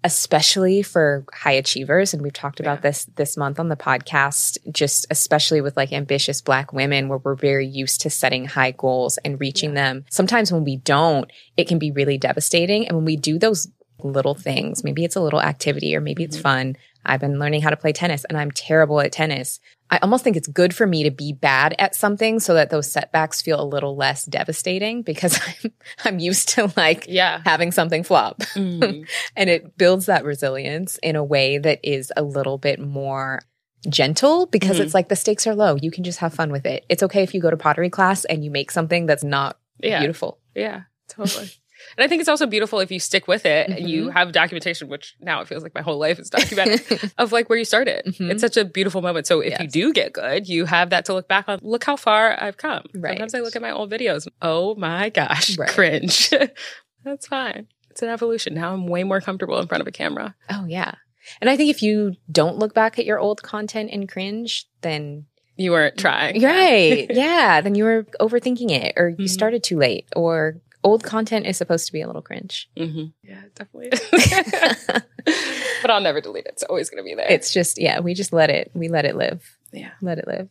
especially 0.03 0.83
for 0.83 1.25
high 1.33 1.53
achievers 1.53 2.15
and 2.15 2.23
we've 2.23 2.33
talked 2.33 2.61
about 2.61 2.79
Yeah. 2.79 2.91
this 2.91 3.05
this 3.17 3.37
month 3.37 3.61
on 3.61 3.69
the 3.69 3.77
podcast 3.77 4.57
just 4.73 5.07
especially 5.11 5.61
with 5.61 5.77
like 5.77 5.93
ambitious 5.93 6.41
black 6.41 6.73
women 6.73 7.09
where 7.09 7.19
we're 7.19 7.35
very 7.35 7.67
used 7.67 8.01
to 8.03 8.11
setting 8.11 8.47
high 8.47 8.71
goals 8.71 9.19
and 9.19 9.41
reaching 9.41 9.75
them. 9.75 10.05
Sometimes 10.11 10.53
when 10.53 10.65
we 10.65 10.77
don't 10.77 11.31
it 11.57 11.69
can 11.69 11.79
be 11.79 11.91
really 11.91 12.19
devastating. 12.19 12.87
And 12.87 12.97
when 12.97 13.05
we 13.05 13.17
do 13.17 13.39
those 13.39 13.69
little 14.03 14.35
things 14.35 14.83
maybe 14.83 15.05
it's 15.05 15.17
a 15.17 15.21
little 15.21 15.43
activity 15.43 15.95
or 15.95 16.01
maybe 16.01 16.25
it's 16.25 16.37
mm-hmm. 16.37 16.43
fun. 16.43 16.77
I've 17.05 17.21
been 17.21 17.39
learning 17.39 17.63
how 17.63 17.71
to 17.71 17.77
play 17.77 17.93
tennis 17.93 18.25
and 18.25 18.37
i'm 18.37 18.51
terrible 18.51 19.01
at 19.01 19.13
tennis 19.13 19.59
i 19.91 19.99
almost 19.99 20.25
think 20.25 20.37
it's 20.37 20.49
good 20.49 20.75
for 20.75 20.87
me 20.87 21.03
to 21.05 21.11
be 21.11 21.33
bad 21.33 21.75
at 21.79 21.95
something 21.95 22.41
so 22.41 22.55
that 22.55 22.71
those 22.71 22.91
setbacks 22.91 23.43
feel 23.43 23.61
a 23.61 23.65
little 23.65 23.97
less 23.97 24.25
devastating 24.25 25.03
because 25.03 25.39
i'm 25.65 25.73
i'm 26.05 26.19
used 26.19 26.49
to 26.51 26.73
like 26.77 27.07
Yeah. 27.09 27.41
having 27.45 27.73
something 27.73 28.03
flop 28.05 28.39
Mhm. 28.55 29.07
and 29.37 29.51
it 29.51 29.77
builds 29.77 30.07
that 30.07 30.25
resilience 30.25 30.99
in 31.03 31.17
a 31.17 31.25
way 31.25 31.59
that 31.59 31.81
is 31.83 32.13
a 32.17 32.23
little 32.23 32.59
bit 32.59 32.79
more 32.81 33.41
gentle 33.89 34.47
because 34.47 34.79
Mhm. 34.79 34.81
it's 34.85 34.95
like 34.95 35.09
the 35.09 35.17
stakes 35.17 35.47
are 35.47 35.55
low. 35.55 35.75
You 35.75 35.91
can 35.91 36.05
just 36.05 36.19
have 36.19 36.35
fun 36.35 36.53
with 36.53 36.67
it. 36.67 36.85
It's 36.91 37.03
okay 37.03 37.23
if 37.23 37.33
you 37.33 37.41
go 37.41 37.49
to 37.51 37.57
pottery 37.57 37.89
class 37.89 38.27
and 38.27 38.45
you 38.45 38.51
make 38.51 38.71
something 38.71 39.07
that's 39.07 39.25
not 39.25 39.59
Yeah. 39.83 40.01
beautiful. 40.01 40.39
Yeah, 40.55 40.83
totally. 41.09 41.51
And 41.97 42.05
I 42.05 42.09
think 42.09 42.21
it's 42.21 42.29
also 42.29 42.47
beautiful 42.47 42.81
if 42.81 42.91
you 42.91 42.99
stick 43.01 43.27
with 43.29 43.45
it 43.47 43.69
and 43.71 43.89
you 43.89 44.03
Mm-hmm. 44.07 44.17
have 44.17 44.33
documentation, 44.33 44.89
which 44.89 45.15
now 45.21 45.41
it 45.41 45.49
feels 45.49 45.63
like 45.63 45.75
my 45.75 45.83
whole 45.83 45.99
life 45.99 46.19
is 46.19 46.31
documented 46.31 47.13
of 47.19 47.33
like 47.33 47.49
where 47.49 47.59
you 47.59 47.65
started. 47.65 48.05
Mhm. 48.07 48.31
It's 48.31 48.41
such 48.41 48.57
a 48.57 48.65
beautiful 48.65 49.03
moment. 49.03 49.27
So 49.27 49.41
if 49.41 49.59
you 49.61 49.67
do 49.69 49.93
get 49.93 50.13
good, 50.13 50.49
you 50.49 50.65
have 50.67 50.91
that 50.91 51.05
to 51.07 51.15
look 51.15 51.29
back 51.29 51.49
on. 51.49 51.59
Look 51.63 51.85
how 51.85 51.97
far 51.97 52.37
I've 52.43 52.57
come. 52.57 52.85
Right. 52.95 53.13
Sometimes 53.13 53.35
I 53.35 53.41
look 53.41 53.57
at 53.57 53.63
my 53.63 53.71
old 53.73 53.91
videos. 53.91 54.27
Oh 54.43 54.75
my 54.77 55.09
gosh, 55.11 55.57
Right. 55.59 55.69
cringe. 55.69 56.31
That's 57.05 57.27
fine. 57.27 57.67
It's 57.91 58.03
an 58.03 58.09
evolution. 58.09 58.55
Now 58.55 58.73
I'm 58.73 58.87
way 58.87 59.05
more 59.05 59.21
comfortable 59.21 59.59
in 59.59 59.67
front 59.67 59.81
of 59.81 59.87
a 59.89 59.93
camera. 59.93 60.35
Oh 60.51 60.65
yeah. 60.67 60.95
And 61.41 61.51
I 61.51 61.57
think 61.57 61.71
if 61.71 61.83
you 61.83 62.15
don't 62.31 62.59
look 62.59 62.73
back 62.75 62.99
at 62.99 63.05
your 63.05 63.19
old 63.19 63.43
content 63.43 63.91
and 63.93 64.09
cringe, 64.09 64.67
then 64.81 65.27
You 65.57 65.73
weren't 65.73 65.99
trying. 65.99 66.43
right. 66.43 67.07
yeah, 67.15 67.61
then 67.61 67.75
you 67.75 67.85
were 67.85 68.05
overthinking 68.21 68.71
it 68.71 68.95
or 68.97 69.11
you 69.11 69.27
Mhm. 69.27 69.29
started 69.29 69.63
too 69.63 69.77
late 69.79 70.07
or 70.17 70.57
old 70.83 71.03
content 71.05 71.47
is 71.47 71.57
supposed 71.57 71.87
to 71.87 71.93
be 71.93 72.01
a 72.01 72.07
little 72.07 72.23
cringe. 72.23 72.69
hmm 72.77 73.07
Yeah, 73.23 73.43
it 73.45 73.55
definitely 73.55 73.89
is. 73.93 74.87
but 75.83 75.91
I'll 75.91 76.01
never 76.01 76.21
delete 76.21 76.47
it. 76.47 76.53
It's 76.55 76.63
always 76.63 76.91
going 76.91 77.03
to 77.03 77.09
be 77.09 77.15
there. 77.15 77.27
It's 77.31 77.53
just 77.53 77.81
yeah, 77.81 78.01
we 78.01 78.15
just 78.15 78.33
let 78.33 78.51
it 78.51 78.71
we 78.75 78.89
let 78.89 79.05
it 79.05 79.17
live. 79.17 79.57
yeah. 79.73 79.91
let 80.01 80.19
it 80.19 80.27
live. 80.27 80.49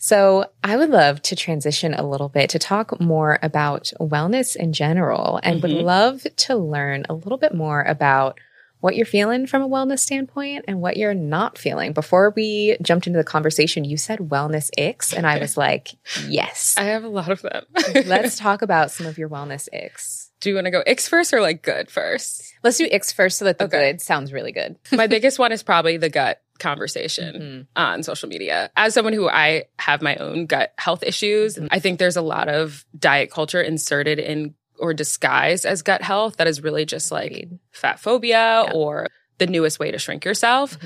So, 0.00 0.44
I 0.62 0.76
would 0.76 0.90
love 0.90 1.22
to 1.22 1.34
transition 1.34 1.92
a 1.92 2.06
little 2.08 2.28
bit 2.28 2.50
to 2.50 2.60
talk 2.60 3.00
more 3.00 3.40
about 3.42 3.92
wellness 3.98 4.54
in 4.54 4.72
general 4.72 5.40
and 5.42 5.60
would 5.60 5.72
Mhm. 5.72 5.82
love 5.82 6.24
to 6.36 6.54
learn 6.56 7.04
a 7.08 7.14
little 7.14 7.36
bit 7.38 7.52
more 7.52 7.82
about 7.82 8.38
what 8.80 8.94
you're 8.96 9.06
feeling 9.06 9.46
from 9.46 9.62
a 9.62 9.68
wellness 9.68 9.98
standpoint 10.00 10.64
and 10.68 10.80
what 10.80 10.96
you're 10.96 11.14
not 11.14 11.58
feeling. 11.58 11.92
Before 11.92 12.32
we 12.36 12.76
jumped 12.82 13.06
into 13.06 13.18
the 13.18 13.24
conversation, 13.24 13.84
you 13.84 13.96
said 13.96 14.18
wellness 14.20 14.70
icks, 14.78 15.12
and 15.12 15.26
I 15.26 15.38
was 15.38 15.56
like, 15.56 15.90
yes. 16.26 16.74
I 16.78 16.84
have 16.84 17.04
a 17.04 17.08
lot 17.08 17.30
of 17.30 17.42
them. 17.42 17.64
Let's 18.06 18.38
talk 18.38 18.62
about 18.62 18.90
some 18.90 19.06
of 19.06 19.18
your 19.18 19.28
wellness 19.28 19.68
icks. 19.72 20.30
Do 20.40 20.48
you 20.50 20.54
want 20.54 20.66
to 20.66 20.70
go 20.70 20.82
icks 20.86 21.08
first 21.08 21.34
or 21.34 21.40
like 21.40 21.62
good 21.62 21.90
first? 21.90 22.44
Let's 22.62 22.78
do 22.78 22.86
icks 22.90 23.12
first 23.12 23.38
so 23.38 23.44
that 23.46 23.58
the 23.58 23.64
Okay. 23.64 23.90
good 23.92 24.00
sounds 24.00 24.32
really 24.32 24.52
good. 24.52 24.76
My 24.92 25.08
biggest 25.08 25.38
one 25.40 25.50
is 25.50 25.64
probably 25.64 25.96
the 25.96 26.08
gut 26.10 26.40
conversation 26.60 27.66
Mhm. 27.76 27.80
on 27.80 28.02
social 28.02 28.28
media. 28.28 28.70
As 28.76 28.94
someone 28.94 29.12
who 29.14 29.28
I 29.28 29.64
have 29.78 30.02
my 30.02 30.16
own 30.16 30.46
gut 30.46 30.72
health 30.76 31.02
issues, 31.02 31.56
Mm-hmm. 31.56 31.66
I 31.70 31.78
think 31.80 31.98
there's 31.98 32.16
a 32.16 32.22
lot 32.22 32.48
of 32.48 32.84
diet 32.98 33.30
culture 33.30 33.60
inserted 33.60 34.18
in 34.18 34.54
or 34.78 34.94
disguise 34.94 35.64
as 35.64 35.82
gut 35.82 36.02
health 36.02 36.36
that 36.36 36.46
is 36.46 36.62
really 36.62 36.84
just 36.84 37.10
like 37.12 37.48
fat 37.72 37.98
phobia 38.00 38.36
Yeah. 38.38 38.64
Mm-hmm. 38.66 38.76
or 38.76 39.08
the 39.38 39.46
newest 39.46 39.78
way 39.78 39.90
to 39.90 39.98
shrink 39.98 40.24
yourself. 40.24 40.76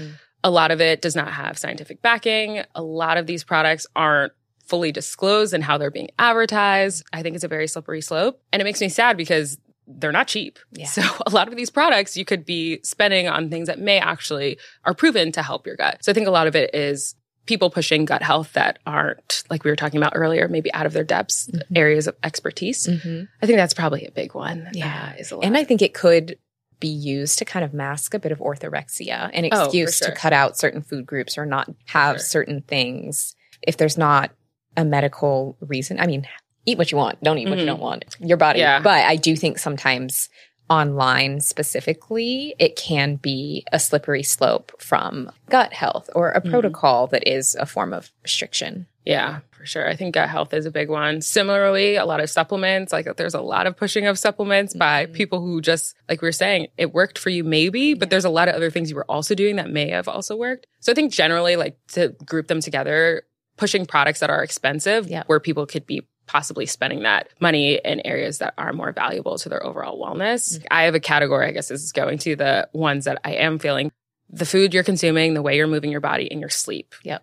A 0.45 0.51
lot 0.51 0.71
of 0.71 0.81
it 0.81 1.01
does 1.03 1.15
not 1.17 1.33
have 1.33 1.57
scientific 1.57 2.03
backing. 2.03 2.63
A 2.75 2.83
lot 2.83 3.17
of 3.17 3.27
these 3.27 3.45
products 3.45 3.87
aren't 3.95 4.33
fully 4.67 4.93
disclosed 4.93 5.55
in 5.55 5.63
how 5.63 5.79
they're 5.79 5.91
being 5.91 6.11
advertised. 6.19 7.05
I 7.13 7.23
think 7.23 7.35
it's 7.35 7.45
a 7.45 7.49
very 7.49 7.67
slippery 7.69 8.01
slope. 8.01 8.41
And 8.53 8.61
it 8.61 8.65
makes 8.65 8.81
me 8.81 8.89
sad 8.89 9.17
because 9.17 9.59
they're 9.87 10.13
not 10.13 10.29
cheap. 10.29 10.59
Yeah. 10.73 10.87
So 10.87 11.03
a 11.27 11.31
lot 11.31 11.49
of 11.49 11.57
these 11.57 11.71
products 11.71 12.17
you 12.17 12.25
could 12.25 12.45
be 12.45 12.81
spending 12.83 13.29
on 13.29 13.51
things 13.51 13.69
that 13.69 13.79
may 13.79 13.99
actually 13.99 14.59
are 14.85 14.95
proven 14.95 15.33
to 15.33 15.43
help 15.43 15.67
your 15.67 15.77
gut. 15.77 15.99
So 16.05 16.11
I 16.13 16.15
think 16.15 16.27
a 16.27 16.31
lot 16.31 16.47
of 16.47 16.57
it 16.57 16.75
is 16.75 17.15
people 17.47 17.71
pushing 17.71 18.05
gut 18.05 18.23
health 18.23 18.53
that 18.53 18.79
aren't 18.87 19.43
like 19.51 19.65
we 19.65 19.71
were 19.71 19.77
talking 19.77 19.99
about 19.99 20.13
earlier, 20.15 20.47
maybe 20.49 20.73
out 20.75 20.87
of 20.87 20.93
their 20.93 21.05
depths, 21.05 21.51
areas 21.75 22.07
of 22.07 22.15
expertise. 22.23 22.87
Mhm. 22.87 23.27
I 23.43 23.47
think 23.47 23.57
that's 23.57 23.75
probably 23.75 24.07
a 24.07 24.11
big 24.13 24.35
one. 24.35 24.69
Yeah. 24.73 25.11
uh, 25.15 25.19
is 25.21 25.31
a 25.33 25.37
lot. 25.37 25.45
And 25.45 25.57
I 25.57 25.65
think 25.65 25.83
it 25.83 25.93
could 25.95 26.39
be 26.79 26.89
used 26.89 27.39
to 27.39 27.45
kind 27.45 27.65
of 27.65 27.73
mask 27.75 28.15
a 28.15 28.19
bit 28.19 28.33
of 28.33 28.39
orthorexia, 28.39 29.31
an 29.33 29.49
Oh, 29.53 29.65
excuse 29.65 29.99
sure. 29.99 30.09
to 30.09 30.15
cut 30.15 30.33
out 30.33 30.57
certain 30.57 30.83
food 30.83 31.07
groups 31.07 31.37
or 31.39 31.47
not 31.47 31.69
have 31.87 32.17
sure. 32.17 32.19
certain 32.21 32.63
things. 32.63 33.35
If 33.63 33.77
there's 33.77 33.99
not 33.99 34.31
a 34.77 34.85
medical 34.85 35.57
reason, 35.61 36.01
I 36.01 36.07
mean, 36.07 36.27
eat 36.67 36.79
what 36.79 36.91
you 36.93 36.99
want, 36.99 37.23
don't 37.23 37.39
eat 37.39 37.49
what 37.49 37.59
you 37.59 37.65
Mhm. 37.65 37.69
don't 37.69 37.81
want. 37.81 38.05
Your 38.21 38.37
body. 38.37 38.61
Yeah. 38.61 38.81
But 38.81 39.05
I 39.05 39.17
do 39.17 39.35
think 39.37 39.59
sometimes 39.59 40.29
online 40.71 41.41
specifically, 41.41 42.55
it 42.59 42.77
can 42.77 43.17
be 43.17 43.65
a 43.73 43.79
slippery 43.79 44.23
slope 44.23 44.73
from 44.79 45.31
gut 45.51 45.73
health 45.73 46.09
or 46.15 46.31
a 46.31 46.41
Mhm. 46.41 46.51
protocol 46.51 47.07
that 47.09 47.27
is 47.29 47.55
a 47.57 47.67
form 47.67 47.93
of 47.93 48.11
restriction. 48.23 48.87
Yeah, 49.05 49.41
for 49.51 49.67
sure. 49.67 49.89
I 49.89 49.97
think 49.97 50.15
gut 50.15 50.29
health 50.29 50.55
is 50.55 50.65
a 50.65 50.71
big 50.71 50.89
one. 50.89 51.21
Similarly, 51.23 51.97
a 51.97 52.05
lot 52.05 52.21
of 52.21 52.31
supplements, 52.31 52.93
like 52.93 53.17
there's 53.17 53.35
a 53.35 53.41
lot 53.41 53.67
of 53.67 53.77
pushing 53.77 54.07
of 54.07 54.17
supplements 54.19 54.75
by 54.75 55.07
Mhm. 55.07 55.13
people 55.13 55.41
who 55.41 55.61
just, 55.61 55.97
like 56.09 56.23
we 56.23 56.29
were 56.29 56.33
saying, 56.33 56.69
it 56.79 56.95
worked 56.95 57.19
for 57.19 57.29
you 57.31 57.43
maybe, 57.43 57.95
but 57.95 58.11
there's 58.11 58.25
a 58.25 58.31
lot 58.31 58.49
of 58.49 58.55
other 58.55 58.71
things 58.71 58.91
you 58.91 58.97
were 58.97 59.11
also 59.11 59.35
doing 59.35 59.57
that 59.57 59.71
may 59.71 59.89
have 59.89 60.07
also 60.07 60.37
worked. 60.37 60.69
So 60.81 60.93
I 60.93 60.95
think 60.95 61.13
generally, 61.13 61.57
like 61.57 61.77
to 61.95 62.11
group 62.25 62.47
them 62.47 62.61
together, 62.61 63.25
pushing 63.57 63.87
products 63.87 64.21
that 64.21 64.31
are 64.31 64.43
expensive 64.43 65.09
Yeah. 65.09 65.25
where 65.27 65.41
people 65.41 65.67
could 65.67 65.85
be 65.87 66.03
possibly 66.33 66.65
spending 66.65 67.03
that 67.03 67.29
money 67.41 67.75
in 67.85 68.01
areas 68.07 68.39
that 68.39 68.55
are 68.57 68.73
more 68.73 68.91
valuable 68.91 69.37
to 69.37 69.51
their 69.51 69.65
overall 69.65 70.01
wellness. 70.01 70.55
Mm-hmm. 70.57 70.67
I 70.71 70.85
have 70.85 70.95
a 70.95 71.01
category, 71.01 71.47
I 71.47 71.53
guess 71.53 71.69
this 71.69 71.83
is 71.83 71.93
going 71.93 72.17
to 72.19 72.37
the 72.37 72.69
ones 72.73 73.05
that 73.05 73.21
I 73.23 73.35
am 73.35 73.59
feeling 73.59 73.93
the 74.31 74.47
food 74.47 74.73
you're 74.73 74.83
consuming, 74.83 75.35
the 75.35 75.43
way 75.43 75.57
you're 75.59 75.67
moving 75.67 75.91
your 75.93 76.01
body, 76.01 76.31
and 76.31 76.41
your 76.41 76.49
sleep. 76.49 76.95
Yep. 77.05 77.23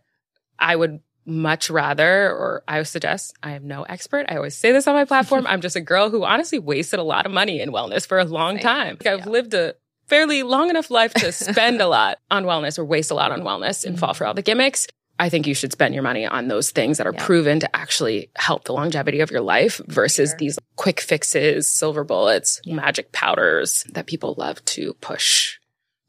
I 0.60 0.76
would 0.76 1.00
much 1.26 1.72
rather, 1.72 2.30
or 2.30 2.64
I 2.68 2.78
would 2.78 2.88
suggest, 2.88 3.36
I 3.42 3.54
am 3.54 3.68
no 3.68 3.82
expert. 3.82 4.28
I 4.30 4.36
always 4.36 4.56
say 4.56 4.72
this 4.72 4.88
on 4.88 4.94
my 4.94 5.06
platform. 5.06 5.48
I'm 5.50 5.62
just 5.62 5.76
a 5.76 5.82
girl 5.82 6.12
who 6.12 6.24
honestly 6.24 6.60
wasted 6.60 7.00
a 7.00 7.04
lot 7.04 7.26
of 7.26 7.32
money 7.32 7.62
in 7.62 7.72
wellness 7.72 8.08
for 8.08 8.20
a 8.20 8.26
long 8.26 8.58
Same. 8.58 8.64
time. 8.64 8.98
Like, 9.04 9.08
I've 9.08 9.20
Yeah. 9.26 9.32
lived 9.32 9.54
a 9.56 9.74
fairly 10.06 10.44
long 10.44 10.70
enough 10.70 10.92
life 10.92 11.14
to 11.16 11.32
spend 11.50 11.82
a 11.82 11.88
lot 11.88 12.20
on 12.30 12.44
wellness 12.46 12.78
or 12.78 12.86
waste 12.86 13.10
a 13.10 13.16
lot 13.16 13.32
on 13.32 13.42
wellness 13.42 13.86
and 13.86 13.98
fall 14.00 14.14
for 14.14 14.28
all 14.28 14.36
the 14.36 14.44
gimmicks. 14.44 14.86
I 15.20 15.28
think 15.30 15.46
you 15.48 15.54
should 15.54 15.74
spend 15.74 15.94
your 15.94 16.04
money 16.04 16.26
on 16.26 16.48
those 16.48 16.72
things 16.72 16.98
that 16.98 17.06
are 17.06 17.14
Yeah. 17.14 17.26
proven 17.26 17.60
to 17.60 17.76
actually 17.76 18.30
help 18.38 18.64
the 18.64 18.74
longevity 18.74 19.20
of 19.20 19.32
your 19.32 19.42
life 19.42 19.82
versus 19.86 20.30
Sure. 20.30 20.38
these 20.38 20.60
quick 20.78 21.02
fixes, 21.02 21.70
silver 21.70 22.04
bullets, 22.06 22.62
Yeah. 22.64 22.76
magic 22.76 23.12
powders 23.12 23.84
that 23.92 24.06
people 24.06 24.34
love 24.38 24.64
to 24.66 24.94
push 25.02 25.58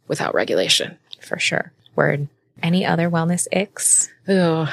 without 0.06 0.32
regulation. 0.34 0.96
For 1.20 1.38
sure. 1.38 1.72
Word. 1.96 2.28
Any 2.62 2.86
other 2.86 3.10
wellness 3.10 3.48
icks? 3.52 4.08
Ugh. 4.28 4.68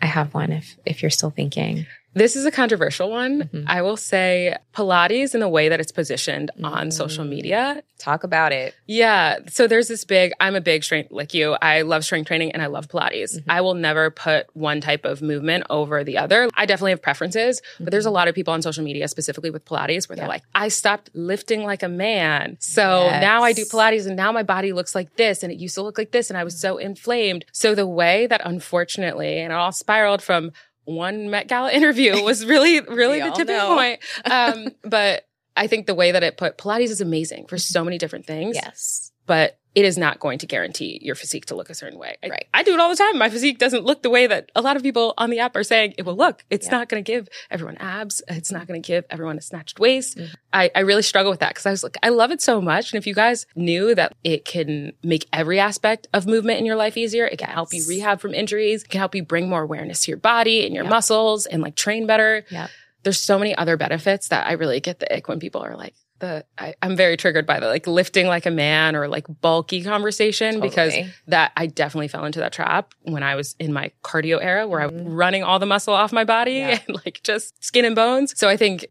I 0.00 0.06
have 0.06 0.32
one 0.34 0.52
if 0.52 0.76
if 0.86 1.02
you're 1.02 1.10
still 1.10 1.30
thinking. 1.30 1.86
This 2.14 2.36
is 2.36 2.44
a 2.44 2.50
controversial 2.50 3.10
one. 3.10 3.44
Mhm. 3.44 3.64
I 3.66 3.82
will 3.82 3.96
say 3.96 4.56
Pilates 4.74 5.34
in 5.34 5.40
the 5.40 5.48
way 5.48 5.68
that 5.68 5.80
it's 5.80 5.92
positioned 5.92 6.50
on 6.62 6.90
social 6.90 7.24
Mm. 7.24 7.28
media. 7.30 7.82
Talk 7.98 8.24
about 8.24 8.52
it. 8.52 8.74
Yeah. 8.86 9.38
So 9.48 9.66
there's 9.66 9.86
this 9.88 10.04
big, 10.04 10.32
I'm 10.40 10.54
a 10.56 10.60
big 10.60 10.82
strength, 10.84 11.12
like 11.12 11.32
you, 11.34 11.56
I 11.62 11.82
love 11.82 12.04
strength 12.04 12.26
training 12.26 12.50
and 12.52 12.60
I 12.60 12.66
love 12.66 12.88
Pilates. 12.88 13.36
Mhm. 13.38 13.44
I 13.48 13.60
will 13.60 13.74
never 13.74 14.10
put 14.10 14.46
one 14.54 14.80
type 14.80 15.04
of 15.04 15.22
movement 15.22 15.64
over 15.70 16.02
the 16.04 16.18
other. 16.18 16.48
I 16.54 16.66
definitely 16.66 16.90
have 16.90 17.00
preferences, 17.02 17.62
but 17.78 17.90
there's 17.92 18.06
a 18.06 18.10
lot 18.10 18.26
of 18.28 18.34
people 18.34 18.52
on 18.52 18.60
social 18.60 18.82
media, 18.84 19.06
specifically 19.08 19.50
with 19.50 19.64
Pilates, 19.64 20.08
where 20.08 20.16
they're 20.16 20.22
Mm-hmm. 20.24 20.28
Like, 20.30 20.42
I 20.54 20.68
stopped 20.68 21.10
lifting 21.14 21.62
like 21.64 21.82
a 21.82 21.88
man. 21.88 22.56
So 22.60 23.08
now 23.20 23.42
I 23.42 23.52
do 23.52 23.64
Pilates 23.64 24.06
and 24.06 24.16
now 24.16 24.32
my 24.32 24.42
body 24.42 24.72
looks 24.72 24.94
like 24.94 25.14
this 25.16 25.42
and 25.42 25.52
it 25.52 25.58
used 25.58 25.74
to 25.76 25.82
look 25.82 25.96
like 25.96 26.10
this 26.10 26.28
and 26.30 26.36
I 26.36 26.44
was 26.44 26.58
so 26.58 26.76
inflamed. 26.78 27.44
So 27.52 27.74
the 27.74 27.86
way 27.86 28.26
that 28.26 28.40
unfortunately, 28.44 29.38
and 29.38 29.52
it 29.52 29.54
all 29.56 29.72
spiraled 29.72 30.22
from 30.22 30.50
one 30.84 31.30
Met 31.30 31.48
Gala 31.48 31.72
interview 31.72 32.22
was 32.24 32.44
really, 32.44 32.80
really 32.80 33.20
the 33.20 33.30
tipping 33.30 33.56
know. 33.56 33.74
point. 33.74 34.00
Um, 34.24 34.68
but 34.84 35.24
I 35.56 35.66
think 35.66 35.86
the 35.86 35.94
way 35.94 36.12
that 36.12 36.22
it 36.22 36.36
put 36.36 36.58
Pilates 36.58 36.90
is 36.90 37.00
amazing 37.00 37.46
for 37.46 37.58
so 37.58 37.84
many 37.84 37.98
different 37.98 38.26
things. 38.26 38.56
Yes. 38.56 39.12
But 39.26 39.58
it 39.74 39.84
is 39.84 39.96
not 39.96 40.20
going 40.20 40.38
to 40.38 40.46
guarantee 40.46 40.98
your 41.02 41.14
physique 41.14 41.46
to 41.46 41.54
look 41.54 41.70
a 41.70 41.74
certain 41.74 41.98
way. 41.98 42.16
I, 42.22 42.28
Right. 42.28 42.46
I 42.52 42.62
do 42.62 42.74
it 42.74 42.80
all 42.80 42.90
the 42.90 42.96
time. 42.96 43.16
My 43.18 43.30
physique 43.30 43.58
doesn't 43.58 43.84
look 43.84 44.02
the 44.02 44.10
way 44.10 44.26
that 44.26 44.50
a 44.54 44.60
lot 44.60 44.76
of 44.76 44.82
people 44.82 45.14
on 45.16 45.30
the 45.30 45.38
app 45.38 45.56
are 45.56 45.62
saying 45.62 45.94
it 45.96 46.04
will 46.04 46.16
look. 46.16 46.44
It's 46.50 46.66
Yeah. 46.66 46.72
not 46.78 46.88
going 46.88 47.02
to 47.02 47.10
give 47.10 47.28
everyone 47.50 47.76
abs. 47.78 48.22
It's 48.28 48.52
not 48.52 48.66
going 48.66 48.82
to 48.82 48.86
give 48.86 49.04
everyone 49.10 49.38
a 49.38 49.40
snatched 49.42 49.78
waist. 49.80 50.18
Mm-hmm. 50.18 50.34
I, 50.52 50.70
I 50.74 50.80
really 50.80 51.02
struggle 51.02 51.30
with 51.30 51.40
that 51.40 51.50
because 51.50 51.66
I 51.66 51.70
was 51.70 51.82
like, 51.82 51.96
I 52.02 52.10
love 52.10 52.30
it 52.30 52.42
so 52.42 52.60
much. 52.60 52.92
And 52.92 52.98
if 52.98 53.06
you 53.06 53.14
guys 53.14 53.46
knew 53.56 53.94
that 53.94 54.14
it 54.24 54.44
can 54.44 54.92
make 55.02 55.26
every 55.32 55.58
aspect 55.58 56.06
of 56.12 56.26
movement 56.26 56.58
in 56.60 56.66
your 56.66 56.76
life 56.76 56.96
easier, 56.96 57.24
it 57.26 57.38
can 57.38 57.48
help 57.48 57.72
you 57.72 57.82
rehab 57.88 58.20
from 58.20 58.34
injuries, 58.34 58.82
it 58.82 58.90
can 58.90 58.98
help 58.98 59.14
you 59.14 59.22
bring 59.22 59.48
more 59.48 59.62
awareness 59.62 60.02
to 60.02 60.10
your 60.10 60.18
body 60.18 60.66
and 60.66 60.74
your 60.74 60.84
Yep. 60.84 60.90
muscles 60.90 61.46
and 61.46 61.62
like 61.62 61.76
train 61.76 62.06
better. 62.06 62.44
Yeah. 62.50 62.66
There's 63.04 63.18
so 63.18 63.38
many 63.38 63.54
other 63.56 63.76
benefits 63.76 64.28
that 64.28 64.46
I 64.46 64.52
really 64.52 64.80
get 64.80 65.00
the 65.00 65.12
ick 65.16 65.28
when 65.28 65.40
people 65.40 65.60
are 65.62 65.76
like, 65.76 65.94
the 66.22 66.46
I, 66.56 66.74
I'm 66.80 66.96
very 66.96 67.18
triggered 67.18 67.44
by 67.46 67.60
the 67.60 67.66
like 67.66 67.86
lifting 67.86 68.26
like 68.28 68.46
a 68.46 68.50
man 68.50 68.96
or 68.96 69.08
like 69.08 69.26
bulky 69.42 69.82
conversation 69.82 70.60
because 70.60 70.94
that 71.26 71.52
I 71.56 71.66
definitely 71.66 72.08
fell 72.08 72.24
into 72.24 72.38
that 72.38 72.52
trap 72.52 72.94
when 73.02 73.22
I 73.22 73.34
was 73.34 73.54
in 73.58 73.72
my 73.74 73.90
cardio 74.02 74.38
era 74.42 74.66
where 74.66 74.80
I 74.80 74.86
was 74.86 75.02
Mhm. 75.02 75.04
running 75.08 75.42
all 75.42 75.58
the 75.58 75.66
muscle 75.66 75.92
off 75.92 76.12
my 76.12 76.24
body 76.24 76.52
Yeah. 76.54 76.78
and 76.86 76.96
like 77.04 77.20
just 77.22 77.62
skin 77.62 77.84
and 77.84 77.94
bones. 77.96 78.38
So 78.38 78.48
I 78.48 78.56
think 78.56 78.86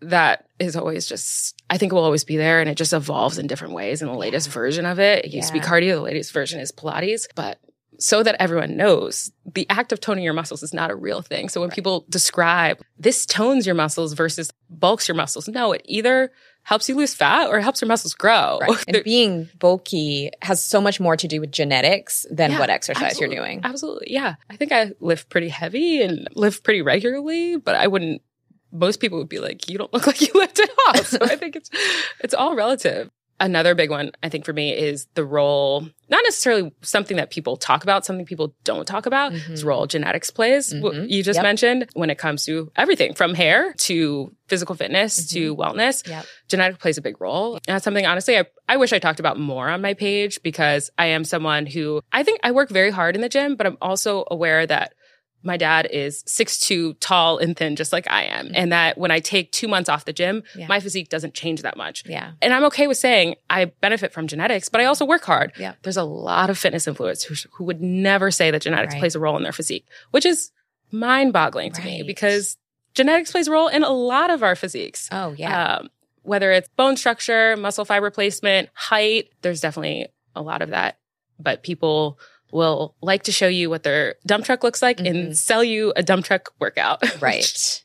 that 0.00 0.46
is 0.58 0.76
always 0.76 1.06
just 1.06 1.54
I 1.68 1.76
think 1.78 1.92
it 1.92 1.94
will 1.94 2.04
always 2.04 2.24
be 2.24 2.36
there 2.36 2.60
and 2.60 2.70
it 2.70 2.76
just 2.76 2.92
evolves 2.92 3.36
in 3.38 3.46
different 3.46 3.74
ways 3.74 4.00
in 4.00 4.08
the 4.08 4.14
latest 4.14 4.48
version 4.50 4.86
of 4.86 4.98
it. 4.98 5.24
It 5.24 5.32
used 5.32 5.48
to 5.48 5.52
be 5.54 5.60
cardio, 5.60 5.94
the 5.96 6.00
latest 6.02 6.32
version 6.32 6.60
is 6.60 6.70
Pilates, 6.72 7.26
but 7.34 7.58
so 7.98 8.22
that 8.22 8.36
everyone 8.38 8.76
knows 8.76 9.32
the 9.54 9.66
act 9.70 9.90
of 9.90 10.00
toning 10.00 10.22
your 10.22 10.34
muscles 10.34 10.62
is 10.62 10.74
not 10.74 10.90
a 10.90 10.94
real 10.94 11.22
thing. 11.22 11.48
So 11.48 11.62
when 11.62 11.70
people 11.70 12.04
describe 12.10 12.78
this 12.98 13.24
tones 13.24 13.64
your 13.64 13.74
muscles 13.74 14.12
versus 14.12 14.52
bulks 14.68 15.08
your 15.08 15.14
muscles, 15.14 15.48
no, 15.48 15.72
it 15.72 15.80
either 15.86 16.30
helps 16.66 16.88
you 16.88 16.96
lose 16.96 17.14
fat 17.14 17.46
or 17.48 17.60
helps 17.60 17.80
your 17.80 17.86
muscles 17.86 18.12
grow. 18.12 18.58
Right. 18.60 18.84
And 18.88 19.04
being 19.04 19.48
bulky 19.58 20.30
has 20.42 20.60
so 20.64 20.80
much 20.80 20.98
more 20.98 21.16
to 21.16 21.28
do 21.28 21.40
with 21.40 21.52
genetics 21.52 22.26
than 22.28 22.50
Yeah, 22.50 22.58
what 22.58 22.70
exercise 22.70 23.04
absolutely. 23.12 23.36
you're 23.36 23.44
doing. 23.46 23.60
Absolutely. 23.62 24.08
Yeah. 24.12 24.34
I 24.50 24.56
think 24.56 24.72
I 24.72 24.90
lift 24.98 25.28
pretty 25.28 25.48
heavy 25.48 26.02
and 26.02 26.26
lift 26.34 26.64
pretty 26.64 26.82
regularly, 26.82 27.56
but 27.56 27.76
I 27.76 27.86
wouldn't 27.86 28.20
most 28.72 28.98
people 29.00 29.18
would 29.18 29.28
be 29.28 29.38
like, 29.38 29.70
you 29.70 29.78
don't 29.78 29.92
look 29.92 30.06
like 30.08 30.20
you 30.20 30.32
lift 30.34 30.58
at 30.58 30.68
all. 30.88 30.94
So 31.04 31.18
I 31.22 31.36
think 31.36 31.54
it's 31.54 31.70
it's 32.20 32.34
all 32.34 32.56
relative. 32.56 33.10
Another 33.38 33.74
big 33.74 33.90
one, 33.90 34.12
I 34.22 34.30
think, 34.30 34.46
for 34.46 34.54
me 34.54 34.72
is 34.72 35.06
the 35.14 35.24
role, 35.24 35.82
not 36.08 36.22
necessarily 36.24 36.72
something 36.80 37.18
that 37.18 37.30
people 37.30 37.58
talk 37.58 37.82
about, 37.82 38.06
something 38.06 38.24
people 38.24 38.54
don't 38.64 38.86
talk 38.86 39.04
about, 39.04 39.32
is 39.34 39.60
the 39.60 39.66
role 39.66 39.86
genetics 39.86 40.30
plays. 40.30 40.74
What 40.74 40.94
Mhm. 40.94 41.10
you 41.10 41.22
just 41.22 41.36
Yep. 41.36 41.42
mentioned 41.42 41.86
when 41.92 42.08
it 42.08 42.16
comes 42.16 42.46
to 42.46 42.72
everything 42.76 43.12
from 43.12 43.34
hair 43.34 43.74
to 43.80 44.32
physical 44.48 44.74
fitness 44.74 45.26
to 45.32 45.54
wellness. 45.54 46.08
Yep. 46.08 46.24
Genetic 46.48 46.78
plays 46.78 46.96
a 46.96 47.02
big 47.02 47.20
role. 47.20 47.54
And 47.56 47.62
that's 47.74 47.84
something, 47.84 48.06
honestly, 48.06 48.38
I, 48.38 48.46
I 48.68 48.76
wish 48.78 48.92
I 48.94 48.98
talked 48.98 49.20
about 49.20 49.38
more 49.38 49.68
on 49.68 49.82
my 49.82 49.92
page 49.92 50.40
because 50.42 50.90
I 50.96 51.06
am 51.06 51.24
someone 51.24 51.66
who 51.66 52.00
I 52.12 52.22
think 52.22 52.40
I 52.42 52.52
work 52.52 52.70
very 52.70 52.90
hard 52.90 53.16
in 53.16 53.20
the 53.22 53.28
gym, 53.28 53.56
but 53.56 53.66
I'm 53.66 53.76
also 53.82 54.24
aware 54.30 54.66
that 54.66 54.94
my 55.46 55.56
dad 55.56 55.86
is 55.90 56.22
6'2 56.24 56.96
tall 57.00 57.38
and 57.38 57.56
thin, 57.56 57.76
just 57.76 57.92
like 57.92 58.10
I 58.10 58.24
am. 58.24 58.50
And 58.54 58.72
that 58.72 58.98
when 58.98 59.10
I 59.10 59.20
take 59.20 59.52
two 59.52 59.68
months 59.68 59.88
off 59.88 60.04
the 60.04 60.12
gym, 60.12 60.42
Yeah. 60.56 60.66
my 60.66 60.80
physique 60.80 61.08
doesn't 61.08 61.34
change 61.34 61.62
that 61.62 61.76
much. 61.76 62.02
Yeah. 62.06 62.32
And 62.42 62.52
I'm 62.52 62.64
okay 62.64 62.86
with 62.86 62.98
saying 62.98 63.36
I 63.48 63.66
benefit 63.66 64.12
from 64.12 64.26
genetics, 64.26 64.68
but 64.68 64.80
I 64.80 64.84
also 64.84 65.04
work 65.06 65.24
hard. 65.24 65.52
Yeah. 65.58 65.74
There's 65.82 65.96
a 65.96 66.02
lot 66.04 66.50
of 66.50 66.58
fitness 66.58 66.86
influencers 66.86 67.22
who, 67.24 67.34
who 67.54 67.64
would 67.64 67.80
never 67.80 68.30
say 68.30 68.50
that 68.50 68.60
genetics 68.62 68.94
Right. 68.94 69.00
plays 69.00 69.14
a 69.14 69.20
role 69.20 69.36
in 69.36 69.44
their 69.44 69.52
physique, 69.52 69.86
which 70.10 70.26
is 70.26 70.50
mind 70.90 71.32
boggling 71.32 71.72
to 71.72 71.82
me 71.82 72.02
because 72.02 72.56
genetics 72.94 73.30
plays 73.32 73.48
a 73.48 73.52
role 73.52 73.68
in 73.68 73.82
a 73.84 73.90
lot 73.90 74.30
of 74.30 74.42
our 74.42 74.56
physiques. 74.56 75.08
Oh, 75.12 75.34
yeah. 75.38 75.76
Um, 75.76 75.90
whether 76.22 76.50
it's 76.50 76.68
bone 76.76 76.96
structure, 76.96 77.56
muscle 77.56 77.84
fiber 77.84 78.10
placement, 78.10 78.68
height, 78.74 79.28
there's 79.42 79.60
definitely 79.60 80.08
a 80.34 80.42
lot 80.42 80.60
of 80.60 80.70
that. 80.70 80.98
But 81.38 81.62
people 81.62 82.18
will 82.52 82.94
like 83.02 83.24
to 83.24 83.32
show 83.32 83.48
you 83.48 83.68
what 83.70 83.82
their 83.82 84.14
dump 84.26 84.44
truck 84.44 84.62
looks 84.62 84.80
like 84.82 84.98
Mhm. 84.98 85.06
and 85.10 85.38
sell 85.38 85.62
you 85.64 85.92
a 85.96 86.02
dump 86.02 86.24
truck 86.26 86.52
workout. 86.60 87.02
right. 87.22 87.82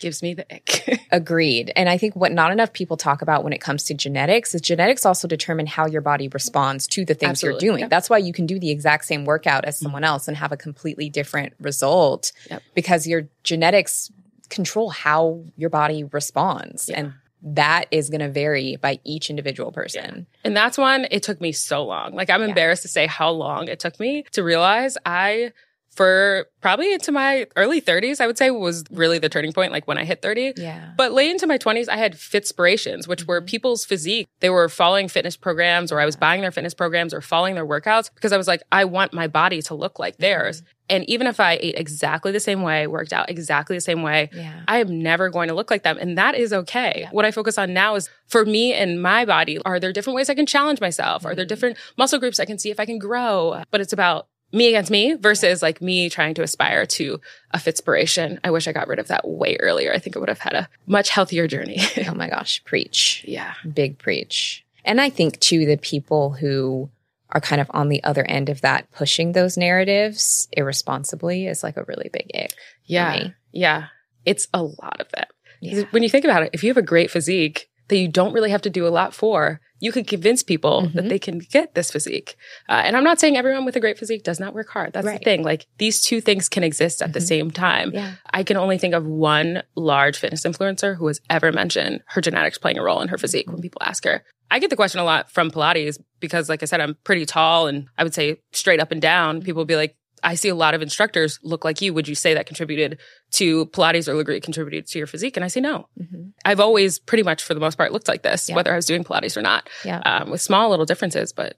gives 0.00 0.22
me 0.22 0.34
the 0.34 0.44
ick. 0.54 1.00
Agreed. 1.12 1.72
And 1.76 1.88
I 1.88 1.96
think 1.96 2.14
what 2.14 2.30
not 2.30 2.52
enough 2.52 2.74
people 2.74 2.98
talk 2.98 3.22
about 3.22 3.42
when 3.42 3.54
it 3.54 3.60
comes 3.62 3.84
to 3.84 3.94
genetics 3.94 4.54
is 4.54 4.60
genetics 4.60 5.06
also 5.06 5.26
determine 5.26 5.66
how 5.66 5.86
your 5.86 6.02
body 6.02 6.28
responds 6.28 6.86
to 6.88 7.06
the 7.06 7.14
things 7.14 7.30
Absolutely. 7.30 7.64
you're 7.64 7.72
doing. 7.72 7.80
Yep. 7.82 7.90
That's 7.90 8.10
why 8.10 8.18
you 8.18 8.34
can 8.34 8.44
do 8.44 8.58
the 8.58 8.70
exact 8.70 9.06
same 9.06 9.24
workout 9.24 9.64
as 9.64 9.78
someone 9.78 10.04
else 10.04 10.28
and 10.28 10.36
have 10.36 10.52
a 10.52 10.58
completely 10.58 11.08
different 11.08 11.54
result 11.58 12.32
Yep. 12.50 12.62
because 12.74 13.06
your 13.06 13.28
genetics 13.44 14.10
control 14.50 14.90
how 14.90 15.42
your 15.56 15.70
body 15.70 16.04
responds. 16.04 16.90
Yeah. 16.90 16.98
And 16.98 17.12
that 17.46 17.84
is 17.90 18.08
going 18.08 18.20
to 18.22 18.28
vary 18.30 18.76
by 18.76 18.98
each 19.04 19.28
individual 19.28 19.70
person. 19.70 20.26
And 20.44 20.56
that's 20.56 20.78
one, 20.78 21.06
it 21.10 21.22
took 21.22 21.40
me 21.42 21.52
so 21.52 21.84
long. 21.84 22.14
Like, 22.14 22.30
I'm 22.30 22.40
Yeah. 22.40 22.48
embarrassed 22.48 22.82
to 22.82 22.88
say 22.88 23.06
how 23.06 23.30
long 23.30 23.68
it 23.68 23.78
took 23.78 24.00
me 24.00 24.24
to 24.32 24.42
realize 24.42 24.96
I, 25.04 25.52
for 25.94 26.46
probably 26.60 26.92
into 26.92 27.12
my 27.12 27.46
early 27.56 27.80
30s, 27.80 28.20
I 28.20 28.26
would 28.26 28.38
say 28.38 28.50
was 28.50 28.84
really 28.90 29.18
the 29.18 29.28
turning 29.28 29.52
point, 29.52 29.70
like 29.70 29.86
when 29.86 29.98
I 29.98 30.04
hit 30.04 30.22
30. 30.22 30.54
Yeah. 30.56 30.92
But 30.96 31.12
late 31.12 31.30
into 31.30 31.46
my 31.46 31.58
20s, 31.58 31.88
I 31.88 31.96
had 31.96 32.14
Fitspirations, 32.14 33.06
which 33.06 33.26
were 33.26 33.40
mm-hmm. 33.40 33.46
people's 33.46 33.84
physique. 33.84 34.26
They 34.40 34.50
were 34.50 34.68
following 34.68 35.08
fitness 35.08 35.36
programs, 35.36 35.92
or 35.92 36.00
I 36.00 36.06
was 36.06 36.16
buying 36.16 36.40
their 36.40 36.50
fitness 36.50 36.74
programs 36.74 37.14
or 37.14 37.20
following 37.20 37.54
their 37.54 37.66
workouts 37.66 38.10
because 38.14 38.32
I 38.32 38.36
was 38.36 38.48
like, 38.48 38.62
I 38.72 38.84
want 38.84 39.12
my 39.12 39.28
body 39.28 39.62
to 39.62 39.74
look 39.74 39.98
like 39.98 40.14
mm-hmm. 40.14 40.22
theirs. 40.22 40.62
And 40.90 41.08
even 41.08 41.26
if 41.26 41.40
I 41.40 41.58
ate 41.62 41.76
exactly 41.76 42.30
the 42.30 42.40
same 42.40 42.62
way, 42.62 42.86
worked 42.86 43.12
out 43.12 43.30
exactly 43.30 43.76
the 43.76 43.80
same 43.80 44.02
way, 44.02 44.28
Yeah. 44.32 44.60
I 44.68 44.80
am 44.80 45.02
never 45.02 45.30
going 45.30 45.48
to 45.48 45.54
look 45.54 45.70
like 45.70 45.82
them. 45.82 45.96
And 45.98 46.18
that 46.18 46.34
is 46.34 46.52
okay. 46.52 47.08
What 47.10 47.24
I 47.24 47.30
focus 47.30 47.56
on 47.56 47.72
now 47.72 47.94
is 47.94 48.10
for 48.26 48.44
me 48.44 48.74
and 48.74 49.00
my 49.00 49.24
body, 49.24 49.58
are 49.64 49.80
there 49.80 49.92
different 49.92 50.16
ways 50.16 50.28
I 50.28 50.34
can 50.34 50.46
challenge 50.46 50.80
myself? 50.80 51.24
Are 51.24 51.34
there 51.34 51.44
mm-hmm. 51.44 51.48
different 51.48 51.76
muscle 51.96 52.18
groups 52.18 52.38
I 52.38 52.44
can 52.44 52.58
see 52.58 52.70
if 52.70 52.78
I 52.78 52.84
can 52.84 52.98
grow? 52.98 53.62
But 53.70 53.80
it's 53.80 53.92
about 53.92 54.28
me 54.54 54.68
against 54.68 54.90
me 54.90 55.14
versus 55.14 55.60
like 55.62 55.82
me 55.82 56.08
trying 56.08 56.34
to 56.34 56.42
aspire 56.42 56.86
to 56.86 57.20
a 57.50 57.58
Fitspiration. 57.58 58.38
I 58.44 58.50
wish 58.50 58.66
I 58.68 58.72
got 58.72 58.88
rid 58.88 58.98
of 58.98 59.08
that 59.08 59.26
way 59.28 59.56
earlier. 59.60 59.92
I 59.92 59.98
think 59.98 60.16
I 60.16 60.20
would 60.20 60.28
have 60.28 60.38
had 60.38 60.54
a 60.54 60.68
much 60.86 61.10
healthier 61.10 61.46
journey. 61.48 61.78
oh 62.08 62.14
my 62.14 62.28
gosh. 62.28 62.62
Preach. 62.64 63.24
yeah. 63.26 63.54
Big 63.72 63.98
preach. 63.98 64.64
And 64.84 65.00
I 65.00 65.10
think 65.10 65.40
too, 65.40 65.66
the 65.66 65.76
people 65.76 66.30
who 66.30 66.88
are 67.30 67.40
kind 67.40 67.60
of 67.60 67.70
on 67.74 67.88
the 67.88 68.02
other 68.04 68.22
end 68.24 68.48
of 68.48 68.60
that, 68.60 68.90
pushing 68.92 69.32
those 69.32 69.56
narratives 69.56 70.46
irresponsibly 70.52 71.46
is 71.46 71.62
like 71.62 71.76
a 71.76 71.84
really 71.84 72.08
big 72.12 72.30
ick. 72.34 72.54
Yeah. 72.84 73.12
me. 73.16 73.34
Yeah. 73.52 73.86
It's 74.24 74.46
a 74.54 74.62
lot 74.62 75.00
of 75.00 75.10
them. 75.12 75.24
'Cause 75.62 75.78
Yeah. 75.78 75.84
When 75.90 76.02
you 76.02 76.08
think 76.08 76.24
about 76.24 76.42
it, 76.42 76.50
if 76.52 76.62
you 76.62 76.70
have 76.70 76.76
a 76.76 76.82
great 76.82 77.10
physique 77.10 77.68
that 77.88 77.96
you 77.98 78.08
don't 78.08 78.32
really 78.32 78.50
have 78.50 78.62
to 78.62 78.70
do 78.70 78.86
a 78.86 78.88
lot 78.90 79.14
for, 79.14 79.60
you 79.84 79.92
can 79.92 80.04
convince 80.04 80.42
people 80.42 80.82
Mhm. 80.82 80.92
that 80.94 81.08
they 81.10 81.18
can 81.18 81.38
get 81.38 81.74
this 81.74 81.90
physique. 81.90 82.36
Uh, 82.68 82.82
and 82.86 82.96
I'm 82.96 83.04
not 83.04 83.20
saying 83.20 83.36
everyone 83.36 83.64
with 83.66 83.76
a 83.76 83.80
great 83.80 83.98
physique 83.98 84.24
does 84.24 84.40
not 84.40 84.54
work 84.54 84.70
hard. 84.70 84.92
That's 84.94 85.06
Right. 85.06 85.18
the 85.20 85.24
thing. 85.24 85.42
Like 85.42 85.66
these 85.78 86.00
two 86.00 86.20
things 86.20 86.48
can 86.48 86.64
exist 86.64 87.02
at 87.02 87.12
the 87.12 87.20
Mhm. 87.20 87.26
same 87.34 87.50
time. 87.50 87.90
Yeah. 87.92 88.12
I 88.32 88.42
can 88.44 88.56
only 88.56 88.78
think 88.78 88.94
of 88.94 89.04
one 89.06 89.62
large 89.76 90.16
fitness 90.16 90.42
influencer 90.44 90.96
who 90.96 91.06
has 91.08 91.20
ever 91.28 91.52
mentioned 91.52 92.00
her 92.08 92.20
genetics 92.20 92.56
playing 92.58 92.78
a 92.78 92.82
role 92.82 93.02
in 93.02 93.08
her 93.08 93.18
physique 93.18 93.50
when 93.50 93.60
people 93.60 93.82
ask 93.84 94.04
her. 94.04 94.24
I 94.50 94.58
get 94.58 94.70
the 94.70 94.76
question 94.76 95.00
a 95.00 95.04
lot 95.04 95.30
from 95.30 95.50
Pilates 95.50 95.98
because, 96.20 96.48
like 96.48 96.62
I 96.62 96.66
said, 96.66 96.80
I'm 96.80 96.96
pretty 97.04 97.26
tall 97.26 97.66
and 97.66 97.86
I 97.98 98.04
would 98.04 98.14
say 98.14 98.36
straight 98.52 98.80
up 98.80 98.92
and 98.92 99.02
down. 99.02 99.42
People 99.42 99.60
will 99.60 99.64
be 99.66 99.76
like, 99.76 99.96
I 100.22 100.34
see 100.36 100.48
a 100.48 100.54
lot 100.54 100.74
of 100.74 100.80
instructors 100.82 101.38
look 101.42 101.64
like 101.64 101.82
you. 101.82 101.92
Would 101.92 102.08
you 102.08 102.14
say 102.14 102.34
that 102.34 102.46
contributed 102.46 102.98
to 103.32 103.66
Pilates 103.66 104.08
or 104.08 104.14
Lagree 104.14 104.42
contributed 104.42 104.86
to 104.88 104.98
your 104.98 105.06
physique? 105.06 105.36
And 105.36 105.44
I 105.44 105.48
say 105.48 105.60
no. 105.60 105.88
Mhm. 106.00 106.32
I've 106.44 106.60
always 106.60 106.98
pretty 106.98 107.22
much 107.24 107.42
for 107.42 107.52
the 107.54 107.60
most 107.60 107.76
part 107.76 107.92
looked 107.92 108.08
like 108.08 108.22
this, 108.22 108.48
Yeah. 108.48 108.54
whether 108.56 108.72
I 108.72 108.76
was 108.76 108.86
doing 108.86 109.04
Pilates 109.04 109.36
or 109.36 109.42
not, 109.42 109.68
Yeah. 109.84 109.98
um, 110.00 110.30
with 110.30 110.40
small 110.40 110.70
little 110.70 110.86
differences, 110.86 111.32
but 111.32 111.56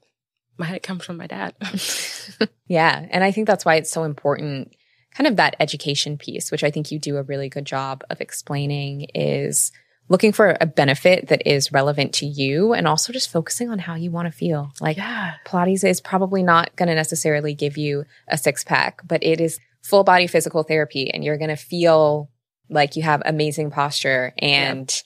my 0.57 0.65
height 0.65 0.83
comes 0.83 1.05
from 1.05 1.17
my 1.17 1.27
dad. 1.27 1.53
Yeah. 2.67 3.05
And 3.11 3.23
I 3.23 3.31
think 3.31 3.47
that's 3.47 3.63
why 3.63 3.75
it's 3.75 3.91
so 3.91 4.03
important, 4.03 4.71
kind 5.15 5.27
of 5.27 5.37
that 5.37 5.55
education 5.59 6.17
piece, 6.17 6.51
which 6.51 6.63
I 6.63 6.71
think 6.71 6.91
you 6.91 6.99
do 6.99 7.15
a 7.17 7.23
really 7.23 7.47
good 7.47 7.65
job 7.65 8.03
of 8.09 8.19
explaining, 8.19 9.07
is 9.15 9.71
looking 10.09 10.31
for 10.31 10.55
a 10.59 10.65
benefit 10.65 11.27
that 11.27 11.45
is 11.45 11.71
relevant 11.71 12.13
to 12.13 12.25
you 12.25 12.73
and 12.73 12.87
also 12.87 13.11
just 13.11 13.31
focusing 13.31 13.69
on 13.69 13.79
how 13.79 13.95
you 13.95 14.11
want 14.11 14.27
to 14.27 14.31
feel. 14.31 14.71
Like 14.79 14.97
yeah. 14.97 15.33
Pilates 15.45 15.87
is 15.87 16.01
probably 16.01 16.43
not 16.43 16.75
going 16.75 16.87
to 16.87 16.95
necessarily 16.95 17.53
give 17.53 17.77
you 17.77 18.05
a 18.27 18.37
six 18.37 18.63
pack, 18.63 19.01
but 19.05 19.23
it 19.23 19.41
is 19.41 19.59
full 19.81 20.03
body 20.03 20.27
physical 20.27 20.63
therapy 20.63 21.11
and 21.11 21.23
you're 21.23 21.37
going 21.37 21.49
to 21.49 21.55
feel 21.55 22.29
like 22.69 22.95
you 22.95 23.03
have 23.03 23.21
amazing 23.25 23.71
posture 23.71 24.33
and 24.39 25.03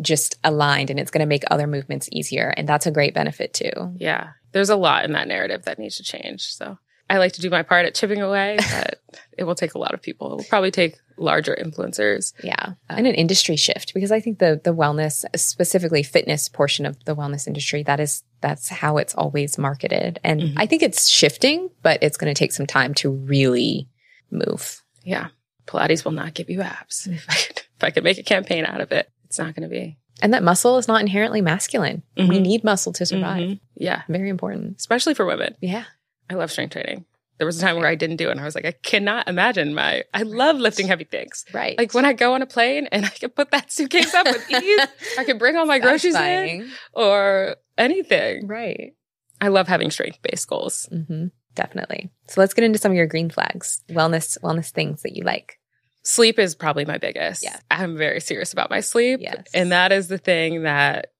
just 0.00 0.38
aligned 0.42 0.90
and 0.90 0.98
it's 0.98 1.10
going 1.10 1.20
to 1.20 1.26
make 1.26 1.44
other 1.50 1.66
movements 1.66 2.08
easier. 2.12 2.52
And 2.56 2.68
that's 2.68 2.86
a 2.86 2.90
great 2.90 3.14
benefit 3.14 3.54
too. 3.54 3.94
Yeah. 3.96 4.30
There's 4.52 4.70
a 4.70 4.76
lot 4.76 5.04
in 5.04 5.12
that 5.12 5.28
narrative 5.28 5.64
that 5.64 5.78
needs 5.78 5.96
to 5.96 6.02
change. 6.02 6.42
So 6.42 6.78
I 7.08 7.18
like 7.18 7.32
to 7.32 7.40
do 7.40 7.50
my 7.50 7.62
part 7.62 7.86
at 7.86 7.94
chipping 7.94 8.22
away, 8.22 8.56
but 8.72 9.00
it 9.36 9.44
will 9.44 9.54
take 9.54 9.74
a 9.74 9.78
lot 9.78 9.94
of 9.94 10.02
people. 10.02 10.32
It 10.32 10.36
will 10.36 10.44
probably 10.44 10.70
take 10.70 10.96
larger 11.16 11.56
influencers. 11.60 12.32
Yeah. 12.42 12.74
And 12.88 13.06
an 13.06 13.14
industry 13.14 13.56
shift 13.56 13.94
because 13.94 14.10
I 14.12 14.20
think 14.20 14.38
the 14.38 14.60
the 14.62 14.74
wellness, 14.74 15.24
specifically 15.36 16.02
fitness 16.02 16.48
portion 16.48 16.86
of 16.86 17.02
the 17.04 17.14
wellness 17.14 17.46
industry, 17.46 17.82
that 17.84 18.00
is 18.00 18.22
that's 18.40 18.68
how 18.68 18.98
it's 18.98 19.14
always 19.14 19.56
marketed. 19.58 20.20
And 20.24 20.40
Mhm. 20.42 20.52
I 20.56 20.66
think 20.66 20.82
it's 20.82 21.08
shifting, 21.08 21.70
but 21.82 21.98
it's 22.02 22.16
going 22.16 22.32
to 22.34 22.38
take 22.38 22.52
some 22.52 22.66
time 22.66 22.94
to 22.94 23.10
really 23.10 23.88
move. 24.30 24.82
Yeah. 25.02 25.28
Pilates 25.66 26.04
will 26.04 26.12
not 26.12 26.34
give 26.34 26.50
you 26.50 26.60
abs. 26.62 27.06
If 27.10 27.26
I 27.28 27.34
could, 27.34 27.56
if 27.76 27.84
I 27.84 27.90
could 27.90 28.04
make 28.04 28.18
a 28.18 28.22
campaign 28.22 28.64
out 28.66 28.80
of 28.80 28.92
it, 28.92 29.08
it's 29.24 29.38
not 29.38 29.54
going 29.54 29.62
to 29.68 29.74
be. 29.74 29.96
And 30.22 30.32
that 30.34 30.42
muscle 30.44 30.78
is 30.78 30.86
not 30.88 31.00
inherently 31.00 31.40
masculine. 31.40 32.02
We 32.16 32.24
Mhm. 32.24 32.42
need 32.42 32.64
muscle 32.64 32.92
to 32.94 33.06
survive. 33.06 33.42
Mhm. 33.42 33.60
Yeah. 33.76 34.02
Very 34.08 34.28
important. 34.28 34.76
Especially 34.78 35.14
for 35.14 35.26
women. 35.26 35.56
Yeah. 35.60 35.84
I 36.30 36.34
love 36.34 36.50
strength 36.52 36.72
training. 36.72 37.04
There 37.38 37.46
was 37.46 37.58
a 37.58 37.60
time 37.62 37.76
where 37.76 37.86
I 37.86 37.94
didn't 37.96 38.16
do 38.16 38.28
it 38.28 38.32
and 38.32 38.40
I 38.40 38.44
was 38.44 38.54
like, 38.54 38.64
I 38.64 38.72
cannot 38.72 39.28
imagine 39.28 39.74
my, 39.74 40.04
I 40.14 40.22
love 40.22 40.56
lifting 40.56 40.86
heavy 40.86 41.04
things. 41.04 41.44
Right. 41.52 41.76
Like 41.76 41.92
when 41.92 42.04
I 42.04 42.12
go 42.12 42.34
on 42.34 42.42
a 42.42 42.46
plane 42.46 42.86
and 42.92 43.04
I 43.06 43.08
can 43.08 43.30
put 43.30 43.50
that 43.50 43.72
suitcase 43.72 44.14
up 44.14 44.26
with 44.26 44.48
ease, 44.50 44.80
I 45.18 45.24
can 45.24 45.38
bring 45.38 45.56
all 45.56 45.66
my 45.66 45.78
groceries 45.80 46.14
in 46.14 46.70
or 46.92 47.56
anything. 47.76 48.46
Right. 48.46 48.92
I 49.40 49.48
love 49.48 49.66
having 49.68 49.90
strength 49.90 50.20
based 50.22 50.48
goals. 50.48 50.88
hmm 50.90 51.26
Definitely. 51.54 52.10
So 52.26 52.40
let's 52.40 52.52
get 52.52 52.64
into 52.64 52.80
some 52.80 52.90
of 52.90 52.96
your 52.96 53.06
green 53.06 53.30
flags, 53.30 53.82
wellness, 53.88 54.36
wellness 54.42 54.70
things 54.70 55.02
that 55.02 55.14
you 55.14 55.22
like. 55.22 55.60
Sleep 56.02 56.38
is 56.38 56.54
probably 56.54 56.84
my 56.84 56.98
biggest. 56.98 57.42
Yes. 57.44 57.62
I'm 57.70 57.96
very 57.96 58.20
serious 58.20 58.52
about 58.52 58.70
my 58.70 58.80
sleep. 58.80 59.20
Yes. 59.22 59.46
And 59.54 59.70
that 59.72 59.92
is 59.92 60.08
the 60.08 60.18
thing 60.18 60.64
that 60.64 61.12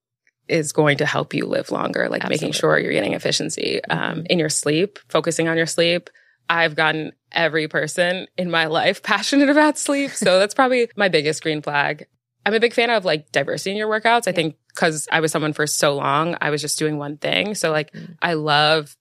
is 0.47 0.71
going 0.71 0.97
to 0.97 1.05
help 1.05 1.33
you 1.33 1.45
live 1.45 1.71
longer, 1.71 2.07
like 2.09 2.27
making 2.29 2.51
sure 2.51 2.77
you're 2.79 2.91
getting 2.91 3.13
efficiency 3.13 3.83
um, 3.85 4.25
in 4.29 4.39
your 4.39 4.49
sleep, 4.49 4.99
focusing 5.09 5.47
on 5.47 5.57
your 5.57 5.65
sleep. 5.65 6.09
I've 6.49 6.75
gotten 6.75 7.11
every 7.31 7.67
person 7.67 8.27
in 8.37 8.51
my 8.51 8.67
life 8.67 9.01
passionate 9.03 9.49
about 9.49 9.77
sleep. 9.77 10.11
So 10.11 10.39
that's 10.39 10.53
probably 10.53 10.89
my 10.95 11.09
biggest 11.09 11.41
green 11.41 11.61
flag. 11.61 12.05
I'm 12.45 12.53
a 12.53 12.59
big 12.59 12.73
fan 12.73 12.91
of 12.91 13.05
like 13.05 13.31
diversity 13.31 13.71
in 13.71 13.77
your 13.77 13.89
workouts. 13.89 14.27
I 14.27 14.31
think 14.31 14.55
because 14.67 15.07
I 15.11 15.19
was 15.19 15.31
someone 15.31 15.53
for 15.53 15.65
so 15.65 15.95
long, 15.95 16.37
I 16.41 16.51
was 16.51 16.61
just 16.61 16.77
doing 16.77 16.97
one 16.97 17.17
thing. 17.17 17.55
So 17.55 17.71
like 17.71 17.91
Mm. 17.93 18.17
I 18.21 18.33
love 18.33 18.95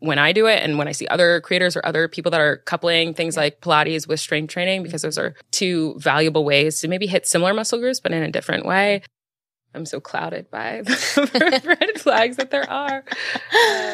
when 0.00 0.18
I 0.18 0.32
do 0.32 0.46
it 0.46 0.62
and 0.62 0.76
when 0.78 0.88
I 0.88 0.92
see 0.92 1.06
other 1.06 1.40
creators 1.40 1.76
or 1.76 1.82
other 1.84 2.08
people 2.08 2.30
that 2.30 2.40
are 2.40 2.58
coupling 2.58 3.14
things 3.14 3.36
like 3.36 3.60
Pilates 3.60 4.08
with 4.08 4.18
strength 4.18 4.52
training, 4.52 4.82
because 4.82 5.02
those 5.02 5.18
are 5.18 5.34
two 5.50 5.94
valuable 5.98 6.44
ways 6.44 6.80
to 6.80 6.88
maybe 6.88 7.06
hit 7.06 7.26
similar 7.26 7.54
muscle 7.54 7.78
groups, 7.78 8.00
but 8.00 8.12
in 8.12 8.22
a 8.22 8.30
different 8.30 8.64
way. 8.66 9.02
I'm 9.74 9.86
so 9.86 10.00
clouded 10.00 10.50
by 10.50 10.82
the 10.82 11.62
red 11.80 12.00
flags 12.00 12.36
that 12.36 12.50
there 12.50 12.68
are. 12.68 13.04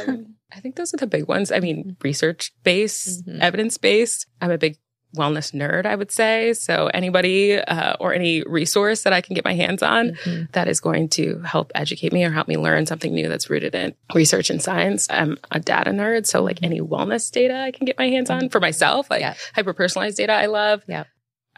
Um, 0.09 0.35
I 0.53 0.61
think 0.61 0.77
those 0.77 0.95
are 0.95 0.99
the 0.99 1.07
big 1.07 1.29
ones. 1.29 1.53
I 1.53 1.61
mean, 1.61 1.97
research 2.03 2.53
based, 2.65 3.27
Mhm. 3.27 3.41
evidence 3.41 3.77
based. 3.79 4.27
I'm 4.41 4.51
a 4.51 4.59
big 4.59 4.79
wellness 5.17 5.53
nerd, 5.55 5.87
I 5.87 5.95
would 5.95 6.11
say. 6.11 6.53
So 6.53 6.89
anybody 6.89 7.57
uh, 7.59 7.95
or 8.01 8.13
any 8.13 8.43
resource 8.43 9.03
that 9.03 9.13
I 9.15 9.21
can 9.23 9.35
get 9.35 9.45
my 9.45 9.55
hands 9.55 9.83
on 9.83 10.11
Mhm. 10.25 10.53
that 10.53 10.69
is 10.69 10.81
going 10.81 11.09
to 11.11 11.41
help 11.41 11.73
educate 11.75 12.13
me 12.13 12.25
or 12.25 12.31
help 12.31 12.49
me 12.49 12.57
learn 12.57 12.85
something 12.87 13.15
new 13.15 13.29
that's 13.29 13.49
rooted 13.49 13.75
in 13.75 13.95
research 14.15 14.51
and 14.51 14.63
science. 14.63 15.07
I'm 15.11 15.39
a 15.51 15.59
data 15.61 15.91
nerd, 15.91 16.27
so 16.27 16.43
like 16.43 16.59
any 16.63 16.81
wellness 16.81 17.31
data 17.31 17.55
I 17.57 17.71
can 17.71 17.87
get 17.87 17.99
my 17.99 18.09
hands 18.09 18.29
on 18.31 18.49
for 18.51 18.61
myself, 18.61 19.11
like 19.11 19.21
Yeah. 19.21 19.35
hyper 19.55 19.73
personalized 19.73 20.17
data 20.19 20.33
I 20.35 20.47
love. 20.47 20.83
Yeah. 20.87 21.05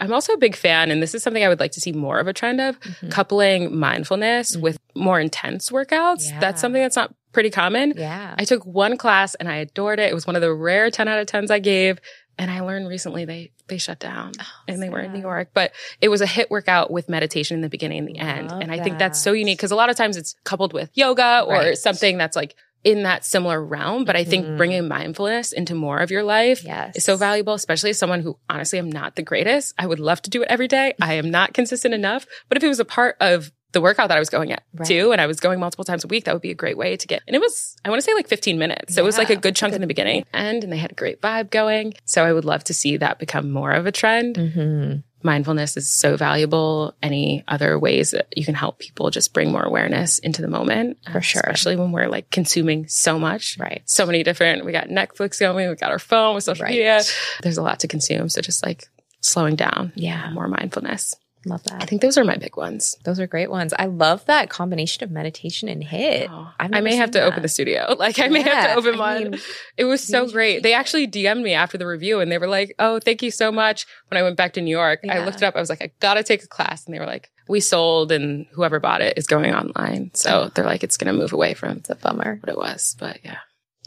I'm 0.00 0.12
also 0.12 0.32
a 0.32 0.38
big 0.38 0.54
fan, 0.56 0.90
and 0.90 1.02
this 1.02 1.14
is 1.14 1.22
something 1.22 1.44
I 1.44 1.48
would 1.48 1.60
like 1.60 1.72
to 1.72 1.80
see 1.80 1.92
more 1.92 2.18
of 2.18 2.26
a 2.28 2.32
trend 2.32 2.60
of 2.60 2.78
Mhm. 2.80 3.10
coupling 3.10 3.76
mindfulness 3.76 4.56
Mhm. 4.56 4.60
with 4.60 4.78
more 4.94 5.20
intense 5.20 5.70
workouts. 5.70 6.28
Yeah. 6.30 6.40
That's 6.40 6.60
something 6.60 6.80
that's 6.82 6.96
not 6.96 7.14
pretty 7.32 7.50
common. 7.50 7.94
Yeah. 7.96 8.34
I 8.38 8.44
took 8.44 8.64
one 8.64 8.96
class 8.96 9.34
and 9.34 9.48
I 9.48 9.56
adored 9.56 10.00
it. 10.00 10.10
It 10.10 10.14
was 10.14 10.26
one 10.26 10.36
of 10.36 10.42
the 10.42 10.52
rare 10.52 10.90
10 10.90 11.08
out 11.08 11.18
of 11.18 11.26
10s 11.26 11.50
I 11.50 11.58
gave. 11.58 12.00
And 12.40 12.50
I 12.50 12.60
learned 12.60 12.88
recently 12.88 13.24
they 13.24 13.50
they 13.66 13.76
shut 13.76 13.98
down 13.98 14.32
and 14.66 14.80
they 14.82 14.88
were 14.88 15.00
in 15.00 15.12
New. 15.12 15.20
York. 15.20 15.50
But 15.52 15.72
it 16.00 16.08
was 16.08 16.22
a 16.22 16.26
HIIT 16.26 16.48
workout 16.48 16.90
with 16.90 17.06
meditation 17.10 17.54
in 17.56 17.60
the 17.60 17.68
beginning 17.68 17.98
and 17.98 18.08
the 18.08 18.16
end. 18.18 18.50
Love 18.50 18.62
And 18.62 18.72
I 18.72 18.82
think 18.82 18.98
that's 18.98 19.20
so 19.20 19.32
unique 19.32 19.58
because 19.58 19.72
a 19.72 19.76
lot 19.76 19.90
of 19.90 19.96
times 19.96 20.16
it's 20.16 20.34
coupled 20.44 20.72
with 20.72 20.88
yoga 20.94 21.42
or 21.46 21.52
Right. 21.54 21.76
something 21.76 22.16
that's 22.16 22.34
like 22.34 22.54
in 22.84 23.02
that 23.02 23.24
similar 23.24 23.62
realm. 23.62 24.04
But 24.04 24.16
I 24.16 24.24
think 24.24 24.46
Mhm. 24.46 24.56
bringing 24.56 24.88
mindfulness 24.88 25.52
into 25.52 25.74
more 25.74 25.98
of 25.98 26.10
your 26.10 26.22
life 26.22 26.62
yes. 26.64 26.96
is 26.96 27.04
so 27.04 27.16
valuable, 27.16 27.54
especially 27.54 27.90
as 27.90 27.98
someone 27.98 28.20
who 28.22 28.38
honestly 28.48 28.78
am 28.78 28.90
not 28.90 29.16
the 29.16 29.22
greatest. 29.22 29.74
I 29.78 29.86
would 29.86 30.00
love 30.00 30.22
to 30.22 30.30
do 30.30 30.42
it 30.42 30.48
every 30.48 30.68
day. 30.68 30.94
I 31.00 31.14
am 31.14 31.30
not 31.30 31.54
consistent 31.54 31.92
enough. 31.94 32.26
But 32.48 32.56
if 32.56 32.64
it 32.64 32.68
was 32.68 32.80
a 32.80 32.84
part 32.84 33.16
of 33.20 33.50
the 33.72 33.80
workout 33.82 34.08
that 34.08 34.16
I 34.16 34.20
was 34.20 34.30
going 34.30 34.50
at 34.50 34.62
Right. 34.72 34.86
too, 34.88 35.12
and 35.12 35.20
I 35.20 35.26
was 35.26 35.40
going 35.40 35.60
multiple 35.60 35.84
times 35.84 36.02
a 36.02 36.06
week, 36.06 36.24
that 36.24 36.32
would 36.34 36.40
be 36.40 36.50
a 36.50 36.54
great 36.54 36.78
way 36.78 36.96
to 36.96 37.06
get. 37.06 37.22
And 37.26 37.36
it 37.36 37.38
was, 37.40 37.76
I 37.84 37.90
want 37.90 38.00
to 38.00 38.04
say 38.04 38.14
like 38.14 38.26
15 38.26 38.58
minutes. 38.58 38.94
So 38.94 39.02
it 39.02 39.04
was 39.04 39.18
like 39.18 39.28
a 39.28 39.36
good 39.36 39.54
chunk 39.54 39.74
in 39.74 39.82
the 39.82 39.86
beginning 39.86 40.24
and, 40.32 40.64
and 40.64 40.72
they 40.72 40.78
had 40.78 40.92
a 40.92 40.94
great 40.94 41.20
vibe 41.20 41.50
going. 41.50 41.92
So 42.06 42.24
I 42.24 42.32
would 42.32 42.46
love 42.46 42.64
to 42.64 42.74
see 42.74 42.96
that 42.96 43.18
become 43.18 43.50
more 43.50 43.72
of 43.72 43.84
a 43.86 43.92
trend. 43.92 44.36
Mhm. 44.36 45.02
Mindfulness 45.22 45.76
is 45.76 45.88
so 45.88 46.16
valuable. 46.16 46.94
Any 47.02 47.42
other 47.48 47.78
ways 47.78 48.12
that 48.12 48.28
you 48.36 48.44
can 48.44 48.54
help 48.54 48.78
people 48.78 49.10
just 49.10 49.34
bring 49.34 49.50
more 49.50 49.62
awareness 49.64 50.18
into 50.20 50.42
the 50.42 50.48
moment. 50.48 50.98
For 51.12 51.20
sure. 51.20 51.40
Especially 51.40 51.76
when 51.76 51.90
we're 51.92 52.08
like 52.08 52.30
consuming 52.30 52.86
so 52.88 53.18
much. 53.18 53.56
Right. 53.58 53.82
So 53.84 54.06
many 54.06 54.22
different, 54.22 54.64
we 54.64 54.72
got 54.72 54.88
Netflix 54.88 55.40
going, 55.40 55.68
we 55.68 55.74
got 55.74 55.90
our 55.90 55.98
phone 55.98 56.34
with 56.36 56.44
social 56.44 56.64
Right. 56.64 56.70
media. 56.72 57.02
There's 57.42 57.58
a 57.58 57.62
lot 57.62 57.80
to 57.80 57.88
consume. 57.88 58.28
So 58.28 58.40
just 58.40 58.64
like 58.64 58.88
slowing 59.20 59.56
down. 59.56 59.92
Yeah. 59.96 60.30
More 60.30 60.46
mindfulness. 60.48 61.14
Love 61.46 61.62
that. 61.64 61.82
I 61.82 61.86
think 61.86 62.02
those 62.02 62.18
are 62.18 62.24
my 62.24 62.36
big 62.36 62.56
ones. 62.56 62.96
Those 63.04 63.20
are 63.20 63.26
great 63.26 63.50
ones. 63.50 63.72
I 63.78 63.86
love 63.86 64.24
that 64.26 64.50
combination 64.50 65.04
of 65.04 65.10
meditation 65.10 65.68
and 65.68 65.82
HIIT. 65.82 66.28
Oh, 66.30 66.52
I 66.58 66.80
may 66.80 66.96
have 66.96 67.12
to 67.12 67.22
open 67.22 67.42
the 67.42 67.48
studio. 67.48 67.86
Like 67.98 68.20
I 68.20 68.28
may 68.28 68.42
have 68.42 68.68
to 68.68 68.74
open 68.74 68.94
I 68.94 68.98
one. 68.98 69.30
mean, 69.30 69.40
it 69.76 69.84
was 69.84 70.02
so 70.02 70.28
great. 70.28 70.62
They 70.62 70.72
actually 70.72 71.08
DM'd 71.08 71.42
me 71.42 71.52
after 71.52 71.76
the 71.76 71.86
review 71.86 72.20
and 72.20 72.30
they 72.30 72.38
were 72.38 72.46
like, 72.46 72.74
"Oh, 72.78 73.00
thank 73.00 73.22
you 73.22 73.30
so 73.30 73.50
much." 73.50 73.86
When 74.08 74.18
I 74.18 74.22
went 74.22 74.36
back 74.36 74.52
to 74.52 74.60
New 74.60 74.70
York, 74.70 75.00
I 75.08 75.24
looked 75.24 75.38
it 75.38 75.42
up. 75.42 75.56
I 75.56 75.60
was 75.60 75.68
like, 75.68 75.82
"I 75.82 75.90
got 75.98 76.14
to 76.14 76.22
take 76.22 76.44
a 76.44 76.46
class." 76.46 76.86
And 76.86 76.94
they 76.94 77.00
were 77.00 77.06
like, 77.06 77.30
"We 77.48 77.60
sold 77.60 78.12
and 78.12 78.46
whoever 78.52 78.78
bought 78.78 79.00
it 79.00 79.18
is 79.18 79.26
going 79.26 79.52
online." 79.52 80.12
So 80.14 80.44
oh. 80.44 80.50
they're 80.54 80.64
like, 80.64 80.84
"It's 80.84 80.96
going 80.96 81.12
to 81.12 81.20
move 81.20 81.32
away 81.32 81.54
from 81.54 81.80
the 81.88 81.96
bummer, 81.96 82.36
what 82.36 82.50
it 82.50 82.56
was." 82.56 82.94
But 82.98 83.18
yeah. 83.24 83.38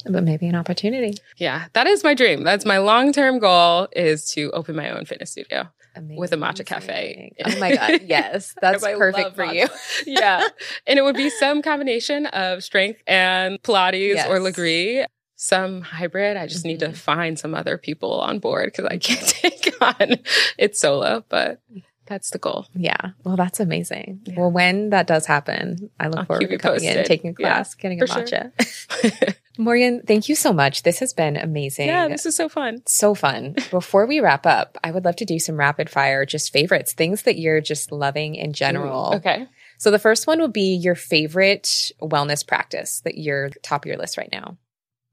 But 0.10 0.24
maybe 0.24 0.48
an 0.48 0.56
opportunity. 0.56 1.16
Yeah, 1.38 1.66
that 1.74 1.88
is 1.88 2.04
my 2.04 2.14
dream. 2.14 2.44
That's 2.44 2.66
my 2.66 2.78
long-term 2.78 3.40
goal 3.40 3.88
is 3.96 4.30
to 4.32 4.50
open 4.52 4.76
my 4.76 4.90
own 4.90 5.06
fitness 5.06 5.32
studio. 5.32 5.68
With 6.00 6.32
a 6.32 6.38
matcha 6.38 6.66
cafe. 6.66 7.34
Oh 7.44 7.60
my 7.60 7.76
God. 7.76 8.02
Yes. 8.06 8.56
That's 8.62 8.82
perfect 8.82 9.36
for 9.36 9.44
matcha. 9.46 9.54
you. 9.56 9.68
yeah. 10.14 10.48
And 10.88 10.98
it 10.98 11.02
would 11.02 11.18
be 11.18 11.30
some 11.30 11.62
combination 11.62 12.28
of 12.28 12.64
strength 12.64 13.02
and 13.08 13.62
Pilates 13.62 14.16
Yes. 14.16 14.28
or 14.30 14.40
Lagree. 14.40 15.06
Some 15.36 15.82
hybrid. 15.82 16.38
I 16.38 16.48
just 16.48 16.64
need 16.64 16.80
to 16.80 16.90
Mhm. 16.90 16.96
find 16.96 17.38
some 17.38 17.54
other 17.54 17.78
people 17.78 18.22
on 18.22 18.40
board 18.40 18.68
because 18.68 18.86
I 18.86 18.98
can't 19.00 19.28
take 19.28 19.74
on 19.82 20.16
it 20.58 20.78
solo, 20.78 21.26
but 21.28 21.60
that's 22.06 22.30
the 22.30 22.38
goal. 22.38 22.68
Yeah. 22.74 23.10
Well, 23.26 23.36
that's 23.36 23.60
amazing. 23.60 24.22
Yeah. 24.26 24.36
Well, 24.38 24.52
when 24.52 24.92
that 24.92 25.08
does 25.08 25.26
happen, 25.26 25.90
I 26.00 26.08
look 26.08 26.20
I'll 26.20 26.26
forward 26.26 26.48
to 26.50 26.58
coming 26.58 26.86
in, 26.86 27.04
taking 27.04 27.32
a 27.32 27.34
Yeah, 27.38 27.48
class, 27.56 27.76
getting 27.76 28.02
a 28.02 28.08
for 28.08 28.26
sure. 28.28 28.52
Morgan, 29.58 30.02
thank 30.06 30.30
you 30.30 30.36
so 30.36 30.54
much. 30.54 30.84
This 30.84 31.00
has 31.00 31.14
been 31.14 31.36
amazing. 31.36 31.88
yeah, 31.88 32.08
this 32.08 32.26
is 32.26 32.36
so 32.36 32.48
fun. 32.50 32.82
so 32.86 33.14
fun. 33.14 33.56
Before 33.72 34.06
we 34.06 34.20
wrap 34.20 34.46
up, 34.46 34.78
I 34.84 34.92
would 34.92 35.06
love 35.06 35.18
to 35.18 35.26
do 35.26 35.40
some 35.40 35.58
rapid 35.58 35.90
fire, 35.90 36.26
just 36.26 36.54
favorites, 36.54 36.94
things 36.94 37.24
that 37.24 37.38
you're 37.38 37.62
just 37.62 37.92
loving 37.92 38.36
in 38.36 38.54
general. 38.54 39.12
Ooh, 39.14 39.18
okay. 39.18 39.48
So 39.78 39.92
the 39.92 40.00
first 40.00 40.28
one 40.28 40.40
would 40.42 40.54
be 40.54 40.76
your 40.76 40.96
favorite 40.96 41.92
wellness 42.02 42.46
practice 42.46 43.02
that 43.02 43.18
you're 43.18 43.50
top 43.64 43.84
of 43.84 43.88
your 43.88 43.98
list 43.98 44.18
right 44.18 44.30
now. 44.32 44.58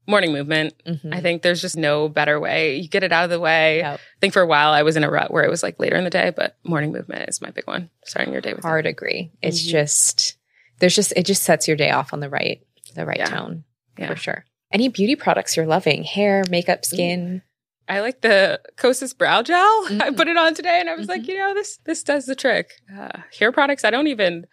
Morning 0.07 0.31
movement. 0.31 0.73
Mhm. 0.87 1.13
I 1.13 1.21
think 1.21 1.41
there's 1.41 1.61
just 1.61 1.77
no 1.77 2.07
better 2.09 2.39
way. 2.39 2.77
You 2.77 2.87
get 2.87 3.03
it 3.03 3.11
out 3.11 3.25
of 3.25 3.29
the 3.29 3.39
way. 3.39 3.79
Yep. 3.79 3.99
I 3.99 4.19
think 4.21 4.33
for 4.33 4.41
a 4.41 4.47
while 4.47 4.71
I 4.71 4.81
was 4.83 4.95
in 4.97 5.03
a 5.03 5.09
rut 5.09 5.31
where 5.31 5.43
it 5.43 5.49
was 5.49 5.61
like 5.61 5.79
later 5.79 5.95
in 5.97 6.03
the 6.03 6.09
day, 6.09 6.31
but 6.35 6.55
morning 6.63 6.91
movement 6.91 7.29
is 7.29 7.41
my 7.41 7.51
big 7.51 7.67
one. 7.67 7.89
Starting 8.05 8.31
your 8.33 8.41
day 8.41 8.53
with 8.53 8.59
it. 8.65 8.67
Hard 8.67 8.85
agree. 8.87 9.31
It's 9.41 9.61
Mhm. 9.61 9.69
just 9.69 10.35
there's 10.79 10.95
just 10.95 11.13
it 11.15 11.25
just 11.25 11.43
sets 11.43 11.67
your 11.67 11.77
day 11.77 11.91
off 11.91 12.13
on 12.13 12.21
the 12.21 12.29
right 12.29 12.61
the 12.95 13.05
right 13.05 13.17
Yeah. 13.19 13.25
tone 13.25 13.65
Yeah. 13.99 14.07
for 14.07 14.15
sure. 14.15 14.45
Any 14.71 14.87
beauty 14.87 15.15
products 15.15 15.57
you're 15.57 15.65
loving? 15.65 16.03
Hair, 16.03 16.43
makeup, 16.49 16.85
skin. 16.85 17.41
I 17.87 18.01
like 18.01 18.21
the 18.21 18.59
Kosas 18.77 19.17
brow 19.17 19.41
gel. 19.41 19.57
I 19.89 20.11
Mhm. 20.11 20.15
put 20.17 20.27
it 20.27 20.37
on 20.37 20.53
today, 20.53 20.79
and 20.79 20.89
I 20.89 20.95
was 20.95 21.07
like, 21.07 21.23
Mhm. 21.23 21.27
you 21.29 21.37
know, 21.39 21.53
this 21.55 21.77
this 21.85 22.03
does 22.03 22.25
the 22.27 22.35
trick. 22.35 22.71
Uh, 22.95 23.21
hair 23.39 23.51
products, 23.51 23.83
I 23.83 23.89
don't 23.89 24.07
even, 24.07 24.45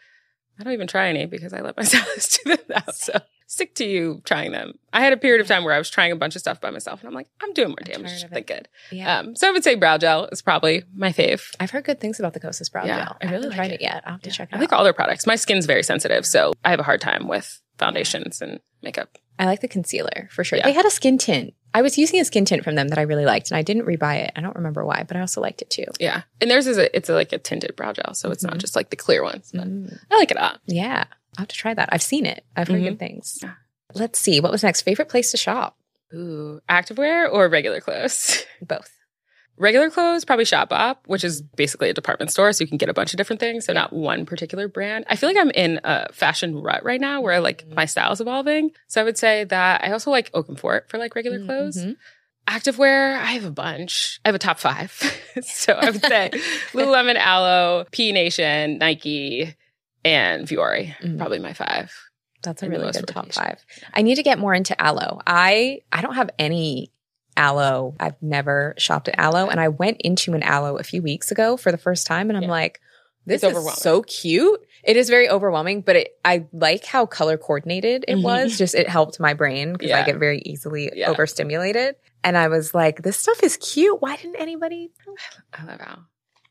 I 0.58 0.64
don't 0.64 0.72
even 0.72 0.86
try 0.86 1.08
any 1.08 1.26
because 1.26 1.52
I 1.52 1.60
let 1.60 1.76
myself 1.76 2.06
do 2.44 2.56
them 2.56 2.64
now. 2.70 2.82
So 2.94 3.20
stick 3.46 3.74
to 3.74 3.84
you 3.84 4.22
trying 4.24 4.52
them. 4.52 4.72
I 4.94 5.00
had 5.02 5.12
a 5.12 5.18
period 5.18 5.42
of 5.42 5.46
time 5.48 5.64
where 5.64 5.74
I 5.74 5.78
was 5.78 5.90
trying 5.90 6.12
a 6.12 6.16
bunch 6.16 6.34
of 6.34 6.40
stuff 6.40 6.62
by 6.62 6.70
myself, 6.70 7.00
and 7.00 7.08
I'm 7.08 7.14
like, 7.14 7.28
I'm 7.42 7.52
doing 7.52 7.68
more 7.68 7.76
I'm 7.84 7.92
damage 7.92 8.22
than 8.24 8.42
good. 8.44 8.68
Yeah. 8.90 9.18
Um, 9.18 9.36
so 9.36 9.46
I 9.46 9.50
would 9.50 9.62
say 9.64 9.74
brow 9.74 9.98
gel 9.98 10.26
is 10.32 10.40
probably 10.40 10.84
my 10.94 11.10
fave. 11.12 11.42
I've 11.60 11.70
heard 11.72 11.84
good 11.84 12.00
things 12.00 12.18
about 12.18 12.32
the 12.32 12.40
Kosas 12.40 12.72
brow 12.72 12.86
Yeah, 12.86 13.04
gel. 13.04 13.16
I 13.20 13.24
really 13.26 13.34
haven't 13.34 13.48
like 13.50 13.56
tried 13.56 13.70
it. 13.72 13.74
it 13.74 13.80
yet. 13.82 14.02
I'll 14.06 14.12
have 14.12 14.22
to 14.22 14.30
check 14.30 14.48
it 14.48 14.54
I 14.54 14.56
out. 14.56 14.60
think 14.60 14.72
all 14.72 14.82
their 14.82 14.94
products. 14.94 15.26
My 15.26 15.36
skin's 15.36 15.66
very 15.66 15.82
sensitive, 15.82 16.24
so 16.24 16.54
I 16.64 16.70
have 16.70 16.80
a 16.80 16.84
hard 16.84 17.02
time 17.02 17.28
with 17.28 17.60
foundations 17.76 18.40
and 18.40 18.60
makeup. 18.82 19.18
I 19.38 19.44
like 19.46 19.60
the 19.60 19.68
concealer 19.68 20.28
for 20.30 20.44
sure. 20.44 20.58
Yeah. 20.58 20.64
They 20.66 20.72
had 20.72 20.86
a 20.86 20.90
skin 20.90 21.18
tint. 21.18 21.54
I 21.74 21.82
was 21.82 21.98
using 21.98 22.20
a 22.20 22.24
skin 22.24 22.44
tint 22.46 22.64
from 22.64 22.74
them 22.74 22.88
that 22.88 22.98
I 22.98 23.02
really 23.02 23.26
liked, 23.26 23.50
and 23.50 23.58
I 23.58 23.62
didn't 23.62 23.84
rebuy 23.84 24.24
it. 24.24 24.32
I 24.34 24.40
don't 24.40 24.56
remember 24.56 24.84
why, 24.84 25.04
but 25.06 25.16
I 25.16 25.20
also 25.20 25.42
liked 25.42 25.60
it 25.60 25.68
too. 25.68 25.84
Yeah, 26.00 26.22
and 26.40 26.50
theirs 26.50 26.66
is 26.66 26.78
a, 26.78 26.94
it's 26.96 27.08
a, 27.10 27.14
like 27.14 27.32
a 27.32 27.38
tinted 27.38 27.76
brow 27.76 27.92
gel, 27.92 28.14
so 28.14 28.30
it's 28.30 28.42
not 28.42 28.54
Mhm. 28.54 28.58
just 28.60 28.74
like 28.76 28.88
the 28.90 28.96
clear 28.96 29.22
ones. 29.22 29.50
But 29.52 29.66
Mm. 29.68 29.98
I 30.10 30.16
like 30.16 30.30
it 30.30 30.38
a 30.38 30.40
lot. 30.40 30.60
Yeah, 30.66 31.04
I'll 31.36 31.42
have 31.42 31.48
to 31.48 31.54
try 31.56 31.74
that. 31.74 31.90
I've 31.92 32.02
seen 32.02 32.24
it. 32.24 32.44
I've 32.56 32.68
heard 32.68 32.80
Mhm. 32.80 32.84
good 32.84 32.98
things. 32.98 33.38
Yeah. 33.42 33.52
Let's 33.94 34.18
see. 34.18 34.40
What 34.40 34.52
was 34.52 34.62
next? 34.62 34.82
Favorite 34.82 35.08
place 35.10 35.30
to 35.32 35.36
shop? 35.36 35.76
Ooh, 36.14 36.60
activewear 36.68 37.30
or 37.30 37.48
regular 37.48 37.80
clothes? 37.82 38.44
Both. 38.62 38.95
Regular 39.58 39.88
clothes, 39.90 40.24
probably 40.24 40.44
Shop 40.44 40.68
Shopbop, 40.70 40.96
which 41.06 41.24
is 41.24 41.40
basically 41.40 41.88
a 41.88 41.94
department 41.94 42.30
store, 42.30 42.52
so 42.52 42.62
you 42.62 42.68
can 42.68 42.76
get 42.76 42.88
a 42.88 42.94
bunch 42.94 43.12
of 43.14 43.16
different 43.16 43.40
things. 43.40 43.64
So 43.64 43.72
not 43.72 43.92
one 43.92 44.26
particular 44.26 44.68
brand. 44.68 45.04
I 45.08 45.16
feel 45.16 45.28
like 45.30 45.38
I'm 45.38 45.50
in 45.50 45.80
a 45.84 46.12
fashion 46.12 46.56
rut 46.60 46.84
right 46.84 47.00
now 47.00 47.20
where 47.22 47.40
like 47.40 47.64
Mm-hmm. 47.64 47.74
my 47.74 47.86
style's 47.86 48.20
evolving. 48.20 48.72
So 48.86 49.00
I 49.00 49.04
would 49.04 49.16
say 49.16 49.44
that 49.44 49.82
I 49.82 49.92
also 49.92 50.10
like 50.10 50.30
Oakenfort 50.32 50.88
for 50.90 50.98
like 50.98 51.14
regular 51.14 51.42
clothes. 51.44 51.78
Mhm. 51.78 51.96
Activewear, 52.48 53.14
I 53.18 53.32
have 53.32 53.44
a 53.44 53.50
bunch. 53.50 54.20
I 54.24 54.28
have 54.28 54.34
a 54.34 54.38
top 54.38 54.58
five. 54.58 54.92
so 55.42 55.72
I 55.72 55.90
would 55.90 56.00
say 56.04 56.30
Lululemon, 56.72 57.16
Alo, 57.16 57.86
P 57.90 58.12
Nation, 58.12 58.78
Nike, 58.78 59.54
and 60.04 60.46
Vuori, 60.46 60.94
probably 61.18 61.38
my 61.40 61.52
five. 61.54 61.92
That's 62.42 62.62
a 62.62 62.68
really 62.68 62.92
good 62.92 63.08
top 63.08 63.32
five. 63.32 63.64
I 63.92 64.02
need 64.02 64.14
to 64.16 64.22
get 64.22 64.38
more 64.38 64.54
into 64.54 64.80
Alo. 64.80 65.20
I 65.26 65.80
I 65.90 66.02
don't 66.02 66.14
have 66.14 66.30
any 66.38 66.92
Alo. 67.36 67.94
I've 68.00 68.20
never 68.22 68.74
shopped 68.78 69.08
at 69.08 69.18
Alo, 69.18 69.48
and 69.48 69.60
I 69.60 69.68
went 69.68 70.00
into 70.00 70.34
an 70.34 70.42
Alo 70.42 70.76
a 70.76 70.82
few 70.82 71.02
weeks 71.02 71.30
ago 71.30 71.56
for 71.56 71.70
the 71.72 71.78
first 71.78 72.06
time, 72.06 72.30
and 72.30 72.36
I'm 72.36 72.44
Yeah. 72.44 72.50
like, 72.50 72.80
this 73.26 73.42
is 73.42 73.74
so 73.74 74.02
cute. 74.02 74.60
It 74.84 74.96
is 74.96 75.08
very 75.08 75.28
overwhelming, 75.28 75.80
but 75.80 75.96
it, 75.96 76.16
I 76.24 76.46
like 76.52 76.84
how 76.84 77.06
color 77.06 77.36
coordinated 77.36 78.04
it 78.06 78.16
Mhm. 78.18 78.22
was. 78.22 78.56
Just 78.56 78.74
it 78.76 78.88
helped 78.88 79.18
my 79.18 79.34
brain 79.34 79.72
because 79.72 79.90
I 79.90 80.04
get 80.04 80.16
very 80.16 80.40
easily 80.44 80.92
Yeah. 80.94 81.10
overstimulated, 81.10 81.96
and 82.22 82.36
I 82.38 82.46
was 82.48 82.72
like, 82.72 83.02
this 83.02 83.16
stuff 83.16 83.42
is 83.42 83.56
cute. 83.56 84.00
Why 84.00 84.14
didn't 84.16 84.36
anybody? 84.36 84.92
I 85.52 85.64
love 85.64 85.80
how 85.80 85.98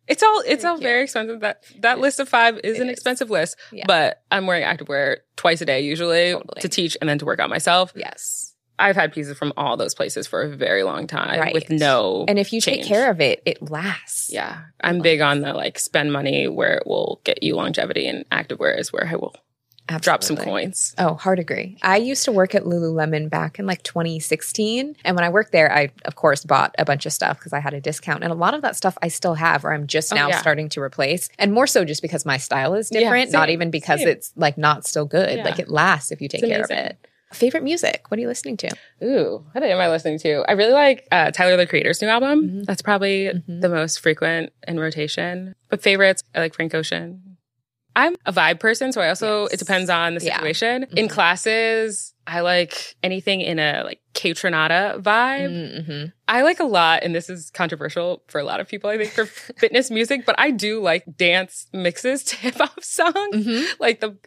it's 0.07 0.21
all 0.21 0.41
it's 0.45 0.61
Very 0.63 0.69
all 0.71 0.77
cute. 0.77 0.83
very 0.89 1.03
expensive. 1.03 1.39
That 1.39 1.63
that 1.79 1.99
list 1.99 2.19
of 2.19 2.27
five 2.29 2.59
is 2.63 2.77
It 2.77 2.81
an 2.81 2.89
is. 2.89 2.93
expensive 2.93 3.29
list, 3.31 3.55
Yeah. 3.71 3.85
but 3.87 4.21
I'm 4.29 4.45
wearing 4.45 4.63
activewear 4.63 5.17
twice 5.37 5.61
a 5.61 5.65
day 5.65 5.79
usually 5.81 6.33
Totally. 6.33 6.61
to 6.61 6.67
teach 6.69 6.97
and 6.99 7.09
then 7.09 7.17
to 7.19 7.25
work 7.25 7.39
out 7.39 7.49
myself. 7.49 7.93
Yes. 7.95 8.53
I've 8.77 8.95
had 8.95 9.13
pieces 9.13 9.37
from 9.37 9.53
all 9.55 9.77
those 9.77 9.93
places 9.95 10.27
for 10.27 10.41
a 10.41 10.49
very 10.49 10.83
long 10.83 11.07
time 11.07 11.39
Right. 11.39 11.53
with 11.53 11.69
no 11.69 12.25
And 12.27 12.37
if 12.37 12.51
you 12.51 12.59
change. 12.59 12.79
take 12.81 12.87
care 12.87 13.09
of 13.09 13.21
it, 13.21 13.41
it 13.45 13.61
lasts. 13.69 14.29
Yeah, 14.33 14.61
I'm 14.81 14.99
big 14.99 15.21
on 15.21 15.41
the 15.41 15.53
like 15.53 15.79
spend 15.79 16.11
money 16.11 16.47
where 16.47 16.73
it 16.75 16.87
will 16.87 17.21
get 17.23 17.41
you 17.43 17.55
longevity, 17.55 18.07
and 18.07 18.27
activewear 18.31 18.77
is 18.79 18.91
where 18.91 19.07
I 19.07 19.15
will 19.15 19.35
drop 20.01 20.23
some 20.23 20.35
coins. 20.35 20.95
Oh, 20.97 21.13
hard 21.13 21.37
agree. 21.37 21.77
I 21.83 21.97
used 21.97 22.25
to 22.25 22.31
work 22.31 22.55
at 22.55 22.63
Lululemon 22.63 23.29
back 23.29 23.59
in 23.59 23.67
like 23.67 23.83
2016. 23.83 24.95
And 25.05 25.15
when 25.15 25.23
I 25.23 25.29
worked 25.29 25.51
there, 25.51 25.71
I, 25.71 25.91
of 26.05 26.15
course, 26.15 26.43
bought 26.43 26.73
a 26.79 26.85
bunch 26.85 27.05
of 27.05 27.13
stuff 27.13 27.37
because 27.37 27.53
I 27.53 27.59
had 27.59 27.73
a 27.75 27.79
discount. 27.81 28.23
And 28.23 28.31
a 28.31 28.35
lot 28.35 28.55
of 28.55 28.61
that 28.63 28.75
stuff 28.75 28.97
I 29.03 29.09
still 29.09 29.35
have, 29.35 29.63
or 29.63 29.71
I'm 29.73 29.85
just 29.87 30.11
Oh, 30.11 30.15
now 30.15 30.29
yeah. 30.29 30.39
starting 30.41 30.69
to 30.69 30.81
replace. 30.81 31.29
And 31.37 31.53
more 31.53 31.67
so 31.67 31.85
just 31.85 32.01
because 32.01 32.25
my 32.25 32.37
style 32.37 32.73
is 32.73 32.89
Yeah, 32.91 33.01
different, 33.01 33.31
not 33.31 33.49
even 33.49 33.69
because 33.69 33.99
same. 33.99 34.07
it's 34.09 34.33
like 34.35 34.57
not 34.57 34.87
still 34.87 35.05
good. 35.05 35.37
Yeah. 35.37 35.43
Like 35.45 35.59
it 35.59 35.69
lasts 35.69 36.11
if 36.11 36.19
you 36.19 36.27
take 36.29 36.41
It's 36.43 36.49
care 36.51 36.63
of 36.63 36.71
it. 36.71 36.97
Favorite 37.33 37.63
music? 37.63 38.05
What 38.09 38.17
are 38.17 38.21
you 38.21 38.27
listening 38.27 38.55
to? 38.57 38.69
Ooh, 39.03 39.43
what 39.51 39.63
am 39.63 39.79
I 39.79 39.89
listening 39.89 40.19
to? 40.19 40.43
I 40.47 40.53
really 40.53 40.71
like 40.73 41.07
uh, 41.11 41.31
Tyler 41.31 41.57
the 41.57 41.65
Creator's 41.65 42.01
new 42.01 42.07
album. 42.07 42.47
Mhm. 42.61 42.65
That's 42.65 42.81
probably 42.81 43.25
Mhm. 43.33 43.61
the 43.61 43.69
most 43.69 43.99
frequent 43.99 44.53
in 44.67 44.79
rotation. 44.79 45.55
But 45.69 45.81
favorites, 45.81 46.23
I 46.33 46.39
like 46.39 46.53
Frank 46.53 46.73
Ocean. 46.73 47.37
I'm 47.95 48.15
a 48.25 48.33
vibe 48.33 48.59
person, 48.59 48.91
so 48.91 49.01
I 49.01 49.09
also 49.09 49.43
Yes. 49.43 49.53
it 49.53 49.59
depends 49.59 49.89
on 49.89 50.15
the 50.15 50.23
Yeah. 50.23 50.35
situation. 50.35 50.85
In 50.95 51.07
classes, 51.07 52.13
I 52.27 52.41
like 52.41 52.95
anything 53.03 53.41
in 53.41 53.59
a 53.59 53.83
like 53.83 53.99
Kaytranada 54.13 55.01
vibe. 55.01 55.49
Mm-hmm. 55.51 56.05
I 56.27 56.41
like 56.41 56.59
a 56.59 56.63
lot, 56.63 57.03
and 57.03 57.13
this 57.13 57.29
is 57.29 57.51
controversial 57.51 58.23
for 58.27 58.39
a 58.39 58.43
lot 58.43 58.59
of 58.59 58.67
people, 58.67 58.89
I 58.89 58.97
think, 58.97 59.11
for 59.11 59.25
fitness 59.59 59.91
music, 59.91 60.25
but 60.25 60.33
I 60.39 60.49
do 60.49 60.81
like 60.81 61.03
dance 61.17 61.67
mixes 61.71 62.23
to 62.23 62.35
hip 62.37 62.55
hop 62.55 62.81
songs. 62.83 63.13
Mhm. 63.45 63.79
Like 63.79 63.99
the, 63.99 64.17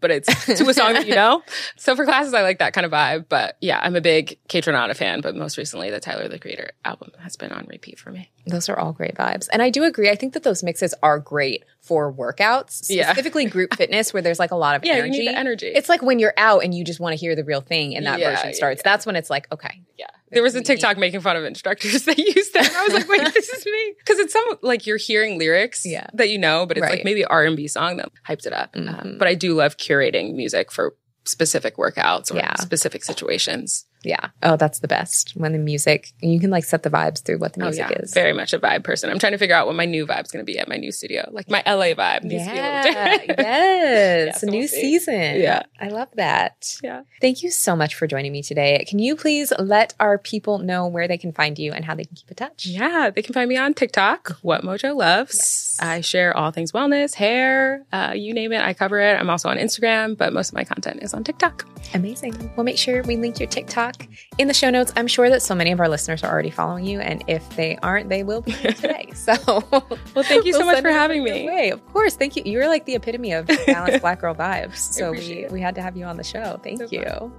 but 0.00 0.10
it's 0.10 0.44
to 0.46 0.66
a 0.68 0.72
song 0.72 0.94
that 0.94 1.06
you 1.06 1.14
know. 1.14 1.42
So 1.76 1.94
for 1.96 2.04
classes, 2.04 2.32
I 2.34 2.42
like 2.42 2.58
that 2.60 2.72
kind 2.72 2.84
of 2.86 2.92
vibe. 2.92 3.26
But 3.28 3.56
yeah, 3.60 3.80
I'm 3.82 3.96
a 3.96 4.00
big 4.00 4.38
Kaytranada 4.48 4.96
fan, 4.96 5.20
but 5.20 5.34
most 5.36 5.58
recently, 5.58 5.90
the 5.90 6.00
Tyler 6.00 6.28
the 6.28 6.38
Creator 6.38 6.70
album 6.84 7.10
has 7.18 7.36
been 7.36 7.52
on 7.52 7.66
repeat 7.68 7.98
for 7.98 8.10
me. 8.10 8.30
Those 8.46 8.68
are 8.68 8.78
all 8.78 8.92
great 8.92 9.14
vibes. 9.14 9.48
And 9.52 9.60
I 9.62 9.68
do 9.70 9.84
agree. 9.84 10.08
I 10.10 10.14
think 10.14 10.32
that 10.34 10.42
those 10.42 10.62
mixes 10.62 10.94
are 11.02 11.18
great 11.18 11.64
for 11.80 12.12
workouts, 12.12 12.86
Yeah. 12.88 13.06
specifically 13.08 13.44
group 13.46 13.74
fitness, 13.76 14.12
where 14.14 14.22
there's 14.22 14.38
like 14.38 14.50
a 14.52 14.56
lot 14.56 14.76
of 14.76 14.84
Yeah, 14.84 14.94
energy. 14.94 15.18
you 15.18 15.24
need 15.24 15.28
the 15.34 15.38
energy. 15.38 15.66
It's 15.66 15.88
like 15.88 16.00
when 16.02 16.18
you're 16.18 16.34
out 16.36 16.64
and 16.64 16.74
you 16.74 16.84
just 16.84 17.00
want 17.00 17.09
to 17.12 17.16
hear 17.20 17.34
the 17.36 17.44
real 17.44 17.60
thing 17.60 17.96
and 17.96 18.06
that 18.06 18.18
Yeah, 18.18 18.30
version 18.36 18.54
starts. 18.54 18.80
yeah. 18.84 18.90
That's 18.92 19.06
when 19.06 19.16
it's 19.16 19.30
like, 19.30 19.50
okay. 19.52 19.82
Yeah. 19.98 20.06
There 20.32 20.42
was 20.42 20.54
a 20.54 20.58
We 20.58 20.64
TikTok 20.64 20.96
making 20.98 21.20
fun 21.20 21.36
of 21.36 21.44
instructors 21.44 22.04
that 22.06 22.16
used 22.18 22.54
that. 22.54 22.72
I 22.74 22.84
was 22.84 22.92
like, 22.94 23.08
wait, 23.08 23.34
this 23.34 23.48
is 23.48 23.64
me. 23.66 23.94
Because 23.98 24.18
it's 24.18 24.32
some, 24.32 24.44
like 24.62 24.86
you're 24.86 24.96
hearing 24.96 25.38
lyrics 25.38 25.84
Yeah. 25.84 26.06
that 26.14 26.28
you 26.30 26.38
know, 26.38 26.66
but 26.66 26.76
it's 26.78 26.82
Right. 26.82 26.96
like 26.96 27.04
maybe 27.04 27.24
R&B 27.24 27.68
song 27.68 27.96
that 27.98 28.10
hyped 28.28 28.46
it 28.46 28.52
up. 28.52 28.70
Um, 28.76 28.86
Mhm. 28.86 29.18
but 29.18 29.28
I 29.28 29.34
do 29.34 29.54
love 29.54 29.76
curating 29.76 30.34
music 30.34 30.70
for 30.72 30.94
specific 31.24 31.76
workouts 31.76 32.32
or 32.32 32.36
Yeah. 32.36 32.54
specific 32.56 33.04
situations. 33.04 33.84
Yeah. 34.02 34.30
Oh, 34.42 34.56
that's 34.56 34.78
the 34.78 34.88
best. 34.88 35.32
When 35.36 35.52
the 35.52 35.58
music, 35.58 36.12
you 36.20 36.40
can 36.40 36.50
like 36.50 36.64
set 36.64 36.82
the 36.82 36.90
vibes 36.90 37.22
through 37.22 37.38
what 37.38 37.52
the 37.52 37.60
music 37.60 37.86
oh, 37.86 37.90
yeah. 37.90 38.02
is. 38.02 38.14
Very 38.14 38.32
much 38.32 38.52
a 38.52 38.58
vibe 38.58 38.82
person. 38.82 39.10
I'm 39.10 39.18
trying 39.18 39.32
to 39.32 39.38
figure 39.38 39.54
out 39.54 39.66
what 39.66 39.76
my 39.76 39.84
new 39.84 40.06
vibe's 40.06 40.32
going 40.32 40.44
to 40.44 40.50
be 40.50 40.58
at 40.58 40.68
my 40.68 40.76
new 40.76 40.92
studio. 40.92 41.28
Like 41.32 41.50
my 41.50 41.62
LA 41.66 41.94
vibe 41.94 42.24
needs 42.24 42.44
to 42.44 42.50
be 42.50 42.58
a 42.58 42.62
little 42.62 42.82
different. 42.82 43.38
yes. 43.38 44.40
so 44.40 44.48
a 44.48 44.50
new 44.50 44.60
we'll 44.60 44.68
season. 44.68 45.40
Yeah. 45.40 45.62
I 45.78 45.88
love 45.88 46.08
that. 46.14 46.78
Yeah. 46.82 47.02
Thank 47.20 47.42
you 47.42 47.50
so 47.50 47.76
much 47.76 47.94
for 47.94 48.06
joining 48.06 48.32
me 48.32 48.42
today. 48.42 48.84
Can 48.88 48.98
you 48.98 49.16
please 49.16 49.52
let 49.58 49.94
our 50.00 50.16
people 50.18 50.58
know 50.58 50.86
where 50.86 51.06
they 51.06 51.18
can 51.18 51.32
find 51.32 51.58
you 51.58 51.72
and 51.72 51.84
how 51.84 51.94
they 51.94 52.04
can 52.04 52.16
keep 52.16 52.30
in 52.30 52.36
touch? 52.36 52.66
Yeah, 52.66 53.10
they 53.10 53.22
can 53.22 53.34
find 53.34 53.48
me 53.48 53.56
on 53.56 53.74
TikTok, 53.74 54.38
What 54.42 54.62
Mojo 54.62 54.96
Loves. 54.96 55.78
I 55.80 56.00
share 56.00 56.36
all 56.36 56.50
things 56.50 56.72
wellness, 56.72 57.14
hair, 57.14 57.84
uh, 57.92 58.12
you 58.14 58.32
name 58.32 58.52
it, 58.52 58.62
I 58.62 58.74
cover 58.74 58.98
it. 59.00 59.18
I'm 59.18 59.30
also 59.30 59.48
on 59.48 59.56
Instagram, 59.56 60.16
but 60.16 60.32
most 60.32 60.48
of 60.50 60.54
my 60.54 60.64
content 60.64 61.02
is 61.02 61.14
on 61.14 61.24
TikTok. 61.24 61.66
Amazing. 61.94 62.52
We'll 62.56 62.64
make 62.64 62.78
sure 62.78 63.02
we 63.02 63.16
link 63.16 63.38
your 63.40 63.48
TikTok 63.48 63.89
in 64.38 64.48
the 64.48 64.54
show 64.54 64.70
notes. 64.70 64.92
I'm 64.96 65.06
sure 65.06 65.28
that 65.30 65.42
so 65.42 65.54
many 65.54 65.72
of 65.72 65.80
our 65.80 65.88
listeners 65.88 66.22
are 66.24 66.30
already 66.32 66.50
following 66.50 66.84
you, 66.84 67.00
and 67.00 67.22
if 67.26 67.48
they 67.56 67.76
aren't, 67.82 68.08
they 68.08 68.22
will 68.22 68.40
be 68.42 68.52
today. 68.52 69.10
So, 69.14 69.34
Well, 69.70 70.24
thank 70.24 70.44
you 70.46 70.52
so 70.52 70.60
we'll 70.60 70.66
much 70.72 70.82
for 70.82 70.90
having 70.90 71.22
me. 71.24 71.46
Way. 71.46 71.70
Of 71.70 71.84
course, 71.92 72.14
thank 72.16 72.36
you. 72.36 72.42
You're 72.46 72.68
like 72.68 72.86
the 72.86 72.94
epitome 72.94 73.32
of 73.32 73.46
balanced 73.66 74.00
black 74.00 74.20
girl 74.20 74.34
vibes. 74.34 74.76
So 74.76 75.10
we 75.12 75.18
it. 75.44 75.52
we 75.52 75.60
had 75.60 75.74
to 75.74 75.82
have 75.82 75.96
you 75.96 76.04
on 76.04 76.16
the 76.16 76.24
show. 76.24 76.58
Thank 76.62 76.78
So 76.78 76.88
you. 76.90 77.04
fun. 77.04 77.32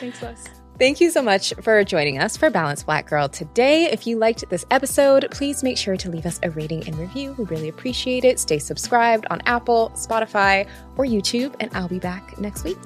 Thanks, 0.00 0.22
Les. 0.22 0.48
Thank 0.78 1.00
you 1.00 1.10
so 1.10 1.22
much 1.22 1.52
for 1.62 1.82
joining 1.82 2.18
us 2.20 2.36
for 2.36 2.50
Balanced 2.50 2.86
Black 2.86 3.08
Girl 3.08 3.28
today. 3.28 3.86
If 3.90 4.06
you 4.06 4.16
liked 4.16 4.48
this 4.48 4.64
episode, 4.70 5.26
please 5.32 5.64
make 5.64 5.76
sure 5.76 5.96
to 5.96 6.08
leave 6.08 6.24
us 6.24 6.38
a 6.44 6.50
rating 6.50 6.86
and 6.86 6.96
review. 6.96 7.34
We 7.36 7.44
really 7.46 7.68
appreciate 7.68 8.24
it. 8.24 8.38
Stay 8.38 8.58
subscribed 8.60 9.26
on 9.28 9.40
Apple, 9.44 9.90
Spotify, 9.96 10.68
or 10.96 11.04
YouTube, 11.04 11.56
and 11.58 11.68
I'll 11.74 11.88
be 11.88 11.98
back 11.98 12.38
next 12.38 12.62
week. 12.62 12.78